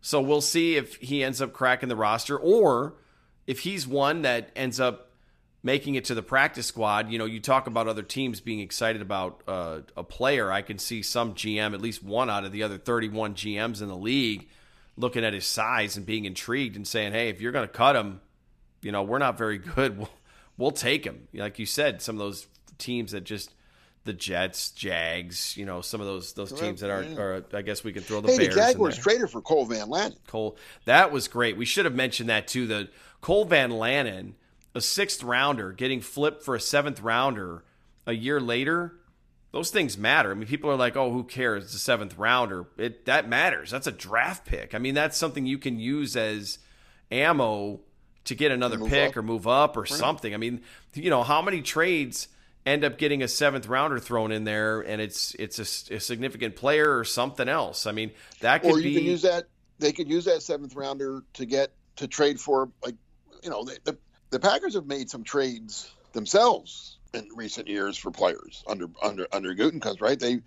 So 0.00 0.22
we'll 0.22 0.40
see 0.40 0.76
if 0.76 0.94
he 0.96 1.22
ends 1.22 1.42
up 1.42 1.52
cracking 1.52 1.90
the 1.90 1.96
roster, 1.96 2.38
or 2.38 2.94
if 3.46 3.58
he's 3.60 3.86
one 3.86 4.22
that 4.22 4.50
ends 4.56 4.80
up 4.80 5.09
making 5.62 5.94
it 5.94 6.04
to 6.06 6.14
the 6.14 6.22
practice 6.22 6.66
squad. 6.66 7.10
You 7.10 7.18
know, 7.18 7.24
you 7.24 7.40
talk 7.40 7.66
about 7.66 7.88
other 7.88 8.02
teams 8.02 8.40
being 8.40 8.60
excited 8.60 9.02
about 9.02 9.42
uh, 9.46 9.80
a 9.96 10.02
player. 10.02 10.50
I 10.50 10.62
can 10.62 10.78
see 10.78 11.02
some 11.02 11.34
GM, 11.34 11.74
at 11.74 11.80
least 11.80 12.02
one 12.02 12.30
out 12.30 12.44
of 12.44 12.52
the 12.52 12.62
other 12.62 12.78
31 12.78 13.34
GMs 13.34 13.82
in 13.82 13.88
the 13.88 13.96
league, 13.96 14.48
looking 14.96 15.24
at 15.24 15.34
his 15.34 15.46
size 15.46 15.96
and 15.96 16.06
being 16.06 16.24
intrigued 16.24 16.76
and 16.76 16.86
saying, 16.86 17.12
"Hey, 17.12 17.28
if 17.28 17.40
you're 17.40 17.52
going 17.52 17.66
to 17.66 17.72
cut 17.72 17.96
him, 17.96 18.20
you 18.82 18.92
know, 18.92 19.02
we're 19.02 19.18
not 19.18 19.36
very 19.36 19.58
good. 19.58 19.98
We'll, 19.98 20.10
we'll 20.56 20.70
take 20.70 21.04
him." 21.04 21.28
Like 21.34 21.58
you 21.58 21.66
said, 21.66 22.02
some 22.02 22.16
of 22.16 22.20
those 22.20 22.46
teams 22.78 23.12
that 23.12 23.24
just 23.24 23.52
the 24.04 24.14
Jets, 24.14 24.70
Jags, 24.70 25.56
you 25.58 25.66
know, 25.66 25.82
some 25.82 26.00
of 26.00 26.06
those 26.06 26.32
those 26.32 26.52
teams 26.52 26.80
that 26.80 26.90
are, 26.90 27.04
are 27.20 27.44
I 27.52 27.62
guess 27.62 27.84
we 27.84 27.92
could 27.92 28.04
throw 28.04 28.22
the 28.22 28.28
hey, 28.28 28.38
Bears. 28.38 28.54
The 28.54 28.60
Jaguars 28.60 28.98
traded 28.98 29.30
for 29.30 29.42
Cole 29.42 29.66
Van 29.66 29.88
Lanen. 29.88 30.16
Cole, 30.26 30.56
that 30.86 31.12
was 31.12 31.28
great. 31.28 31.56
We 31.58 31.66
should 31.66 31.84
have 31.84 31.94
mentioned 31.94 32.30
that 32.30 32.48
too. 32.48 32.66
The 32.66 32.88
Cole 33.20 33.44
Van 33.44 33.70
Lanen 33.70 34.32
a 34.74 34.80
sixth 34.80 35.22
rounder 35.22 35.72
getting 35.72 36.00
flipped 36.00 36.44
for 36.44 36.54
a 36.54 36.60
seventh 36.60 37.00
rounder 37.00 37.64
a 38.06 38.12
year 38.12 38.40
later, 38.40 38.94
those 39.52 39.70
things 39.70 39.98
matter. 39.98 40.30
I 40.30 40.34
mean, 40.34 40.46
people 40.46 40.70
are 40.70 40.76
like, 40.76 40.96
"Oh, 40.96 41.12
who 41.12 41.24
cares? 41.24 41.64
It's 41.64 41.74
a 41.74 41.78
seventh 41.78 42.16
rounder." 42.16 42.66
It 42.76 43.04
that 43.06 43.28
matters. 43.28 43.70
That's 43.70 43.86
a 43.86 43.92
draft 43.92 44.46
pick. 44.46 44.74
I 44.74 44.78
mean, 44.78 44.94
that's 44.94 45.16
something 45.16 45.44
you 45.44 45.58
can 45.58 45.78
use 45.78 46.16
as 46.16 46.58
ammo 47.10 47.80
to 48.24 48.34
get 48.34 48.52
another 48.52 48.78
pick 48.78 49.10
up. 49.10 49.16
or 49.16 49.22
move 49.22 49.48
up 49.48 49.76
or 49.76 49.80
right. 49.80 49.90
something. 49.90 50.34
I 50.34 50.36
mean, 50.36 50.60
you 50.94 51.10
know, 51.10 51.22
how 51.22 51.42
many 51.42 51.62
trades 51.62 52.28
end 52.64 52.84
up 52.84 52.98
getting 52.98 53.22
a 53.22 53.28
seventh 53.28 53.66
rounder 53.66 53.98
thrown 53.98 54.30
in 54.30 54.44
there, 54.44 54.80
and 54.80 55.00
it's 55.00 55.34
it's 55.34 55.58
a, 55.58 55.96
a 55.96 56.00
significant 56.00 56.54
player 56.54 56.96
or 56.96 57.04
something 57.04 57.48
else? 57.48 57.86
I 57.86 57.92
mean, 57.92 58.12
that 58.40 58.62
could 58.62 58.72
or 58.72 58.78
you 58.78 58.84
be. 58.84 58.94
can 58.94 59.04
use 59.04 59.22
that. 59.22 59.46
They 59.80 59.92
could 59.92 60.08
use 60.08 60.26
that 60.26 60.42
seventh 60.42 60.76
rounder 60.76 61.22
to 61.34 61.46
get 61.46 61.72
to 61.96 62.06
trade 62.06 62.38
for 62.38 62.70
like 62.84 62.94
you 63.42 63.50
know 63.50 63.64
the, 63.64 63.78
the 63.84 63.98
the 64.30 64.40
Packers 64.40 64.74
have 64.74 64.86
made 64.86 65.10
some 65.10 65.24
trades 65.24 65.92
themselves 66.12 66.96
in 67.12 67.28
recent 67.34 67.68
years 67.68 67.96
for 67.96 68.10
players 68.10 68.64
under 68.66 68.86
under 69.02 69.26
under 69.32 69.54
Gutekunst, 69.54 70.00
right? 70.00 70.18
They 70.18 70.40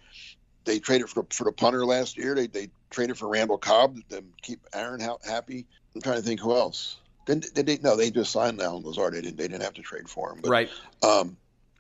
they 0.65 0.79
traded 0.79 1.09
for 1.09 1.25
for 1.29 1.43
the 1.43 1.51
punter 1.51 1.85
last 1.85 2.17
year. 2.17 2.35
They 2.35 2.47
they 2.47 2.69
traded 2.89 3.17
for 3.17 3.27
Randall 3.27 3.57
Cobb 3.57 3.97
to 4.09 4.23
keep 4.41 4.61
Aaron 4.73 5.01
happy. 5.01 5.67
I'm 5.93 6.01
trying 6.01 6.17
to 6.17 6.23
think 6.23 6.39
who 6.39 6.55
else. 6.55 6.97
Did, 7.25 7.45
did 7.53 7.65
they? 7.65 7.77
No, 7.77 7.95
they 7.95 8.11
just 8.11 8.31
signed 8.31 8.61
Allen 8.61 8.83
Lazard. 8.83 9.13
They 9.13 9.21
didn't. 9.21 9.37
They 9.37 9.47
didn't 9.47 9.63
have 9.63 9.75
to 9.75 9.81
trade 9.81 10.09
for 10.09 10.31
him. 10.31 10.39
But, 10.41 10.49
right. 10.49 10.69
Um, 11.01 11.37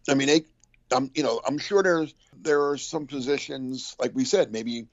I 0.07 0.13
mean, 0.13 0.27
they. 0.27 0.41
I'm. 0.91 1.11
You 1.15 1.23
know, 1.23 1.41
I'm 1.45 1.57
sure 1.57 1.83
there's 1.83 2.13
there 2.41 2.69
are 2.69 2.77
some 2.77 3.07
positions 3.07 3.95
like 3.99 4.11
we 4.13 4.25
said. 4.25 4.51
Maybe 4.51 4.87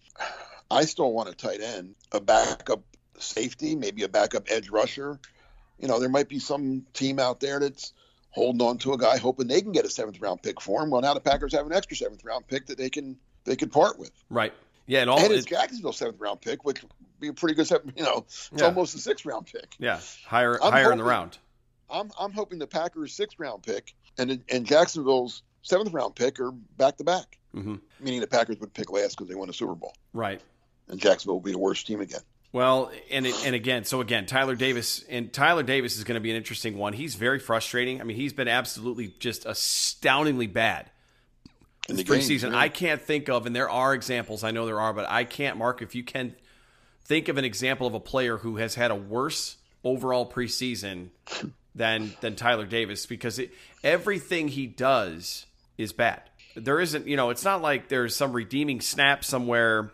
I 0.71 0.85
still 0.87 1.13
want 1.13 1.29
a 1.29 1.35
tight 1.35 1.61
end, 1.61 1.95
a 2.13 2.21
backup 2.21 2.83
safety, 3.19 3.77
maybe 3.77 4.03
a 4.03 4.09
backup 4.09 4.51
edge 4.51 4.71
rusher 4.71 5.21
you 5.81 5.89
know, 5.89 5.99
there 5.99 6.09
might 6.09 6.29
be 6.29 6.39
some 6.39 6.87
team 6.93 7.19
out 7.19 7.41
there 7.41 7.59
that's 7.61 7.93
holding 8.31 8.63
on 8.63 8.79
to 8.79 8.93
a 8.93 8.99
guy 8.99 9.19
hoping 9.19 9.49
they 9.49 9.61
can 9.61 9.73
get 9.73 9.85
a 9.85 9.91
seventh 9.91 10.21
round 10.21 10.43
pick 10.43 10.61
for 10.61 10.83
him. 10.83 10.91
Well, 10.91 11.01
now 11.01 11.15
the 11.15 11.21
Packers 11.21 11.53
have 11.55 11.67
an 11.67 11.73
extra 11.73 11.97
seventh 11.97 12.25
round 12.25 12.47
pick 12.47 12.67
that 12.67 12.79
they 12.79 12.91
can 12.91 13.17
they 13.45 13.57
can 13.57 13.71
part 13.71 13.99
with. 13.99 14.13
Right. 14.29 14.53
Yeah, 14.87 15.01
and 15.01 15.11
all 15.11 15.19
and 15.19 15.33
it's 15.33 15.47
Jacksonville 15.47 15.93
seventh 15.93 16.21
round 16.21 16.41
pick, 16.41 16.65
which 16.65 16.83
would 16.83 16.93
be 17.21 17.29
a 17.29 17.33
pretty 17.33 17.55
good 17.55 17.67
seventh. 17.67 17.95
You 17.97 18.05
know, 18.05 18.25
it's 18.27 18.51
yeah. 18.57 18.65
almost 18.65 18.95
a 18.95 18.99
sixth 18.99 19.25
round 19.25 19.47
pick. 19.47 19.75
Yeah, 19.79 20.01
higher 20.27 20.63
I'm 20.63 20.73
higher 20.73 20.85
hoping, 20.85 20.99
in 20.99 21.05
the 21.05 21.11
round. 21.11 21.39
I'm 21.89 22.11
I'm 22.19 22.33
hoping 22.33 22.59
the 22.59 22.67
Packers 22.67 23.15
sixth 23.15 23.39
round 23.39 23.63
pick 23.63 23.95
and 24.19 24.43
and 24.49 24.67
Jacksonville's 24.67 25.43
seventh 25.63 25.93
round 25.93 26.15
pick 26.15 26.41
are 26.41 26.53
back 26.53 26.97
to 26.99 27.05
back. 27.05 27.39
Mm-hmm. 27.55 27.77
Meaning 28.01 28.21
the 28.21 28.27
Packers 28.27 28.61
would 28.61 28.73
pick 28.73 28.93
last 28.93 29.17
because 29.17 29.29
they 29.29 29.35
won 29.35 29.49
a 29.49 29.53
Super 29.53 29.75
Bowl. 29.75 29.95
Right. 30.13 30.41
And 30.89 31.01
Jacksonville 31.01 31.37
will 31.37 31.41
be 31.41 31.53
the 31.53 31.59
worst 31.59 31.87
team 31.87 32.01
again. 32.01 32.21
Well, 32.53 32.91
and 33.11 33.27
it, 33.27 33.47
and 33.47 33.55
again, 33.55 33.85
so 33.85 34.01
again, 34.01 34.27
Tyler 34.27 34.57
Davis 34.57 35.05
and 35.09 35.33
Tyler 35.33 35.63
Davis 35.63 35.97
is 35.97 36.05
going 36.05 36.17
to 36.17 36.21
be 36.21 36.31
an 36.31 36.37
interesting 36.37 36.77
one. 36.77 36.93
He's 36.93 37.15
very 37.15 37.39
frustrating. 37.39 38.01
I 38.01 38.05
mean, 38.05 38.17
he's 38.17 38.33
been 38.33 38.49
absolutely 38.49 39.15
just 39.21 39.47
astoundingly 39.47 40.49
bad 40.49 40.91
in 41.89 41.97
the 41.97 42.03
preseason. 42.03 42.53
I 42.55 42.69
can't 42.69 43.01
think 43.01 43.29
of, 43.29 43.47
and 43.47 43.55
there 43.55 43.71
are 43.71 43.95
examples. 43.95 44.43
I 44.43 44.51
know 44.51 44.67
there 44.67 44.81
are, 44.81 44.93
but 44.93 45.09
I 45.09 45.25
can't. 45.25 45.59
Mark, 45.59 45.81
if 45.81 45.95
you 45.95 46.03
can 46.03 46.35
think 47.05 47.29
of 47.29 47.39
an 47.39 47.45
example 47.45 47.87
of 47.87 47.95
a 47.95 48.01
player 48.01 48.39
who 48.39 48.57
has 48.57 48.75
had 48.75 48.91
a 48.91 48.97
worse 48.97 49.57
overall 49.85 50.29
preseason 50.29 51.11
than 51.75 52.13
than 52.21 52.35
Tyler 52.35 52.67
Davis, 52.67 53.07
because 53.07 53.39
it, 53.39 53.53
everything 53.85 54.49
he 54.49 54.67
does 54.67 55.47
is 55.79 55.93
bad. 55.93 56.23
There 56.57 56.81
isn't, 56.81 57.07
you 57.07 57.17
know, 57.17 57.31
it's 57.31 57.45
not 57.45 57.63
like 57.63 57.89
there's 57.89 58.17
some 58.17 58.33
redeeming 58.33 58.81
snap 58.81 59.25
somewhere 59.25 59.93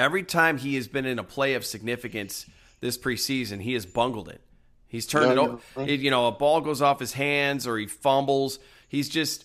Every 0.00 0.22
time 0.22 0.56
he 0.56 0.76
has 0.76 0.88
been 0.88 1.04
in 1.04 1.18
a 1.18 1.24
play 1.24 1.54
of 1.54 1.64
significance 1.64 2.46
this 2.80 2.96
preseason, 2.96 3.60
he 3.60 3.74
has 3.74 3.84
bungled 3.84 4.28
it. 4.28 4.40
He's 4.88 5.06
turned 5.06 5.36
no, 5.36 5.44
it 5.44 5.60
over. 5.76 5.92
You 5.92 6.10
know, 6.10 6.26
a 6.26 6.32
ball 6.32 6.62
goes 6.62 6.80
off 6.80 6.98
his 6.98 7.12
hands 7.12 7.66
or 7.66 7.76
he 7.76 7.86
fumbles. 7.86 8.58
He's 8.88 9.08
just, 9.08 9.44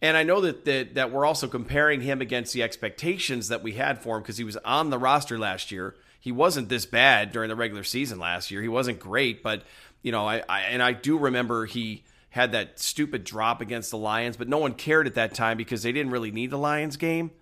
and 0.00 0.16
I 0.16 0.22
know 0.22 0.40
that 0.40 0.64
that, 0.64 0.94
that 0.94 1.12
we're 1.12 1.26
also 1.26 1.48
comparing 1.48 2.00
him 2.00 2.20
against 2.20 2.54
the 2.54 2.62
expectations 2.62 3.48
that 3.48 3.62
we 3.62 3.72
had 3.72 4.00
for 4.00 4.16
him 4.16 4.22
because 4.22 4.38
he 4.38 4.44
was 4.44 4.56
on 4.58 4.90
the 4.90 4.98
roster 4.98 5.38
last 5.38 5.72
year. 5.72 5.96
He 6.20 6.32
wasn't 6.32 6.68
this 6.68 6.86
bad 6.86 7.32
during 7.32 7.48
the 7.48 7.56
regular 7.56 7.84
season 7.84 8.18
last 8.18 8.50
year. 8.50 8.62
He 8.62 8.68
wasn't 8.68 9.00
great, 9.00 9.42
but 9.42 9.64
you 10.02 10.12
know, 10.12 10.26
I, 10.26 10.42
I 10.48 10.60
and 10.62 10.82
I 10.82 10.92
do 10.92 11.18
remember 11.18 11.66
he 11.66 12.04
had 12.30 12.52
that 12.52 12.78
stupid 12.78 13.24
drop 13.24 13.60
against 13.60 13.90
the 13.90 13.98
Lions, 13.98 14.36
but 14.36 14.48
no 14.48 14.58
one 14.58 14.74
cared 14.74 15.06
at 15.06 15.14
that 15.16 15.34
time 15.34 15.56
because 15.56 15.82
they 15.82 15.92
didn't 15.92 16.12
really 16.12 16.30
need 16.30 16.50
the 16.50 16.58
Lions 16.58 16.96
game 16.96 17.32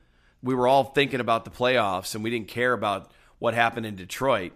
we 0.45 0.55
were 0.55 0.69
all 0.69 0.85
thinking 0.85 1.21
about 1.21 1.45
the 1.45 1.51
playoffs 1.51 2.15
and 2.15 2.23
we 2.23 2.31
didn't 2.31 2.49
care 2.49 2.75
about 2.75 3.11
what 3.39 3.55
happened 3.55 3.87
in 3.87 3.97
Detroit. 3.97 4.53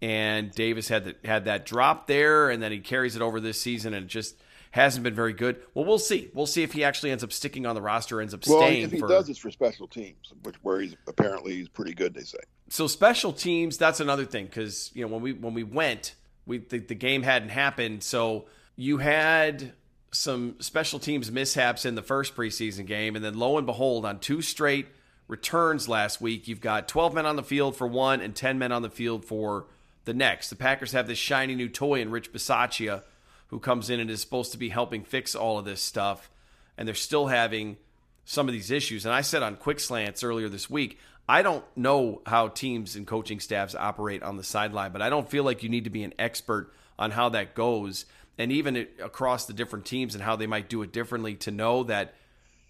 And 0.00 0.50
Davis 0.52 0.88
had 0.88 1.04
the, 1.04 1.16
had 1.24 1.44
that 1.44 1.66
drop 1.66 2.06
there, 2.06 2.50
and 2.50 2.62
then 2.62 2.70
he 2.70 2.78
carries 2.78 3.16
it 3.16 3.22
over 3.22 3.40
this 3.40 3.60
season, 3.60 3.94
and 3.94 4.06
it 4.06 4.08
just 4.08 4.36
hasn't 4.70 5.02
been 5.02 5.14
very 5.14 5.32
good. 5.32 5.60
Well, 5.74 5.84
we'll 5.84 5.98
see. 5.98 6.30
We'll 6.32 6.46
see 6.46 6.62
if 6.62 6.72
he 6.72 6.84
actually 6.84 7.10
ends 7.10 7.24
up 7.24 7.32
sticking 7.32 7.66
on 7.66 7.74
the 7.74 7.82
roster, 7.82 8.20
ends 8.20 8.32
up 8.32 8.46
well, 8.46 8.60
staying. 8.60 8.84
if 8.84 8.92
he 8.92 9.00
for... 9.00 9.08
does, 9.08 9.28
it's 9.28 9.40
for 9.40 9.50
special 9.50 9.88
teams, 9.88 10.32
which 10.44 10.54
where 10.62 10.80
he's 10.80 10.94
apparently 11.08 11.56
he's 11.56 11.68
pretty 11.68 11.94
good. 11.94 12.14
They 12.14 12.22
say. 12.22 12.38
So 12.68 12.86
special 12.86 13.32
teams, 13.32 13.76
that's 13.76 13.98
another 13.98 14.24
thing 14.24 14.46
because 14.46 14.92
you 14.94 15.02
know 15.02 15.08
when 15.08 15.20
we 15.20 15.32
when 15.32 15.52
we 15.52 15.64
went, 15.64 16.14
we 16.46 16.58
the, 16.58 16.78
the 16.78 16.94
game 16.94 17.24
hadn't 17.24 17.48
happened, 17.48 18.04
so 18.04 18.46
you 18.76 18.98
had 18.98 19.72
some 20.12 20.54
special 20.60 21.00
teams 21.00 21.32
mishaps 21.32 21.84
in 21.84 21.96
the 21.96 22.02
first 22.02 22.36
preseason 22.36 22.86
game, 22.86 23.16
and 23.16 23.24
then 23.24 23.36
lo 23.36 23.58
and 23.58 23.66
behold, 23.66 24.06
on 24.06 24.20
two 24.20 24.42
straight 24.42 24.86
returns 25.28 25.88
last 25.88 26.20
week. 26.20 26.48
You've 26.48 26.60
got 26.60 26.88
12 26.88 27.14
men 27.14 27.26
on 27.26 27.36
the 27.36 27.42
field 27.42 27.76
for 27.76 27.86
one 27.86 28.20
and 28.20 28.34
10 28.34 28.58
men 28.58 28.72
on 28.72 28.82
the 28.82 28.90
field 28.90 29.24
for 29.24 29.66
the 30.06 30.14
next. 30.14 30.48
The 30.48 30.56
Packers 30.56 30.92
have 30.92 31.06
this 31.06 31.18
shiny 31.18 31.54
new 31.54 31.68
toy 31.68 32.00
in 32.00 32.10
Rich 32.10 32.32
Bisaccia, 32.32 33.02
who 33.48 33.60
comes 33.60 33.90
in 33.90 34.00
and 34.00 34.10
is 34.10 34.22
supposed 34.22 34.52
to 34.52 34.58
be 34.58 34.70
helping 34.70 35.04
fix 35.04 35.34
all 35.34 35.58
of 35.58 35.64
this 35.64 35.82
stuff. 35.82 36.30
And 36.76 36.88
they're 36.88 36.94
still 36.94 37.26
having 37.26 37.76
some 38.24 38.48
of 38.48 38.52
these 38.52 38.70
issues. 38.70 39.04
And 39.04 39.14
I 39.14 39.20
said 39.20 39.42
on 39.42 39.56
Quick 39.56 39.80
Slants 39.80 40.24
earlier 40.24 40.48
this 40.48 40.68
week, 40.70 40.98
I 41.28 41.42
don't 41.42 41.64
know 41.76 42.22
how 42.24 42.48
teams 42.48 42.96
and 42.96 43.06
coaching 43.06 43.38
staffs 43.38 43.74
operate 43.74 44.22
on 44.22 44.38
the 44.38 44.42
sideline, 44.42 44.92
but 44.92 45.02
I 45.02 45.10
don't 45.10 45.28
feel 45.28 45.44
like 45.44 45.62
you 45.62 45.68
need 45.68 45.84
to 45.84 45.90
be 45.90 46.02
an 46.04 46.14
expert 46.18 46.72
on 46.98 47.10
how 47.10 47.28
that 47.30 47.54
goes. 47.54 48.06
And 48.38 48.50
even 48.50 48.86
across 49.02 49.44
the 49.44 49.52
different 49.52 49.84
teams 49.84 50.14
and 50.14 50.24
how 50.24 50.36
they 50.36 50.46
might 50.46 50.70
do 50.70 50.80
it 50.82 50.92
differently 50.92 51.34
to 51.36 51.50
know 51.50 51.84
that 51.84 52.14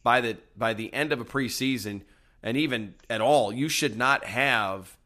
by 0.02 0.20
the 0.20 0.38
by 0.56 0.74
the 0.74 0.92
end 0.92 1.12
of 1.12 1.20
a 1.20 1.24
preseason, 1.24 2.02
and 2.42 2.56
even 2.56 2.94
at 3.10 3.20
all, 3.20 3.52
you 3.52 3.68
should 3.68 3.96
not 3.96 4.24
have 4.24 4.96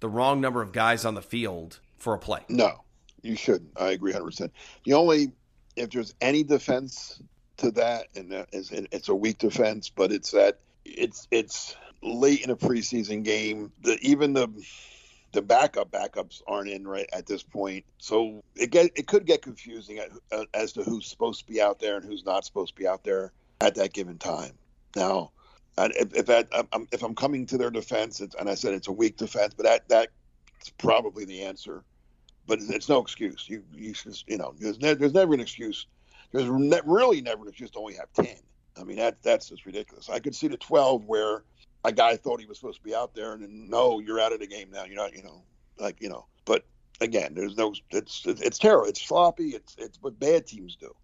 the 0.00 0.08
wrong 0.08 0.40
number 0.40 0.62
of 0.62 0.72
guys 0.72 1.04
on 1.04 1.14
the 1.14 1.22
field 1.22 1.80
for 1.98 2.14
a 2.14 2.18
play. 2.18 2.40
No, 2.48 2.84
you 3.22 3.36
shouldn't. 3.36 3.70
I 3.76 3.90
agree 3.90 4.12
100%. 4.12 4.50
The 4.84 4.94
only, 4.94 5.32
if 5.76 5.90
there's 5.90 6.14
any 6.20 6.42
defense 6.42 7.20
to 7.58 7.70
that, 7.72 8.06
and 8.14 8.46
it's 8.52 9.08
a 9.08 9.14
weak 9.14 9.38
defense, 9.38 9.90
but 9.90 10.12
it's 10.12 10.30
that 10.30 10.60
it's 10.84 11.28
it's 11.30 11.76
late 12.02 12.42
in 12.42 12.50
a 12.50 12.56
preseason 12.56 13.24
game. 13.24 13.72
The 13.82 13.98
even 14.00 14.32
the 14.32 14.48
the 15.32 15.42
backup 15.42 15.90
backups 15.90 16.40
aren't 16.46 16.70
in 16.70 16.86
right 16.86 17.08
at 17.12 17.26
this 17.26 17.42
point, 17.42 17.84
so 17.98 18.42
it 18.56 18.70
get 18.70 18.90
it 18.94 19.06
could 19.06 19.26
get 19.26 19.42
confusing 19.42 20.00
uh, 20.32 20.44
as 20.54 20.72
to 20.74 20.82
who's 20.82 21.06
supposed 21.06 21.40
to 21.40 21.52
be 21.52 21.60
out 21.60 21.80
there 21.80 21.96
and 21.96 22.04
who's 22.04 22.24
not 22.24 22.44
supposed 22.44 22.74
to 22.74 22.80
be 22.80 22.86
out 22.86 23.04
there 23.04 23.32
at 23.60 23.74
that 23.74 23.92
given 23.92 24.18
time. 24.18 24.52
Now, 24.96 25.32
if, 25.86 26.14
if 26.14 26.26
that 26.26 26.48
I'm, 26.72 26.88
if 26.92 27.02
I'm 27.02 27.14
coming 27.14 27.46
to 27.46 27.58
their 27.58 27.70
defense, 27.70 28.20
and 28.20 28.48
I 28.48 28.54
said 28.54 28.74
it's 28.74 28.88
a 28.88 28.92
weak 28.92 29.16
defense, 29.16 29.54
but 29.54 29.64
that 29.64 29.88
that's 29.88 30.70
probably 30.78 31.24
the 31.24 31.42
answer. 31.42 31.84
But 32.46 32.60
it's 32.62 32.88
no 32.88 33.00
excuse. 33.00 33.48
You 33.48 33.62
you 33.74 33.92
just 33.92 34.28
you 34.28 34.38
know 34.38 34.54
there's, 34.58 34.80
ne- 34.80 34.94
there's 34.94 35.14
never 35.14 35.34
an 35.34 35.40
excuse. 35.40 35.86
There's 36.32 36.48
ne- 36.48 36.80
really 36.84 37.20
never 37.20 37.42
an 37.42 37.48
excuse 37.48 37.70
to 37.72 37.78
only 37.78 37.94
have 37.94 38.12
ten. 38.12 38.36
I 38.78 38.84
mean 38.84 38.96
that 38.96 39.22
that's 39.22 39.48
just 39.48 39.66
ridiculous. 39.66 40.08
I 40.08 40.18
could 40.18 40.34
see 40.34 40.48
the 40.48 40.56
twelve 40.56 41.04
where 41.04 41.44
a 41.84 41.92
guy 41.92 42.16
thought 42.16 42.40
he 42.40 42.46
was 42.46 42.58
supposed 42.58 42.78
to 42.78 42.84
be 42.84 42.94
out 42.94 43.14
there, 43.14 43.32
and 43.32 43.42
then 43.42 43.68
no, 43.68 44.00
you're 44.00 44.20
out 44.20 44.32
of 44.32 44.40
the 44.40 44.46
game 44.46 44.70
now. 44.70 44.84
You're 44.84 44.96
not, 44.96 45.14
you 45.14 45.22
know, 45.22 45.42
like 45.78 46.00
you 46.00 46.08
know. 46.08 46.26
But 46.44 46.64
again, 47.00 47.34
there's 47.34 47.56
no, 47.56 47.74
it's 47.90 48.22
it's 48.26 48.58
terrible. 48.58 48.86
It's 48.86 49.02
sloppy. 49.02 49.50
It's 49.50 49.76
it's 49.78 49.98
what 50.00 50.18
bad 50.18 50.46
teams 50.46 50.76
do. 50.76 50.94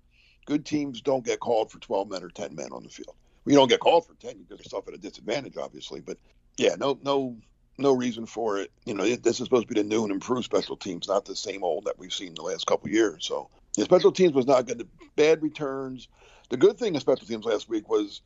Good 0.46 0.66
teams 0.66 1.00
don't 1.00 1.24
get 1.24 1.40
called 1.40 1.70
for 1.70 1.78
12 1.78 2.10
men 2.10 2.22
or 2.22 2.28
10 2.28 2.54
men 2.54 2.68
on 2.72 2.82
the 2.82 2.90
field. 2.90 3.16
We 3.44 3.54
don't 3.54 3.68
get 3.68 3.80
called 3.80 4.06
for 4.06 4.14
10. 4.14 4.38
You 4.38 4.44
put 4.44 4.58
yourself 4.58 4.88
at 4.88 4.94
a 4.94 4.98
disadvantage, 4.98 5.56
obviously. 5.56 6.00
But 6.00 6.18
yeah, 6.56 6.76
no, 6.78 6.98
no, 7.02 7.36
no 7.78 7.92
reason 7.92 8.26
for 8.26 8.58
it. 8.58 8.70
You 8.84 8.94
know, 8.94 9.04
this 9.04 9.40
is 9.40 9.44
supposed 9.44 9.68
to 9.68 9.74
be 9.74 9.80
the 9.80 9.86
new 9.86 10.04
and 10.04 10.12
improved 10.12 10.44
special 10.44 10.76
teams, 10.76 11.08
not 11.08 11.24
the 11.24 11.36
same 11.36 11.62
old 11.62 11.84
that 11.84 11.98
we've 11.98 12.12
seen 12.12 12.34
the 12.34 12.42
last 12.42 12.66
couple 12.66 12.88
years. 12.90 13.26
So 13.26 13.50
the 13.76 13.84
special 13.84 14.12
teams 14.12 14.32
was 14.32 14.46
not 14.46 14.66
good. 14.66 14.88
Bad 15.16 15.42
returns. 15.42 16.08
The 16.48 16.56
good 16.56 16.78
thing 16.78 16.94
of 16.94 17.02
special 17.02 17.26
teams 17.26 17.44
last 17.44 17.68
week 17.68 17.88
was 17.88 18.22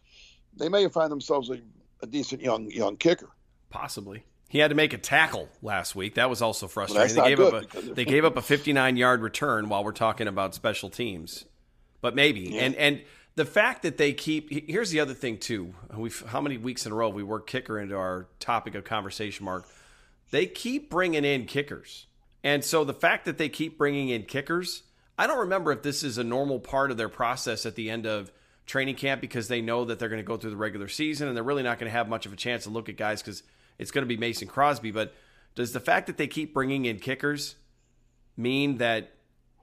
they 0.56 0.68
may 0.68 0.82
have 0.82 0.92
found 0.92 1.10
themselves 1.10 1.50
a 1.50 1.60
a 2.02 2.06
decent 2.06 2.42
young 2.42 2.70
young 2.70 2.96
kicker. 2.96 3.30
Possibly. 3.70 4.24
He 4.48 4.58
had 4.60 4.68
to 4.68 4.74
make 4.74 4.94
a 4.94 4.98
tackle 4.98 5.48
last 5.60 5.94
week. 5.94 6.14
That 6.14 6.30
was 6.30 6.40
also 6.40 6.68
frustrating. 6.68 7.16
Well, 7.16 7.24
they 7.24 7.34
gave 7.36 7.40
up 7.40 7.74
a 7.74 7.94
they 7.94 8.04
gave 8.04 8.24
up 8.24 8.36
a 8.36 8.42
59 8.42 8.96
yard 8.96 9.20
return 9.20 9.68
while 9.68 9.84
we're 9.84 9.92
talking 9.92 10.26
about 10.26 10.54
special 10.54 10.88
teams. 10.88 11.44
But 12.00 12.14
maybe. 12.14 12.40
Yeah. 12.40 12.62
And 12.62 12.74
and 12.76 13.02
the 13.38 13.44
fact 13.44 13.82
that 13.84 13.96
they 13.98 14.12
keep 14.12 14.68
here's 14.68 14.90
the 14.90 14.98
other 14.98 15.14
thing 15.14 15.38
too. 15.38 15.72
We 15.96 16.10
how 16.26 16.40
many 16.40 16.58
weeks 16.58 16.86
in 16.86 16.92
a 16.92 16.94
row 16.96 17.08
we 17.08 17.22
work 17.22 17.46
kicker 17.46 17.78
into 17.78 17.94
our 17.94 18.26
topic 18.40 18.74
of 18.74 18.82
conversation 18.82 19.44
mark. 19.44 19.68
They 20.32 20.46
keep 20.46 20.90
bringing 20.90 21.24
in 21.24 21.46
kickers. 21.46 22.06
And 22.42 22.64
so 22.64 22.82
the 22.82 22.92
fact 22.92 23.26
that 23.26 23.38
they 23.38 23.48
keep 23.48 23.78
bringing 23.78 24.08
in 24.08 24.24
kickers, 24.24 24.82
I 25.16 25.28
don't 25.28 25.38
remember 25.38 25.70
if 25.70 25.82
this 25.82 26.02
is 26.02 26.18
a 26.18 26.24
normal 26.24 26.58
part 26.58 26.90
of 26.90 26.96
their 26.96 27.08
process 27.08 27.64
at 27.64 27.76
the 27.76 27.90
end 27.90 28.06
of 28.06 28.32
training 28.66 28.96
camp 28.96 29.20
because 29.20 29.46
they 29.46 29.60
know 29.60 29.84
that 29.84 30.00
they're 30.00 30.08
going 30.08 30.20
to 30.20 30.26
go 30.26 30.36
through 30.36 30.50
the 30.50 30.56
regular 30.56 30.88
season 30.88 31.28
and 31.28 31.36
they're 31.36 31.44
really 31.44 31.62
not 31.62 31.78
going 31.78 31.90
to 31.90 31.96
have 31.96 32.08
much 32.08 32.26
of 32.26 32.32
a 32.32 32.36
chance 32.36 32.64
to 32.64 32.70
look 32.70 32.88
at 32.88 32.96
guys 32.96 33.22
because 33.22 33.44
it's 33.78 33.92
going 33.92 34.02
to 34.02 34.08
be 34.08 34.16
Mason 34.16 34.48
Crosby. 34.48 34.90
But 34.90 35.14
does 35.54 35.72
the 35.72 35.80
fact 35.80 36.08
that 36.08 36.16
they 36.16 36.26
keep 36.26 36.52
bringing 36.52 36.86
in 36.86 36.98
kickers 36.98 37.54
mean 38.36 38.78
that 38.78 39.12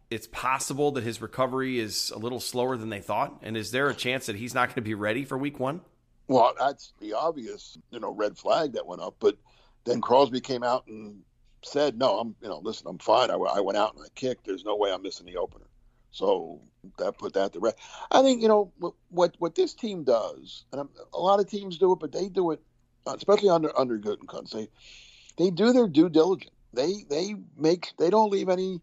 it's 0.09 0.27
possible 0.27 0.91
that 0.91 1.03
his 1.03 1.21
recovery 1.21 1.79
is 1.79 2.11
a 2.11 2.17
little 2.17 2.39
slower 2.39 2.77
than 2.77 2.89
they 2.89 3.01
thought? 3.01 3.39
And 3.41 3.57
is 3.57 3.71
there 3.71 3.89
a 3.89 3.93
chance 3.93 4.27
that 4.27 4.35
he's 4.35 4.53
not 4.53 4.69
going 4.69 4.75
to 4.75 4.81
be 4.81 4.93
ready 4.93 5.25
for 5.25 5.37
week 5.37 5.59
one? 5.59 5.81
Well, 6.27 6.53
that's 6.57 6.93
the 6.99 7.13
obvious, 7.13 7.77
you 7.91 7.99
know, 7.99 8.11
red 8.11 8.37
flag 8.37 8.73
that 8.73 8.85
went 8.85 9.01
up. 9.01 9.15
But 9.19 9.37
then 9.85 10.01
Crosby 10.01 10.41
came 10.41 10.63
out 10.63 10.87
and 10.87 11.21
said, 11.63 11.97
"No, 11.97 12.19
I'm, 12.19 12.35
you 12.41 12.47
know, 12.47 12.59
listen, 12.63 12.87
I'm 12.87 12.97
fine. 12.97 13.29
I, 13.29 13.35
I 13.35 13.59
went 13.59 13.77
out 13.77 13.95
and 13.95 14.03
I 14.03 14.09
kicked. 14.15 14.45
There's 14.45 14.65
no 14.65 14.75
way 14.75 14.91
I'm 14.91 15.03
missing 15.03 15.25
the 15.25 15.37
opener." 15.37 15.65
So 16.11 16.61
that 16.97 17.17
put 17.17 17.33
that 17.33 17.53
to 17.53 17.59
rest. 17.59 17.77
I 18.09 18.21
think 18.21 18.41
you 18.41 18.47
know 18.47 18.71
what 19.09 19.35
what 19.39 19.55
this 19.55 19.73
team 19.73 20.03
does, 20.03 20.63
and 20.71 20.87
a 21.13 21.19
lot 21.19 21.39
of 21.39 21.49
teams 21.49 21.77
do 21.77 21.91
it, 21.91 21.99
but 21.99 22.11
they 22.11 22.29
do 22.29 22.51
it, 22.51 22.61
especially 23.05 23.49
under 23.49 23.77
under 23.77 23.99
Gutekunst. 23.99 24.51
They 24.51 24.69
they 25.37 25.51
do 25.51 25.73
their 25.73 25.87
due 25.87 26.09
diligence. 26.09 26.51
They 26.73 27.05
they 27.09 27.35
make 27.57 27.93
they 27.99 28.09
don't 28.09 28.31
leave 28.31 28.49
any. 28.49 28.81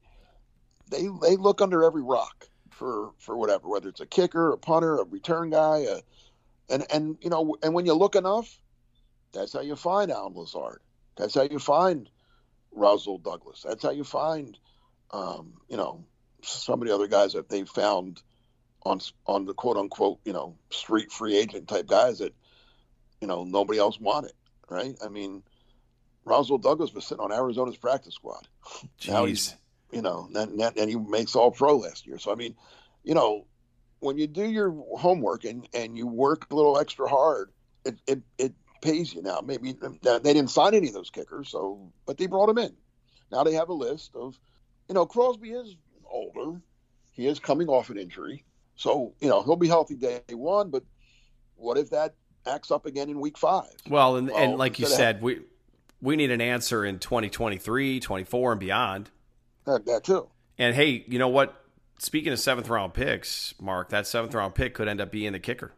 They 0.92 1.08
they 1.22 1.36
look 1.36 1.60
under 1.60 1.82
every 1.82 2.02
rock 2.02 2.46
for 2.70 3.12
for 3.18 3.36
whatever, 3.36 3.68
whether 3.68 3.88
it's 3.88 4.00
a 4.00 4.06
kicker, 4.06 4.52
a 4.52 4.58
punter, 4.58 4.98
a 4.98 5.04
return 5.04 5.50
guy, 5.50 5.78
a, 5.78 6.00
and 6.68 6.84
and 6.92 7.16
you 7.20 7.30
know, 7.30 7.56
and 7.62 7.74
when 7.74 7.86
you 7.86 7.94
look 7.94 8.14
enough, 8.14 8.60
that's 9.32 9.52
how 9.52 9.60
you 9.60 9.74
find 9.74 10.10
Allen 10.10 10.34
Lazard. 10.34 10.80
That's 11.16 11.34
how 11.34 11.42
you 11.42 11.58
find 11.58 12.08
Rasul 12.70 13.18
Douglas. 13.18 13.64
That's 13.66 13.82
how 13.82 13.90
you 13.90 14.04
find, 14.04 14.58
um, 15.10 15.54
you 15.68 15.76
know, 15.76 16.04
some 16.42 16.80
of 16.82 16.88
the 16.88 16.94
other 16.94 17.06
guys 17.06 17.32
that 17.32 17.48
they 17.48 17.64
found 17.64 18.22
on 18.84 19.00
on 19.26 19.46
the 19.46 19.54
quote 19.54 19.76
unquote 19.76 20.20
you 20.24 20.32
know 20.32 20.56
street 20.70 21.10
free 21.10 21.36
agent 21.36 21.68
type 21.68 21.86
guys 21.86 22.18
that 22.18 22.34
you 23.20 23.28
know 23.28 23.44
nobody 23.44 23.78
else 23.78 23.98
wanted, 23.98 24.32
right? 24.68 24.96
I 25.04 25.08
mean, 25.08 25.42
Rasul 26.24 26.58
Douglas 26.58 26.92
was 26.92 27.06
sitting 27.06 27.24
on 27.24 27.32
Arizona's 27.32 27.76
practice 27.76 28.14
squad. 28.14 28.46
Jeez. 29.00 29.08
Now 29.08 29.24
he's 29.24 29.54
you 29.92 30.02
know 30.02 30.28
and, 30.34 30.60
and 30.60 30.90
he 30.90 30.96
makes 30.96 31.36
All 31.36 31.50
Pro 31.50 31.76
last 31.76 32.06
year. 32.06 32.18
So 32.18 32.32
I 32.32 32.34
mean, 32.34 32.54
you 33.04 33.14
know, 33.14 33.46
when 34.00 34.18
you 34.18 34.26
do 34.26 34.44
your 34.44 34.74
homework 34.98 35.44
and 35.44 35.68
and 35.74 35.96
you 35.96 36.06
work 36.06 36.46
a 36.50 36.54
little 36.54 36.78
extra 36.78 37.08
hard, 37.08 37.50
it 37.84 37.96
it, 38.06 38.22
it 38.38 38.54
pays 38.82 39.14
you 39.14 39.22
now. 39.22 39.40
Maybe 39.44 39.72
they 40.02 40.18
didn't 40.20 40.48
sign 40.48 40.74
any 40.74 40.88
of 40.88 40.94
those 40.94 41.10
kickers, 41.10 41.48
so 41.48 41.92
but 42.06 42.18
they 42.18 42.26
brought 42.26 42.46
them 42.46 42.58
in. 42.58 42.74
Now 43.30 43.44
they 43.44 43.54
have 43.54 43.70
a 43.70 43.74
list 43.74 44.14
of, 44.14 44.38
you 44.88 44.94
know, 44.94 45.06
Crosby 45.06 45.52
is 45.52 45.74
older. 46.04 46.60
He 47.12 47.26
is 47.26 47.38
coming 47.38 47.68
off 47.68 47.88
an 47.88 47.96
injury. 47.96 48.44
So, 48.76 49.14
you 49.20 49.28
know, 49.28 49.42
he'll 49.42 49.56
be 49.56 49.68
healthy 49.68 49.94
day 49.94 50.20
one, 50.30 50.70
but 50.70 50.82
what 51.56 51.78
if 51.78 51.90
that 51.90 52.14
acts 52.46 52.70
up 52.70 52.86
again 52.86 53.08
in 53.08 53.20
week 53.20 53.38
five? 53.38 53.72
Well, 53.88 54.16
and, 54.16 54.28
well, 54.28 54.36
and 54.36 54.58
like 54.58 54.78
you 54.78 54.86
said, 54.86 55.22
we 55.22 55.40
we 56.00 56.16
need 56.16 56.30
an 56.30 56.40
answer 56.40 56.84
in 56.84 56.98
2023, 56.98 58.00
24, 58.00 58.52
and 58.52 58.60
beyond. 58.60 59.10
That, 59.66 59.86
that 59.86 60.04
too. 60.04 60.28
And 60.58 60.74
hey, 60.74 61.04
you 61.08 61.18
know 61.18 61.28
what? 61.28 61.54
Speaking 61.98 62.32
of 62.32 62.40
seventh 62.40 62.68
round 62.68 62.94
picks, 62.94 63.54
Mark, 63.60 63.90
that 63.90 64.06
seventh 64.06 64.34
round 64.34 64.54
pick 64.54 64.74
could 64.74 64.88
end 64.88 65.00
up 65.00 65.12
being 65.12 65.32
the 65.32 65.38
kicker. 65.38 65.72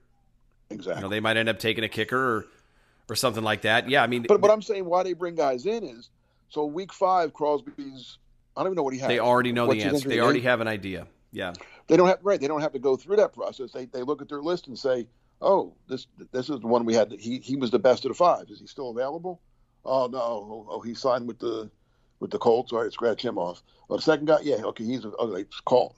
Exactly. 0.70 0.94
You 0.96 1.02
know, 1.02 1.08
they 1.08 1.20
might 1.20 1.36
end 1.36 1.48
up 1.48 1.58
taking 1.58 1.84
a 1.84 1.88
kicker 1.88 2.18
or, 2.18 2.46
or 3.10 3.16
something 3.16 3.44
like 3.44 3.62
that. 3.62 3.88
Yeah, 3.90 4.02
I 4.02 4.06
mean, 4.06 4.24
but 4.26 4.40
what 4.40 4.50
I'm 4.50 4.62
saying, 4.62 4.86
why 4.86 5.02
they 5.02 5.12
bring 5.12 5.34
guys 5.34 5.66
in 5.66 5.84
is 5.84 6.08
so 6.48 6.64
week 6.64 6.92
five, 6.92 7.34
Crosby's 7.34 8.18
I 8.56 8.60
don't 8.60 8.68
even 8.68 8.76
know 8.76 8.82
what 8.84 8.94
he 8.94 9.00
has. 9.00 9.08
They 9.08 9.18
already 9.18 9.52
know 9.52 9.72
the 9.72 9.82
answer. 9.82 10.08
They 10.08 10.20
already 10.20 10.40
have 10.42 10.60
an 10.60 10.68
idea. 10.68 11.06
Yeah. 11.32 11.54
They 11.88 11.96
don't 11.96 12.06
have 12.06 12.20
right. 12.22 12.40
They 12.40 12.46
don't 12.46 12.60
have 12.60 12.72
to 12.72 12.78
go 12.78 12.96
through 12.96 13.16
that 13.16 13.32
process. 13.32 13.72
They 13.72 13.86
they 13.86 14.02
look 14.02 14.22
at 14.22 14.28
their 14.28 14.40
list 14.40 14.68
and 14.68 14.78
say, 14.78 15.06
"Oh, 15.42 15.74
this 15.88 16.06
this 16.32 16.48
is 16.48 16.60
the 16.60 16.66
one 16.66 16.84
we 16.84 16.94
had. 16.94 17.12
He 17.18 17.38
he 17.38 17.56
was 17.56 17.70
the 17.70 17.78
best 17.78 18.04
of 18.04 18.10
the 18.10 18.14
five. 18.14 18.48
Is 18.48 18.60
he 18.60 18.66
still 18.66 18.90
available? 18.90 19.40
Oh 19.84 20.06
no. 20.06 20.18
Oh, 20.18 20.66
oh 20.70 20.80
he 20.80 20.94
signed 20.94 21.26
with 21.26 21.38
the 21.40 21.70
with 22.20 22.30
the 22.30 22.38
Colts. 22.38 22.72
All 22.72 22.82
right, 22.82 22.92
scratch 22.92 23.22
him 23.22 23.38
off. 23.38 23.62
Oh, 23.90 23.96
the 23.96 24.02
second 24.02 24.26
guy, 24.26 24.38
yeah, 24.42 24.56
okay, 24.56 24.84
he's 24.84 25.04
okay. 25.04 25.44
Call. 25.64 25.96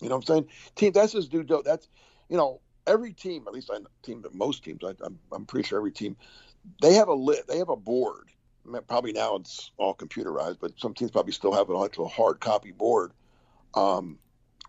You 0.00 0.08
know 0.08 0.16
what 0.16 0.28
I'm 0.28 0.34
saying? 0.34 0.48
Team. 0.74 0.92
That's 0.92 1.12
his 1.12 1.28
due. 1.28 1.44
That's 1.64 1.88
you 2.28 2.36
know 2.36 2.60
every 2.86 3.12
team. 3.12 3.44
At 3.46 3.54
least 3.54 3.70
I 3.72 3.78
team. 4.02 4.20
But 4.22 4.34
most 4.34 4.64
teams. 4.64 4.80
I, 4.84 4.94
I'm 5.04 5.18
I'm 5.30 5.46
pretty 5.46 5.68
sure 5.68 5.78
every 5.78 5.92
team. 5.92 6.16
They 6.80 6.94
have 6.94 7.08
a 7.08 7.14
lit. 7.14 7.46
They 7.48 7.58
have 7.58 7.68
a 7.68 7.76
board 7.76 8.30
probably 8.86 9.12
now 9.12 9.36
it's 9.36 9.70
all 9.76 9.94
computerized, 9.94 10.58
but 10.60 10.78
some 10.78 10.94
teams 10.94 11.10
probably 11.10 11.32
still 11.32 11.52
have 11.52 11.70
an 11.70 11.82
actual 11.82 12.08
hard 12.08 12.40
copy 12.40 12.72
board 12.72 13.12
um, 13.74 14.18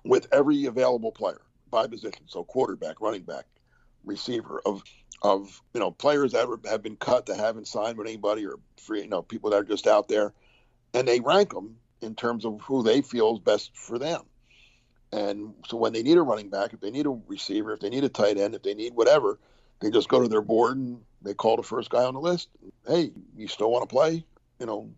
with 0.03 0.27
every 0.31 0.65
available 0.65 1.11
player 1.11 1.41
by 1.69 1.87
position. 1.87 2.23
So 2.27 2.43
quarterback, 2.43 3.01
running 3.01 3.23
back, 3.23 3.45
receiver 4.03 4.61
of 4.65 4.83
of 5.21 5.61
you 5.73 5.79
know 5.79 5.91
players 5.91 6.33
that 6.33 6.47
have 6.69 6.83
been 6.83 6.97
cut 6.97 7.27
that 7.27 7.37
haven't 7.37 7.67
signed 7.67 7.97
with 7.97 8.07
anybody 8.07 8.45
or 8.45 8.55
free 8.77 9.01
you 9.01 9.07
know 9.07 9.21
people 9.21 9.49
that 9.51 9.57
are 9.57 9.63
just 9.63 9.87
out 9.87 10.07
there, 10.07 10.33
and 10.93 11.07
they 11.07 11.19
rank 11.19 11.53
them 11.53 11.77
in 12.01 12.15
terms 12.15 12.45
of 12.45 12.61
who 12.61 12.83
they 12.83 13.01
feel 13.01 13.33
is 13.33 13.39
best 13.39 13.71
for 13.75 13.97
them. 13.97 14.21
And 15.11 15.53
so 15.67 15.77
when 15.77 15.93
they 15.93 16.03
need 16.03 16.17
a 16.17 16.21
running 16.21 16.49
back, 16.49 16.73
if 16.73 16.81
they 16.81 16.91
need 16.91 17.05
a 17.05 17.17
receiver, 17.27 17.73
if 17.73 17.79
they 17.79 17.89
need 17.89 18.03
a 18.03 18.09
tight 18.09 18.37
end, 18.37 18.55
if 18.55 18.63
they 18.63 18.73
need 18.73 18.93
whatever, 18.95 19.39
they 19.79 19.91
just 19.91 20.09
go 20.09 20.21
to 20.21 20.27
their 20.27 20.41
board 20.41 20.77
and 20.77 21.01
they 21.21 21.33
call 21.33 21.55
the 21.55 21.63
first 21.63 21.89
guy 21.89 22.03
on 22.03 22.13
the 22.13 22.19
list. 22.19 22.49
Hey, 22.87 23.11
you 23.37 23.47
still 23.47 23.71
want 23.71 23.87
to 23.87 23.93
play? 23.93 24.25
You 24.59 24.65
know, 24.65 24.89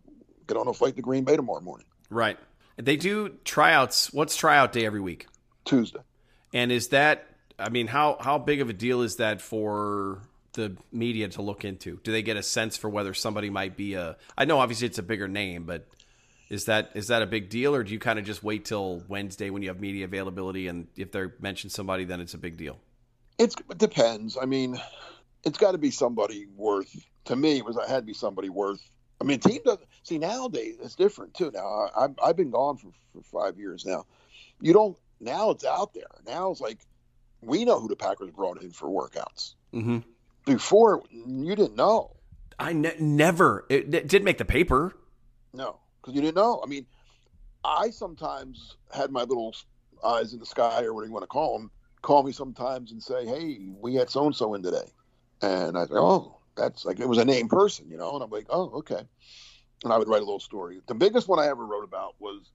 get 0.47 0.57
on 0.57 0.67
a 0.67 0.73
flight 0.73 0.95
to 0.95 1.01
Green 1.01 1.23
Bay 1.25 1.35
tomorrow 1.35 1.61
morning. 1.61 1.87
Right. 2.09 2.37
They 2.77 2.97
do 2.97 3.29
tryouts. 3.43 4.13
What's 4.13 4.35
tryout 4.35 4.71
day 4.71 4.85
every 4.85 5.01
week? 5.01 5.27
Tuesday. 5.65 5.99
And 6.53 6.71
is 6.71 6.89
that? 6.89 7.27
I 7.57 7.69
mean, 7.69 7.87
how 7.87 8.17
how 8.19 8.37
big 8.37 8.61
of 8.61 8.69
a 8.69 8.73
deal 8.73 9.01
is 9.01 9.15
that 9.17 9.41
for 9.41 10.21
the 10.55 10.75
media 10.91 11.27
to 11.29 11.41
look 11.41 11.63
into? 11.63 11.99
Do 12.03 12.11
they 12.11 12.21
get 12.21 12.37
a 12.37 12.43
sense 12.43 12.75
for 12.75 12.89
whether 12.89 13.13
somebody 13.13 13.49
might 13.49 13.77
be 13.77 13.93
a? 13.93 14.17
I 14.37 14.45
know 14.45 14.59
obviously 14.59 14.87
it's 14.87 14.97
a 14.97 15.03
bigger 15.03 15.27
name, 15.27 15.63
but 15.63 15.87
is 16.49 16.65
that 16.65 16.91
is 16.93 17.07
that 17.07 17.21
a 17.21 17.25
big 17.25 17.49
deal, 17.49 17.75
or 17.75 17.83
do 17.83 17.93
you 17.93 17.99
kind 17.99 18.19
of 18.19 18.25
just 18.25 18.43
wait 18.43 18.65
till 18.65 19.03
Wednesday 19.07 19.49
when 19.49 19.61
you 19.61 19.69
have 19.69 19.79
media 19.79 20.05
availability, 20.05 20.67
and 20.67 20.87
if 20.95 21.11
they 21.11 21.25
mention 21.39 21.69
somebody, 21.69 22.05
then 22.05 22.19
it's 22.19 22.33
a 22.33 22.37
big 22.37 22.57
deal? 22.57 22.77
It's, 23.37 23.55
it 23.69 23.77
depends. 23.77 24.37
I 24.41 24.45
mean, 24.45 24.79
it's 25.43 25.57
got 25.57 25.73
to 25.73 25.77
be 25.77 25.91
somebody 25.91 26.47
worth. 26.55 26.95
To 27.25 27.35
me, 27.35 27.57
it 27.57 27.65
was 27.65 27.77
it 27.77 27.89
had 27.89 28.01
to 28.01 28.05
be 28.05 28.13
somebody 28.13 28.49
worth. 28.49 28.81
I 29.19 29.23
mean, 29.23 29.39
team 29.39 29.61
doesn't 29.63 29.87
see 30.03 30.17
nowadays. 30.17 30.77
It's 30.81 30.95
different 30.95 31.33
too. 31.33 31.51
Now 31.53 31.65
I, 31.65 32.03
I've 32.03 32.15
I've 32.23 32.37
been 32.37 32.51
gone 32.51 32.77
for, 32.77 32.91
for 33.13 33.21
five 33.23 33.57
years 33.57 33.85
now. 33.85 34.05
You 34.61 34.73
don't 34.73 34.97
now. 35.19 35.51
It's 35.51 35.65
out 35.65 35.93
there. 35.93 36.03
Now 36.25 36.51
it's 36.51 36.61
like 36.61 36.79
we 37.41 37.65
know 37.65 37.79
who 37.79 37.87
the 37.87 37.95
Packers 37.95 38.31
brought 38.31 38.61
in 38.61 38.71
for 38.71 38.87
workouts. 38.87 39.55
Mm-hmm. 39.73 39.99
Before 40.45 41.03
you 41.11 41.55
didn't 41.55 41.75
know. 41.75 42.15
I 42.57 42.73
ne- 42.73 42.95
never. 42.99 43.65
It, 43.69 43.93
it 43.93 44.07
did 44.07 44.23
make 44.23 44.37
the 44.37 44.45
paper. 44.45 44.95
No, 45.53 45.79
because 46.01 46.15
you 46.15 46.21
didn't 46.21 46.35
know. 46.35 46.61
I 46.63 46.67
mean, 46.67 46.85
I 47.63 47.89
sometimes 47.89 48.77
had 48.93 49.11
my 49.11 49.23
little 49.23 49.53
eyes 50.03 50.33
in 50.33 50.39
the 50.39 50.45
sky 50.45 50.83
or 50.83 50.93
whatever 50.93 51.07
you 51.07 51.13
want 51.13 51.23
to 51.23 51.27
call 51.27 51.57
them, 51.57 51.71
call 52.01 52.23
me 52.23 52.31
sometimes 52.31 52.91
and 52.91 53.01
say, 53.01 53.25
"Hey, 53.25 53.67
we 53.81 53.95
had 53.95 54.09
so 54.09 54.25
and 54.25 54.35
so 54.35 54.53
in 54.53 54.63
today," 54.63 54.91
and 55.41 55.77
I 55.77 55.85
say, 55.85 55.95
"Oh, 55.95 56.39
that's 56.55 56.85
like 56.85 56.99
it 56.99 57.09
was 57.09 57.17
a 57.17 57.25
named 57.25 57.49
person, 57.49 57.89
you 57.89 57.97
know," 57.97 58.13
and 58.13 58.23
I'm 58.23 58.29
like, 58.29 58.45
"Oh, 58.49 58.69
okay," 58.79 59.01
and 59.83 59.91
I 59.91 59.97
would 59.97 60.07
write 60.07 60.21
a 60.21 60.25
little 60.25 60.39
story. 60.39 60.81
The 60.87 60.95
biggest 60.95 61.27
one 61.27 61.39
I 61.39 61.47
ever 61.47 61.65
wrote 61.65 61.83
about 61.83 62.15
was 62.19 62.51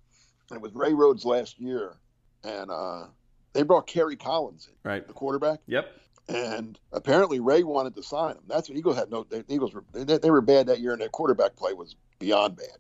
it 0.53 0.61
was 0.61 0.73
Ray 0.75 0.95
Rhodes 0.95 1.25
last 1.25 1.59
year, 1.59 1.97
and 2.45 2.71
uh, 2.71 3.07
they 3.53 3.63
brought 3.63 3.87
Kerry 3.87 4.17
Collins 4.17 4.69
in, 4.69 4.91
right, 4.91 5.07
the 5.07 5.13
quarterback. 5.13 5.61
Yep. 5.67 5.87
And 6.31 6.79
apparently 6.93 7.41
Ray 7.41 7.65
wanted 7.65 7.97
to 7.97 8.03
sign 8.05 8.37
him. 8.37 8.43
That's 8.47 8.69
what 8.69 8.79
Eagles 8.79 8.97
had 8.97 9.11
no. 9.11 9.25
The 9.25 9.45
Eagles 9.49 9.75
were 9.75 9.85
they, 9.93 10.19
they 10.19 10.31
were 10.31 10.41
bad 10.41 10.67
that 10.69 10.79
year, 10.79 10.93
and 10.93 11.01
their 11.01 11.09
quarterback 11.09 11.57
play 11.57 11.73
was 11.73 11.97
beyond 12.21 12.57
bad. 12.57 12.79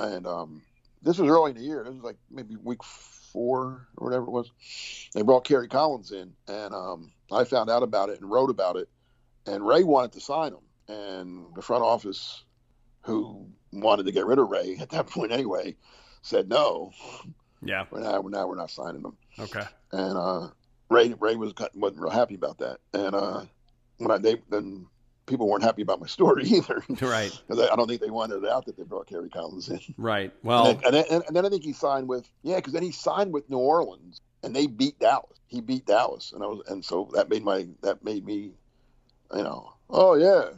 And 0.00 0.26
um, 0.26 0.62
this 1.00 1.18
was 1.18 1.30
early 1.30 1.52
in 1.52 1.56
the 1.56 1.62
year. 1.62 1.84
This 1.84 1.94
was 1.94 2.02
like 2.02 2.16
maybe 2.28 2.56
week 2.56 2.82
four 2.82 3.86
or 3.96 4.04
whatever 4.04 4.24
it 4.24 4.30
was. 4.30 4.50
They 5.14 5.22
brought 5.22 5.44
Kerry 5.44 5.68
Collins 5.68 6.10
in, 6.10 6.32
and 6.48 6.74
um, 6.74 7.12
I 7.30 7.44
found 7.44 7.70
out 7.70 7.84
about 7.84 8.08
it 8.08 8.20
and 8.20 8.28
wrote 8.28 8.50
about 8.50 8.76
it. 8.76 8.88
And 9.46 9.64
Ray 9.64 9.84
wanted 9.84 10.12
to 10.12 10.20
sign 10.20 10.52
him, 10.52 10.64
and 10.88 11.46
the 11.54 11.62
front 11.62 11.84
office, 11.84 12.42
who 13.02 13.46
wanted 13.72 14.06
to 14.06 14.12
get 14.12 14.26
rid 14.26 14.40
of 14.40 14.48
Ray 14.48 14.76
at 14.80 14.90
that 14.90 15.06
point 15.10 15.30
anyway, 15.30 15.76
said 16.22 16.48
no. 16.48 16.90
Yeah, 17.64 17.84
we're 17.92 18.00
not. 18.00 18.24
We're 18.24 18.30
not. 18.30 18.48
We're 18.48 18.56
not 18.56 18.70
signing 18.70 19.02
him. 19.02 19.16
Okay. 19.38 19.62
And 19.92 20.18
uh, 20.18 20.48
Ray 20.92 21.14
Ray 21.18 21.36
was 21.36 21.54
wasn't 21.74 22.00
real 22.00 22.10
happy 22.10 22.34
about 22.34 22.58
that. 22.58 22.78
And 22.92 23.14
uh, 23.14 23.44
when 23.98 24.10
I 24.10 24.18
they 24.18 24.36
then 24.50 24.86
people 25.26 25.48
weren't 25.48 25.64
happy 25.64 25.82
about 25.82 26.00
my 26.00 26.06
story 26.06 26.44
either. 26.46 26.84
Right. 27.00 27.32
Because 27.48 27.68
I, 27.68 27.72
I, 27.72 27.76
don't 27.76 27.88
think 27.88 28.00
they 28.00 28.10
wanted 28.10 28.44
it 28.44 28.50
out 28.50 28.66
that 28.66 28.76
they 28.76 28.82
brought 28.82 29.06
Kerry 29.06 29.28
Collins 29.28 29.68
in. 29.68 29.80
Right. 29.96 30.32
Well, 30.42 30.66
and 30.66 30.80
then, 30.80 30.94
and 30.94 30.94
then, 30.94 31.22
and 31.26 31.36
then 31.36 31.46
I 31.46 31.48
think 31.48 31.64
he 31.64 31.72
signed 31.72 32.08
with 32.08 32.28
yeah, 32.42 32.56
because 32.56 32.72
then 32.72 32.82
he 32.82 32.92
signed 32.92 33.32
with 33.32 33.48
New 33.48 33.58
Orleans 33.58 34.20
and 34.42 34.54
they 34.54 34.66
beat 34.66 34.98
Dallas. 34.98 35.38
He 35.46 35.60
beat 35.60 35.86
Dallas, 35.86 36.32
and 36.32 36.42
I 36.42 36.46
was 36.46 36.62
and 36.68 36.84
so 36.84 37.10
that 37.14 37.28
made 37.28 37.44
my 37.44 37.66
that 37.82 38.04
made 38.04 38.24
me, 38.24 38.52
you 39.34 39.42
know, 39.42 39.72
oh 39.90 40.14
yeah. 40.14 40.50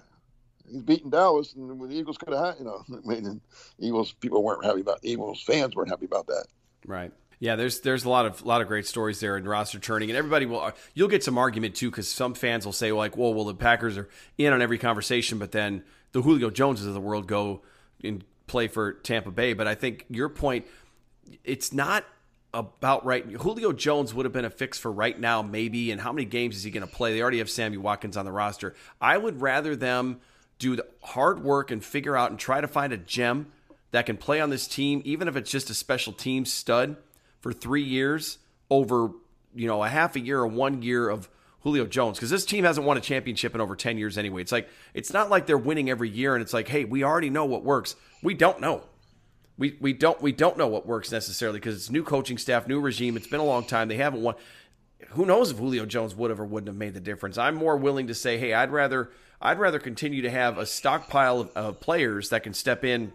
He's 0.66 0.82
beating 0.82 1.10
Dallas, 1.10 1.52
and 1.54 1.78
the 1.78 1.94
Eagles 1.94 2.16
could 2.16 2.32
have, 2.32 2.56
you 2.58 2.64
know, 2.64 2.82
I 2.90 3.06
mean, 3.06 3.40
Eagles 3.78 4.12
people 4.12 4.42
weren't 4.42 4.64
happy 4.64 4.80
about 4.80 5.00
Eagles 5.02 5.42
fans 5.42 5.76
weren't 5.76 5.90
happy 5.90 6.06
about 6.06 6.26
that. 6.28 6.46
Right. 6.86 7.12
Yeah, 7.40 7.56
there's 7.56 7.80
there's 7.80 8.04
a 8.04 8.08
lot 8.08 8.26
of 8.26 8.44
lot 8.44 8.60
of 8.60 8.68
great 8.68 8.86
stories 8.86 9.20
there 9.20 9.36
in 9.36 9.46
roster 9.46 9.78
turning, 9.78 10.10
and 10.10 10.16
everybody 10.16 10.46
will. 10.46 10.72
You'll 10.94 11.08
get 11.08 11.24
some 11.24 11.38
argument 11.38 11.74
too 11.74 11.90
because 11.90 12.08
some 12.08 12.34
fans 12.34 12.64
will 12.64 12.72
say 12.72 12.92
like, 12.92 13.16
"Well, 13.16 13.34
well, 13.34 13.44
the 13.44 13.54
Packers 13.54 13.98
are 13.98 14.08
in 14.38 14.52
on 14.52 14.62
every 14.62 14.78
conversation," 14.78 15.38
but 15.38 15.52
then 15.52 15.82
the 16.12 16.22
Julio 16.22 16.50
Joneses 16.50 16.86
of 16.86 16.94
the 16.94 17.00
world 17.00 17.26
go 17.26 17.62
and 18.02 18.24
play 18.46 18.68
for 18.68 18.92
Tampa 18.92 19.30
Bay. 19.30 19.52
But 19.52 19.66
I 19.66 19.74
think 19.74 20.06
your 20.08 20.28
point, 20.28 20.66
it's 21.42 21.72
not 21.72 22.04
about 22.52 23.04
right. 23.04 23.24
Julio 23.26 23.72
Jones 23.72 24.14
would 24.14 24.24
have 24.24 24.32
been 24.32 24.44
a 24.44 24.50
fix 24.50 24.78
for 24.78 24.92
right 24.92 25.18
now, 25.18 25.42
maybe. 25.42 25.90
And 25.90 26.00
how 26.00 26.12
many 26.12 26.24
games 26.24 26.56
is 26.56 26.62
he 26.62 26.70
going 26.70 26.86
to 26.86 26.92
play? 26.92 27.12
They 27.12 27.20
already 27.20 27.38
have 27.38 27.50
Sammy 27.50 27.76
Watkins 27.76 28.16
on 28.16 28.24
the 28.24 28.32
roster. 28.32 28.74
I 29.00 29.18
would 29.18 29.40
rather 29.40 29.74
them 29.74 30.20
do 30.58 30.76
the 30.76 30.86
hard 31.02 31.42
work 31.42 31.70
and 31.70 31.84
figure 31.84 32.16
out 32.16 32.30
and 32.30 32.38
try 32.38 32.60
to 32.60 32.68
find 32.68 32.92
a 32.92 32.96
gem 32.96 33.48
that 33.90 34.06
can 34.06 34.16
play 34.16 34.40
on 34.40 34.50
this 34.50 34.68
team, 34.68 35.02
even 35.04 35.26
if 35.26 35.36
it's 35.36 35.50
just 35.50 35.68
a 35.68 35.74
special 35.74 36.12
team 36.12 36.44
stud 36.44 36.96
for 37.44 37.52
three 37.52 37.82
years 37.82 38.38
over 38.70 39.10
you 39.54 39.68
know 39.68 39.82
a 39.82 39.88
half 39.90 40.16
a 40.16 40.20
year 40.20 40.38
or 40.38 40.46
one 40.46 40.80
year 40.80 41.10
of 41.10 41.28
Julio 41.60 41.84
Jones 41.84 42.16
because 42.16 42.30
this 42.30 42.46
team 42.46 42.64
hasn't 42.64 42.86
won 42.86 42.96
a 42.96 43.02
championship 43.02 43.54
in 43.54 43.60
over 43.60 43.76
10 43.76 43.98
years 43.98 44.16
anyway. 44.16 44.40
It's 44.40 44.50
like 44.50 44.66
it's 44.94 45.12
not 45.12 45.28
like 45.28 45.44
they're 45.44 45.58
winning 45.58 45.90
every 45.90 46.08
year 46.08 46.34
and 46.34 46.40
it's 46.40 46.54
like, 46.54 46.68
"Hey, 46.68 46.86
we 46.86 47.04
already 47.04 47.28
know 47.28 47.44
what 47.44 47.62
works." 47.62 47.96
We 48.22 48.32
don't 48.32 48.62
know. 48.62 48.84
We 49.58 49.76
we 49.78 49.92
don't 49.92 50.22
we 50.22 50.32
don't 50.32 50.56
know 50.56 50.68
what 50.68 50.86
works 50.86 51.12
necessarily 51.12 51.58
because 51.58 51.76
it's 51.76 51.90
new 51.90 52.02
coaching 52.02 52.38
staff, 52.38 52.66
new 52.66 52.80
regime. 52.80 53.14
It's 53.14 53.26
been 53.26 53.40
a 53.40 53.44
long 53.44 53.66
time. 53.66 53.88
They 53.88 53.96
haven't 53.96 54.22
won. 54.22 54.36
Who 55.08 55.26
knows 55.26 55.50
if 55.50 55.58
Julio 55.58 55.84
Jones 55.84 56.14
would 56.14 56.30
have 56.30 56.40
or 56.40 56.46
wouldn't 56.46 56.68
have 56.68 56.76
made 56.76 56.94
the 56.94 57.00
difference? 57.00 57.36
I'm 57.36 57.56
more 57.56 57.76
willing 57.76 58.06
to 58.06 58.14
say, 58.14 58.38
"Hey, 58.38 58.54
I'd 58.54 58.72
rather 58.72 59.10
I'd 59.38 59.58
rather 59.58 59.78
continue 59.78 60.22
to 60.22 60.30
have 60.30 60.56
a 60.56 60.64
stockpile 60.64 61.40
of, 61.42 61.50
of 61.50 61.80
players 61.80 62.30
that 62.30 62.42
can 62.42 62.54
step 62.54 62.84
in 62.84 63.12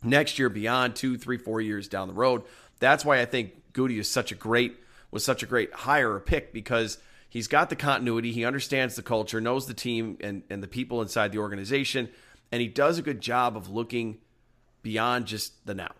next 0.00 0.38
year 0.38 0.48
beyond 0.48 0.94
two, 0.94 1.18
three, 1.18 1.38
four 1.38 1.60
years 1.60 1.88
down 1.88 2.06
the 2.06 2.14
road." 2.14 2.42
That's 2.78 3.04
why 3.04 3.20
I 3.20 3.24
think 3.24 3.52
Goody 3.74 3.98
is 3.98 4.10
such 4.10 4.32
a 4.32 4.34
great 4.34 4.80
was 5.10 5.24
such 5.24 5.42
a 5.42 5.46
great 5.46 5.72
hire 5.72 6.18
pick 6.18 6.52
because 6.52 6.98
he's 7.28 7.46
got 7.46 7.70
the 7.70 7.76
continuity, 7.76 8.32
he 8.32 8.44
understands 8.44 8.96
the 8.96 9.02
culture, 9.02 9.40
knows 9.40 9.66
the 9.66 9.74
team 9.74 10.16
and, 10.20 10.42
and 10.50 10.60
the 10.60 10.66
people 10.66 11.02
inside 11.02 11.30
the 11.30 11.38
organization, 11.38 12.08
and 12.50 12.60
he 12.60 12.66
does 12.66 12.98
a 12.98 13.02
good 13.02 13.20
job 13.20 13.56
of 13.56 13.70
looking 13.70 14.18
beyond 14.82 15.26
just 15.26 15.66
the 15.66 15.74
now. 15.74 15.92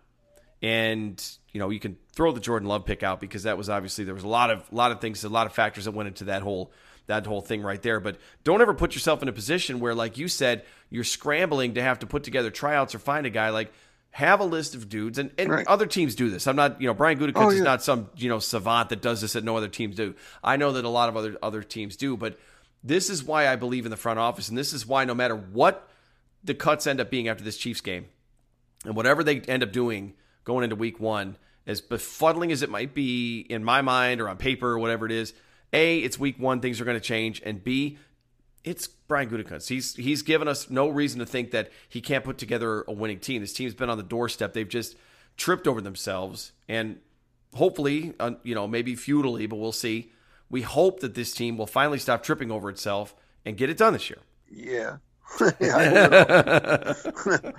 And 0.63 1.23
you 1.53 1.61
know, 1.61 1.71
you 1.71 1.79
can 1.79 1.97
throw 2.13 2.33
the 2.33 2.41
Jordan 2.41 2.69
Love 2.69 2.87
pick 2.87 3.03
out 3.03 3.21
because 3.21 3.45
that 3.45 3.59
was 3.59 3.69
obviously 3.69 4.05
there 4.05 4.15
was 4.15 4.25
a 4.25 4.29
lot 4.29 4.51
of 4.51 4.73
lot 4.73 4.91
of 4.91 5.01
things, 5.01 5.23
a 5.23 5.29
lot 5.29 5.47
of 5.47 5.53
factors 5.53 5.85
that 5.85 5.93
went 5.93 6.09
into 6.09 6.25
that 6.25 6.43
whole 6.43 6.73
that 7.07 7.27
whole 7.27 7.41
thing 7.41 7.63
right 7.63 7.83
there. 7.83 8.01
But 8.01 8.19
don't 8.45 8.61
ever 8.61 8.75
put 8.75 8.95
yourself 8.95 9.23
in 9.23 9.29
a 9.29 9.33
position 9.33 9.81
where, 9.81 9.95
like 9.95 10.17
you 10.19 10.29
said, 10.29 10.65
you're 10.91 11.05
scrambling 11.05 11.75
to 11.75 11.83
have 11.83 11.99
to 12.01 12.07
put 12.07 12.25
together 12.25 12.51
tryouts 12.51 12.95
or 12.95 12.99
find 12.99 13.27
a 13.27 13.31
guy 13.31 13.51
like 13.51 13.73
have 14.15 14.39
a 14.39 14.45
list 14.45 14.77
of 14.77 14.89
dudes, 14.89 15.19
and, 15.19 15.33
and 15.39 15.51
right. 15.51 15.67
other 15.67 15.87
teams 15.87 16.15
do 16.15 16.31
this. 16.31 16.47
I'm 16.47 16.55
not, 16.55 16.81
you 16.81 16.87
know, 16.87 16.95
Brian 16.95 17.19
Gutekunst 17.19 17.33
oh, 17.35 17.51
yeah. 17.51 17.57
is 17.57 17.63
not 17.63 17.83
some, 17.83 18.09
you 18.15 18.29
know, 18.29 18.39
savant 18.39 18.91
that 18.91 19.03
does 19.03 19.21
this 19.21 19.33
that 19.33 19.43
no 19.43 19.57
other 19.57 19.67
teams 19.67 19.97
do. 19.97 20.15
I 20.43 20.57
know 20.57 20.71
that 20.75 20.85
a 20.85 20.89
lot 20.89 21.09
of 21.09 21.17
other 21.17 21.37
other 21.43 21.65
teams 21.65 21.97
do, 21.97 22.17
but 22.17 22.39
this 22.85 23.11
is 23.11 23.25
why 23.25 23.49
I 23.49 23.57
believe 23.57 23.87
in 23.87 23.91
the 23.91 23.97
front 23.97 24.21
office, 24.21 24.49
and 24.49 24.57
this 24.57 24.73
is 24.73 24.87
why 24.87 25.05
no 25.05 25.17
matter 25.17 25.35
what 25.35 25.89
the 26.45 26.55
cuts 26.55 26.87
end 26.87 27.01
up 27.01 27.11
being 27.11 27.27
after 27.27 27.43
this 27.43 27.57
Chiefs 27.57 27.81
game, 27.81 28.07
and 28.85 28.95
whatever 28.95 29.25
they 29.25 29.41
end 29.41 29.65
up 29.65 29.73
doing 29.73 30.15
going 30.45 30.63
into 30.63 30.77
Week 30.77 31.01
One, 31.01 31.37
as 31.67 31.83
befuddling 31.83 32.53
as 32.53 32.63
it 32.63 32.71
might 32.71 32.95
be 32.95 33.41
in 33.41 33.65
my 33.65 33.83
mind 33.83 34.21
or 34.21 34.29
on 34.29 34.37
paper 34.37 34.71
or 34.71 34.79
whatever 34.79 35.07
it 35.07 35.13
is, 35.13 35.35
a, 35.73 35.99
it's 35.99 36.21
Week 36.21 36.39
One, 36.39 36.61
things 36.61 36.81
are 36.81 36.85
going 36.85 36.97
to 36.97 37.05
change, 37.05 37.43
and 37.45 37.65
B, 37.65 37.99
it's 38.65 38.89
Brian 38.89 39.29
Gutekunst. 39.29 39.69
He's 39.69 39.95
he's 39.95 40.23
given 40.23 40.49
us 40.49 40.71
no 40.71 40.89
reason 40.89 41.21
to 41.21 41.27
think 41.27 41.51
that 41.53 41.71
he 41.89 42.01
can't 42.01 42.25
put 42.25 42.39
together 42.39 42.83
a 42.89 42.93
winning 42.93 43.21
team. 43.21 43.43
This 43.43 43.53
team's 43.53 43.75
been 43.75 43.91
on 43.91 43.99
the 43.99 44.03
doorstep. 44.03 44.55
They've 44.55 44.69
just 44.69 44.97
tripped 45.37 45.69
over 45.69 45.81
themselves, 45.81 46.53
and 46.69 46.99
hopefully, 47.55 48.15
uh, 48.19 48.33
you 48.43 48.55
know, 48.55 48.67
maybe 48.67 48.95
futilely, 48.95 49.47
but 49.47 49.57
we'll 49.57 49.73
see. 49.73 50.13
We 50.51 50.63
hope 50.63 51.01
that 51.01 51.15
this 51.15 51.33
team 51.33 51.57
will 51.57 51.67
finally 51.67 51.99
stop 51.99 52.23
tripping 52.23 52.51
over 52.51 52.71
itself 52.71 53.15
and 53.45 53.57
get 53.57 53.71
it 53.71 53.77
done 53.77 53.93
this 53.93 54.09
year. 54.09 54.21
Yeah, 54.51 54.97
yeah 55.61 56.95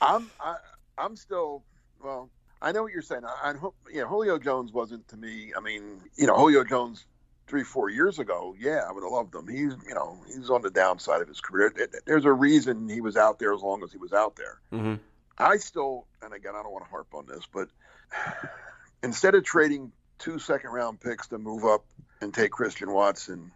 I'm 0.00 0.30
I, 0.38 0.56
I'm 0.98 1.16
still 1.16 1.64
well. 2.02 2.30
I 2.60 2.70
know 2.70 2.82
what 2.84 2.92
you're 2.92 3.02
saying. 3.02 3.22
I, 3.24 3.50
I 3.50 3.56
hope 3.56 3.74
yeah, 3.90 4.04
Julio 4.04 4.38
Jones 4.38 4.72
wasn't 4.72 5.08
to 5.08 5.16
me. 5.16 5.52
I 5.56 5.60
mean, 5.60 6.00
you 6.16 6.26
know, 6.26 6.36
Julio 6.36 6.62
Jones 6.62 7.06
three, 7.52 7.64
four 7.64 7.90
years 7.90 8.18
ago, 8.18 8.56
yeah, 8.58 8.80
I 8.88 8.90
would 8.92 9.02
have 9.02 9.12
loved 9.12 9.34
him. 9.34 9.46
He's, 9.46 9.74
you 9.86 9.94
know, 9.94 10.16
he's 10.26 10.48
on 10.48 10.62
the 10.62 10.70
downside 10.70 11.20
of 11.20 11.28
his 11.28 11.42
career. 11.42 11.70
There's 12.06 12.24
a 12.24 12.32
reason 12.32 12.88
he 12.88 13.02
was 13.02 13.14
out 13.14 13.38
there 13.38 13.52
as 13.52 13.60
long 13.60 13.84
as 13.84 13.92
he 13.92 13.98
was 13.98 14.14
out 14.14 14.36
there. 14.36 14.58
Mm-hmm. 14.72 14.94
I 15.36 15.58
still, 15.58 16.06
and 16.22 16.32
again, 16.32 16.54
I 16.56 16.62
don't 16.62 16.72
want 16.72 16.86
to 16.86 16.90
harp 16.90 17.08
on 17.12 17.26
this, 17.26 17.46
but 17.52 17.68
instead 19.02 19.34
of 19.34 19.44
trading 19.44 19.92
two 20.18 20.38
second 20.38 20.70
round 20.70 20.98
picks 21.02 21.28
to 21.28 21.36
move 21.36 21.66
up 21.66 21.84
and 22.22 22.32
take 22.32 22.52
Christian 22.52 22.90
Watson, 22.90 23.52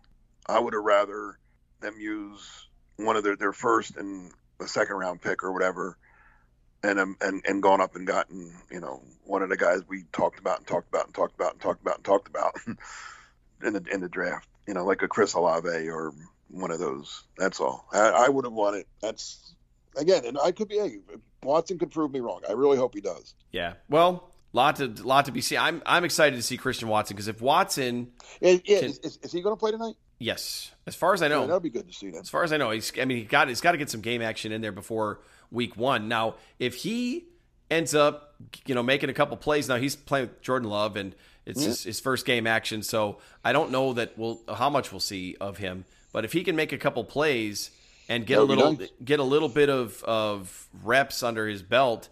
I 0.47 0.59
would 0.59 0.75
have 0.75 0.85
rather 0.85 1.39
them 1.81 1.95
use 1.99 2.69
one 2.97 3.17
of 3.17 3.25
their, 3.25 3.37
their 3.37 3.55
first 3.55 3.97
and 3.97 4.31
a 4.61 4.69
second 4.69 4.97
round 4.97 5.23
pick 5.23 5.43
or 5.43 5.55
whatever 5.55 5.97
and 6.83 7.01
um, 7.01 7.17
and 7.21 7.43
and 7.47 7.63
gone 7.63 7.81
up 7.81 7.97
and 7.97 8.07
gotten 8.07 8.55
you 8.71 8.81
know 8.81 9.03
one 9.25 9.43
of 9.43 9.49
the 9.49 9.57
guys 9.57 9.81
we 9.89 10.05
talked 10.13 10.39
about 10.39 10.59
and 10.59 10.67
talked 10.67 10.89
about 10.89 11.07
and 11.07 11.15
talked 11.15 11.35
about 11.35 11.53
and 11.53 11.61
talked 11.61 11.81
about 11.81 11.97
and 11.97 12.05
talked 12.05 12.29
about 12.29 12.55
in 13.67 13.75
the 13.75 13.85
in 13.93 14.01
the 14.01 14.09
draft. 14.09 14.49
You 14.67 14.75
know, 14.75 14.85
like 14.85 15.03
a 15.03 15.09
Chris 15.09 15.35
Olave 15.35 15.69
or 15.89 16.13
one 16.49 16.71
of 16.71 16.79
those. 16.79 17.25
That's 17.37 17.61
all. 17.61 17.87
I, 17.93 18.27
I 18.27 18.29
would 18.29 18.45
have 18.45 18.55
wanted. 18.55 18.87
That's 19.01 19.55
again, 19.97 20.25
and 20.25 20.39
I 20.43 20.53
could 20.53 20.69
be. 20.69 20.79
Hey, 20.79 20.99
Watson 21.43 21.79
could 21.79 21.91
prove 21.91 22.13
me 22.13 22.21
wrong. 22.21 22.41
I 22.49 22.53
really 22.53 22.77
hope 22.77 22.95
he 22.95 23.01
does. 23.01 23.35
Yeah. 23.53 23.75
Well, 23.89 24.31
lot 24.53 24.77
to 24.77 24.87
lot 24.87 25.27
to 25.27 25.33
be 25.33 25.41
seen. 25.41 25.59
I'm 25.59 25.83
I'm 25.87 26.05
excited 26.05 26.37
to 26.37 26.43
see 26.43 26.57
Christian 26.57 26.89
Watson 26.89 27.15
because 27.15 27.29
if 27.29 27.41
Watson, 27.41 28.13
is, 28.41 28.61
can, 28.61 28.85
is, 28.85 29.19
is, 29.23 29.33
he 29.33 29.43
going 29.43 29.55
to 29.55 29.61
play 29.61 29.71
tonight? 29.71 29.95
Yes, 30.19 30.73
as 30.87 30.95
far 30.95 31.13
as 31.15 31.23
I 31.23 31.29
know, 31.29 31.43
yeah, 31.43 31.47
that'll 31.47 31.61
be 31.61 31.71
good 31.71 31.87
to 31.87 31.93
see. 31.93 32.11
That. 32.11 32.21
As 32.21 32.29
far 32.29 32.43
as 32.43 32.53
I 32.53 32.57
know, 32.57 32.71
he's. 32.71 32.93
I 33.01 33.05
mean, 33.05 33.19
he 33.19 33.25
got 33.25 33.49
he's 33.49 33.61
got 33.61 33.73
to 33.73 33.79
get 33.79 33.91
some 33.91 34.01
game 34.01 34.23
action 34.23 34.51
in 34.51 34.61
there 34.61 34.73
before 34.73 35.21
week 35.51 35.77
one. 35.77 36.09
Now, 36.09 36.37
if 36.59 36.75
he 36.75 37.27
ends 37.71 37.95
up, 37.95 38.35
you 38.67 38.75
know, 38.75 38.83
making 38.83 39.11
a 39.11 39.15
couple 39.15 39.37
plays, 39.37 39.69
now 39.69 39.77
he's 39.77 39.97
playing 39.97 40.29
with 40.29 40.41
Jordan 40.41 40.71
Love 40.71 40.97
and 40.97 41.15
it's 41.47 41.63
his, 41.63 41.85
his, 41.85 42.01
first 42.01 42.27
game 42.27 42.47
action, 42.47 42.83
so 42.83 43.19
I 43.45 43.53
don't 43.53 43.71
know 43.71 43.93
that 43.93 44.19
we'll 44.19 44.41
how 44.53 44.69
much 44.69 44.93
we'll 44.93 45.01
see 45.01 45.37
of 45.41 45.59
him. 45.59 45.85
But 46.13 46.25
if 46.25 46.33
he 46.33 46.43
can 46.45 46.57
make 46.57 46.73
a 46.73 46.79
couple 46.79 47.05
plays 47.05 47.71
and 48.09 48.27
get 48.27 48.39
a 48.39 48.43
little 48.43 48.79
get 49.05 49.21
a 49.21 49.25
little 49.25 49.49
bit 49.49 49.71
of 49.71 50.03
of 50.03 50.69
reps 50.83 51.23
under 51.23 51.47
his 51.47 51.63
belt 51.63 52.09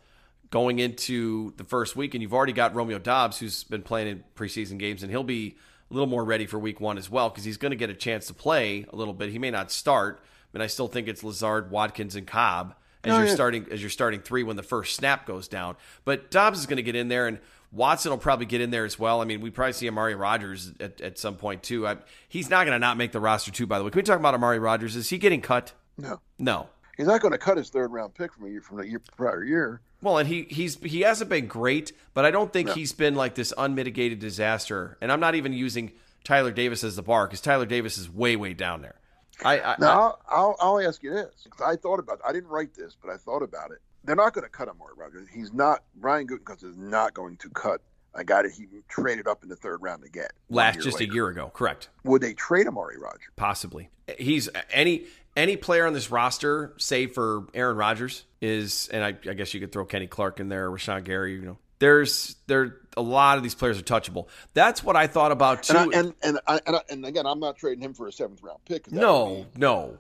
going 0.51 0.79
into 0.79 1.53
the 1.57 1.65
first 1.65 1.97
week, 1.97 2.15
and 2.15 2.23
you've 2.23 2.33
already 2.35 2.53
got 2.53 2.75
Romeo 2.75 2.99
Doubs 2.99 3.39
who's 3.39 3.65
been 3.65 3.83
playing 3.83 4.09
in 4.09 4.25
preseason 4.37 4.79
games, 4.79 5.03
and 5.03 5.11
he'll 5.11 5.25
be 5.25 5.57
a 5.91 5.95
little 5.95 6.09
more 6.09 6.25
ready 6.25 6.47
for 6.47 6.59
week 6.59 6.81
one 6.81 6.97
as 6.97 7.11
well 7.11 7.29
because 7.29 7.45
he's 7.45 7.57
going 7.57 7.71
to 7.71 7.77
get 7.77 7.91
a 7.91 7.95
chance 7.95 8.27
to 8.29 8.35
play 8.35 8.87
a 8.93 8.97
little 8.97 9.15
bit. 9.15 9.31
He 9.31 9.39
may 9.39 9.51
not 9.51 9.73
start, 9.73 10.23
but 10.53 10.63
I 10.63 10.69
still 10.69 10.89
think 10.89 11.09
it's 11.09 11.25
Lazard, 11.25 11.71
Watkins, 11.71 12.15
and 12.15 12.27
Cobb 12.27 12.75
as 13.03 13.13
Oh, 13.13 13.19
you're 13.19 13.27
yeah. 13.27 13.35
starting 13.35 13.67
as 13.71 13.81
you're 13.81 13.91
starting 13.91 14.21
three 14.21 14.43
when 14.43 14.57
the 14.57 14.63
first 14.63 14.97
snap 14.97 15.27
goes 15.27 15.49
down. 15.49 15.77
But 16.05 16.31
Dobbs 16.31 16.59
is 16.59 16.67
going 16.67 16.77
to 16.77 16.83
get 16.83 16.97
in 16.97 17.09
there, 17.09 17.27
and 17.27 17.39
Watson 17.75 18.11
will 18.11 18.19
probably 18.19 18.47
get 18.47 18.61
in 18.61 18.71
there 18.71 18.85
as 18.85 18.99
well. 18.99 19.21
I 19.21 19.25
mean, 19.25 19.41
we 19.41 19.51
probably 19.51 19.73
see 19.73 19.89
Amari 19.89 20.15
Rodgers 20.15 20.73
at, 20.81 21.01
at 21.01 21.19
some 21.19 21.37
point 21.37 21.63
too. 21.63 21.87
I, 21.87 21.97
he's 22.29 22.49
not 22.49 22.65
going 22.65 22.75
to 22.75 22.79
not 22.79 22.97
make 22.97 23.13
the 23.13 23.21
roster 23.21 23.51
too. 23.51 23.67
By 23.67 23.79
the 23.79 23.85
way, 23.85 23.91
can 23.91 23.99
we 23.99 24.03
talk 24.03 24.19
about 24.19 24.35
Amari 24.35 24.59
Rodgers? 24.59 24.95
Is 24.97 25.11
he 25.11 25.19
getting 25.19 25.41
cut? 25.41 25.73
No, 25.99 26.21
No. 26.39 26.69
he's 26.97 27.07
not 27.07 27.21
going 27.21 27.33
to 27.33 27.39
cut 27.39 27.57
his 27.57 27.71
third 27.71 27.93
round 27.93 28.15
pick 28.15 28.33
from 28.33 28.47
a 28.47 28.49
year 28.49 28.61
from 28.61 28.79
the 28.79 28.89
year 28.89 29.01
prior 29.17 29.45
year. 29.45 29.81
Well, 30.03 30.19
and 30.19 30.29
he 30.29 30.43
he's 30.51 30.77
he 30.83 31.01
hasn't 31.01 31.31
been 31.31 31.47
great, 31.47 31.93
but 32.13 32.25
I 32.25 32.31
don't 32.31 32.53
think 32.53 32.71
he's 32.71 32.93
been 32.93 33.15
like 33.15 33.35
this 33.35 33.53
unmitigated 33.57 34.19
disaster. 34.19 34.99
And 35.01 35.11
I'm 35.11 35.21
not 35.21 35.35
even 35.35 35.53
using 35.53 35.93
Tyler 36.25 36.51
Davis 36.53 36.85
as 36.85 36.97
the 36.97 37.03
bar 37.03 37.27
because 37.27 37.41
Tyler 37.41 37.65
Davis 37.67 37.97
is 37.97 38.11
way 38.11 38.37
way 38.37 38.53
down 38.55 38.83
there. 38.83 38.97
I, 39.45 39.61
I, 39.61 39.77
Now, 39.81 39.89
I'll, 39.89 40.21
I'll, 40.29 40.57
I'll 40.61 40.87
ask 40.87 41.03
you 41.03 41.11
this. 41.11 41.49
I 41.65 41.77
thought 41.77 41.99
about 41.99 42.21
I 42.27 42.33
didn't 42.33 42.51
write 42.51 42.75
this, 42.75 42.97
but 43.03 43.11
I 43.11 43.17
thought 43.17 43.43
about 43.43 43.71
it. 43.73 43.79
They're 44.05 44.17
not 44.17 44.35
going 44.35 44.45
to 44.45 44.51
cut 44.51 44.69
Amari 44.69 44.93
Rodgers. 44.97 45.29
He's 45.33 45.53
not, 45.53 45.83
Brian 45.97 46.27
Gutekunst 46.27 46.65
is 46.65 46.77
not 46.77 47.15
going 47.15 47.37
to 47.39 47.49
cut 47.51 47.81
a 48.15 48.25
guy 48.25 48.43
that 48.43 48.53
he 48.53 48.67
traded 48.89 49.27
up 49.27 49.43
in 49.43 49.49
the 49.49 49.57
third 49.57 49.83
round 49.83 50.03
to 50.03 50.11
get. 50.11 50.33
last 50.49 50.81
just 50.81 51.01
later. 51.01 51.11
a 51.11 51.15
year 51.15 51.29
ago, 51.29 51.51
correct? 51.53 51.89
Would 52.05 52.23
they 52.23 52.35
trade 52.35 52.67
Amari 52.67 52.99
Rodgers? 52.99 53.23
Possibly. 53.37 53.91
He's 54.19 54.49
any 54.71 55.05
any 55.37 55.57
player 55.57 55.87
on 55.87 55.93
this 55.93 56.11
roster, 56.11 56.75
save 56.77 57.13
for 57.13 57.49
Aaron 57.55 57.77
Rodgers, 57.77 58.25
is 58.41 58.89
and 58.93 59.03
I, 59.03 59.09
I 59.29 59.35
guess 59.35 59.53
you 59.55 59.61
could 59.61 59.73
throw 59.73 59.85
Kenny 59.85 60.07
Clark 60.07 60.41
in 60.41 60.49
there, 60.49 60.71
Rashawn 60.71 61.05
Gary. 61.05 61.35
You 61.35 61.43
know, 61.43 61.59
there's 61.79 62.37
there 62.47 62.77
a 62.97 63.03
lot 63.03 63.37
of 63.37 63.43
these 63.43 63.55
players 63.55 63.79
are 63.79 63.83
touchable. 63.83 64.29
That's 64.53 64.85
what 64.85 64.97
I 64.97 65.07
thought 65.07 65.33
about 65.33 65.65
too. 65.65 65.77
And, 65.77 65.95
I, 65.95 65.99
and, 65.99 66.15
and, 66.23 66.39
I, 66.47 66.61
and, 66.67 66.77
I, 66.77 66.81
and 66.91 67.07
again, 67.07 67.27
I'm 67.27 67.41
not 67.41 67.57
trading 67.57 67.83
him 67.83 67.95
for 67.95 68.07
a 68.07 68.13
seventh 68.13 68.43
round 68.43 68.61
pick. 68.65 68.91
no, 68.93 69.47
no. 69.57 69.99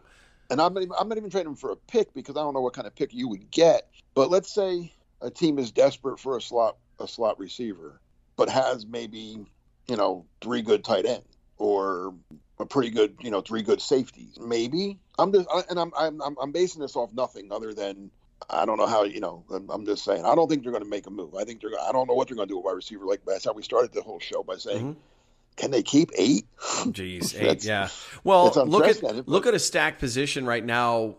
And 0.50 0.60
I'm 0.60 0.74
not, 0.74 0.82
even, 0.82 0.94
I'm 0.98 1.08
not 1.08 1.18
even 1.18 1.30
trading 1.30 1.56
for 1.56 1.72
a 1.72 1.76
pick 1.76 2.12
because 2.14 2.36
I 2.36 2.40
don't 2.40 2.54
know 2.54 2.60
what 2.60 2.74
kind 2.74 2.86
of 2.86 2.94
pick 2.94 3.12
you 3.14 3.28
would 3.28 3.50
get. 3.50 3.88
But 4.14 4.30
let's 4.30 4.52
say 4.52 4.92
a 5.20 5.30
team 5.30 5.58
is 5.58 5.72
desperate 5.72 6.20
for 6.20 6.36
a 6.36 6.40
slot 6.40 6.76
a 7.00 7.08
slot 7.08 7.38
receiver, 7.38 8.00
but 8.36 8.48
has 8.48 8.86
maybe 8.86 9.46
you 9.88 9.96
know 9.96 10.26
three 10.40 10.62
good 10.62 10.84
tight 10.84 11.06
ends 11.06 11.26
or 11.58 12.14
a 12.58 12.66
pretty 12.66 12.90
good 12.90 13.16
you 13.20 13.30
know 13.30 13.40
three 13.40 13.62
good 13.62 13.80
safeties. 13.80 14.38
Maybe 14.40 14.98
I'm 15.18 15.32
just 15.32 15.48
and 15.70 15.78
I'm 15.78 15.92
I'm 15.96 16.20
I'm, 16.40 16.52
basing 16.52 16.82
this 16.82 16.96
off 16.96 17.12
nothing 17.12 17.52
other 17.52 17.74
than. 17.74 18.10
I 18.50 18.66
don't 18.66 18.76
know 18.76 18.86
how 18.86 19.04
you 19.04 19.20
know. 19.20 19.42
I'm, 19.70 19.86
just 19.86 20.04
saying. 20.04 20.26
I 20.26 20.34
don't 20.34 20.48
think 20.50 20.64
they're 20.64 20.72
going 20.72 20.84
to 20.84 20.90
make 20.90 21.06
a 21.06 21.10
move. 21.10 21.34
I 21.34 21.44
think 21.44 21.62
they're. 21.62 21.70
I 21.80 21.92
don't 21.92 22.06
know 22.06 22.14
what 22.14 22.28
they're 22.28 22.36
going 22.36 22.48
to 22.48 22.52
do 22.52 22.56
with 22.58 22.66
wide 22.66 22.72
receiver. 22.72 23.06
Like 23.06 23.22
that's 23.26 23.44
how 23.44 23.54
we 23.54 23.62
started 23.62 23.92
the 23.92 24.02
whole 24.02 24.20
show 24.20 24.42
by 24.42 24.56
saying, 24.56 24.94
Mhm. 24.94 24.96
Can 25.56 25.70
they 25.70 25.82
keep 25.82 26.10
eight? 26.16 26.46
Jeez, 26.58 27.40
eight, 27.40 27.64
yeah. 27.64 27.88
Well, 28.24 28.52
look 28.66 28.86
at 28.86 29.00
but- 29.00 29.28
look 29.28 29.46
at 29.46 29.54
a 29.54 29.58
stack 29.58 29.98
position 29.98 30.46
right 30.46 30.64
now, 30.64 31.16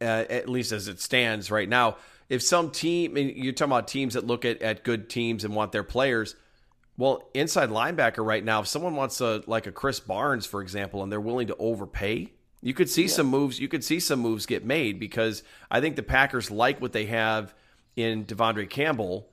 uh, 0.00 0.04
at 0.04 0.48
least 0.48 0.72
as 0.72 0.88
it 0.88 1.00
stands 1.00 1.50
right 1.50 1.68
now. 1.68 1.96
If 2.28 2.42
some 2.42 2.70
team, 2.70 3.16
you're 3.16 3.52
talking 3.54 3.72
about 3.72 3.88
teams 3.88 4.14
that 4.14 4.26
look 4.26 4.44
at, 4.44 4.60
at 4.60 4.84
good 4.84 5.08
teams 5.08 5.44
and 5.44 5.54
want 5.54 5.72
their 5.72 5.82
players. 5.84 6.34
Well, 6.98 7.30
inside 7.32 7.70
linebacker 7.70 8.26
right 8.26 8.44
now, 8.44 8.60
if 8.60 8.66
someone 8.66 8.96
wants 8.96 9.20
a 9.20 9.42
like 9.46 9.66
a 9.66 9.72
Krys 9.72 10.04
Barnes, 10.04 10.44
for 10.44 10.60
example, 10.60 11.02
and 11.02 11.10
they're 11.12 11.20
willing 11.20 11.46
to 11.46 11.56
overpay, 11.56 12.32
you 12.60 12.74
could 12.74 12.90
see 12.90 13.06
some 13.06 13.28
moves. 13.28 13.60
You 13.60 13.68
could 13.68 13.84
see 13.84 14.00
some 14.00 14.18
moves 14.18 14.46
get 14.46 14.64
made 14.64 14.98
because 14.98 15.44
I 15.70 15.80
think 15.80 15.94
the 15.96 16.02
Packers 16.02 16.50
like 16.50 16.80
what 16.80 16.92
they 16.92 17.06
have 17.06 17.54
in 17.94 18.24
De'Vondre 18.24 18.68
Campbell. 18.68 19.28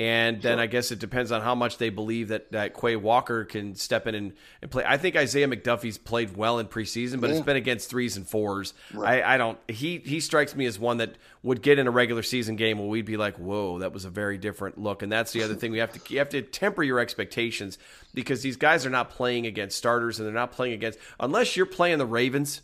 And 0.00 0.40
then 0.40 0.60
I 0.60 0.66
guess 0.66 0.92
it 0.92 1.00
depends 1.00 1.32
on 1.32 1.42
how 1.42 1.56
much 1.56 1.78
they 1.78 1.90
believe 1.90 2.28
that, 2.28 2.52
that 2.52 2.80
Quay 2.80 2.94
Walker 2.94 3.44
can 3.44 3.74
step 3.74 4.06
in 4.06 4.14
and, 4.14 4.32
and 4.62 4.70
play. 4.70 4.84
I 4.86 4.96
think 4.96 5.16
Isaiah 5.16 5.48
McDuffie's 5.48 5.98
played 5.98 6.36
well 6.36 6.60
in 6.60 6.68
preseason, 6.68 7.20
but 7.20 7.30
it's 7.30 7.40
been 7.40 7.56
against 7.56 7.90
threes 7.90 8.16
and 8.16 8.24
fours. 8.26 8.74
I, 8.96 9.34
I 9.34 9.36
don't. 9.38 9.58
He 9.66 9.98
he 9.98 10.20
strikes 10.20 10.54
me 10.54 10.66
as 10.66 10.78
one 10.78 10.98
that 10.98 11.16
would 11.42 11.62
get 11.62 11.80
in 11.80 11.88
a 11.88 11.90
regular 11.90 12.22
season 12.22 12.54
game 12.54 12.78
where 12.78 12.86
we'd 12.86 13.06
be 13.06 13.16
like, 13.16 13.38
"Whoa, 13.38 13.80
that 13.80 13.92
was 13.92 14.04
a 14.04 14.10
very 14.10 14.38
different 14.38 14.78
look." 14.78 15.02
And 15.02 15.10
that's 15.10 15.32
the 15.32 15.42
other 15.42 15.54
thing 15.56 15.72
we 15.72 15.78
have 15.78 15.92
to 15.92 16.12
you 16.12 16.20
have 16.20 16.28
to 16.28 16.42
temper 16.42 16.84
your 16.84 17.00
expectations 17.00 17.76
because 18.14 18.42
these 18.42 18.56
guys 18.56 18.86
are 18.86 18.90
not 18.90 19.10
playing 19.10 19.46
against 19.46 19.76
starters 19.76 20.20
and 20.20 20.28
they're 20.28 20.34
not 20.34 20.52
playing 20.52 20.74
against 20.74 21.00
unless 21.18 21.56
you're 21.56 21.66
playing 21.66 21.98
the 21.98 22.06
Ravens. 22.06 22.62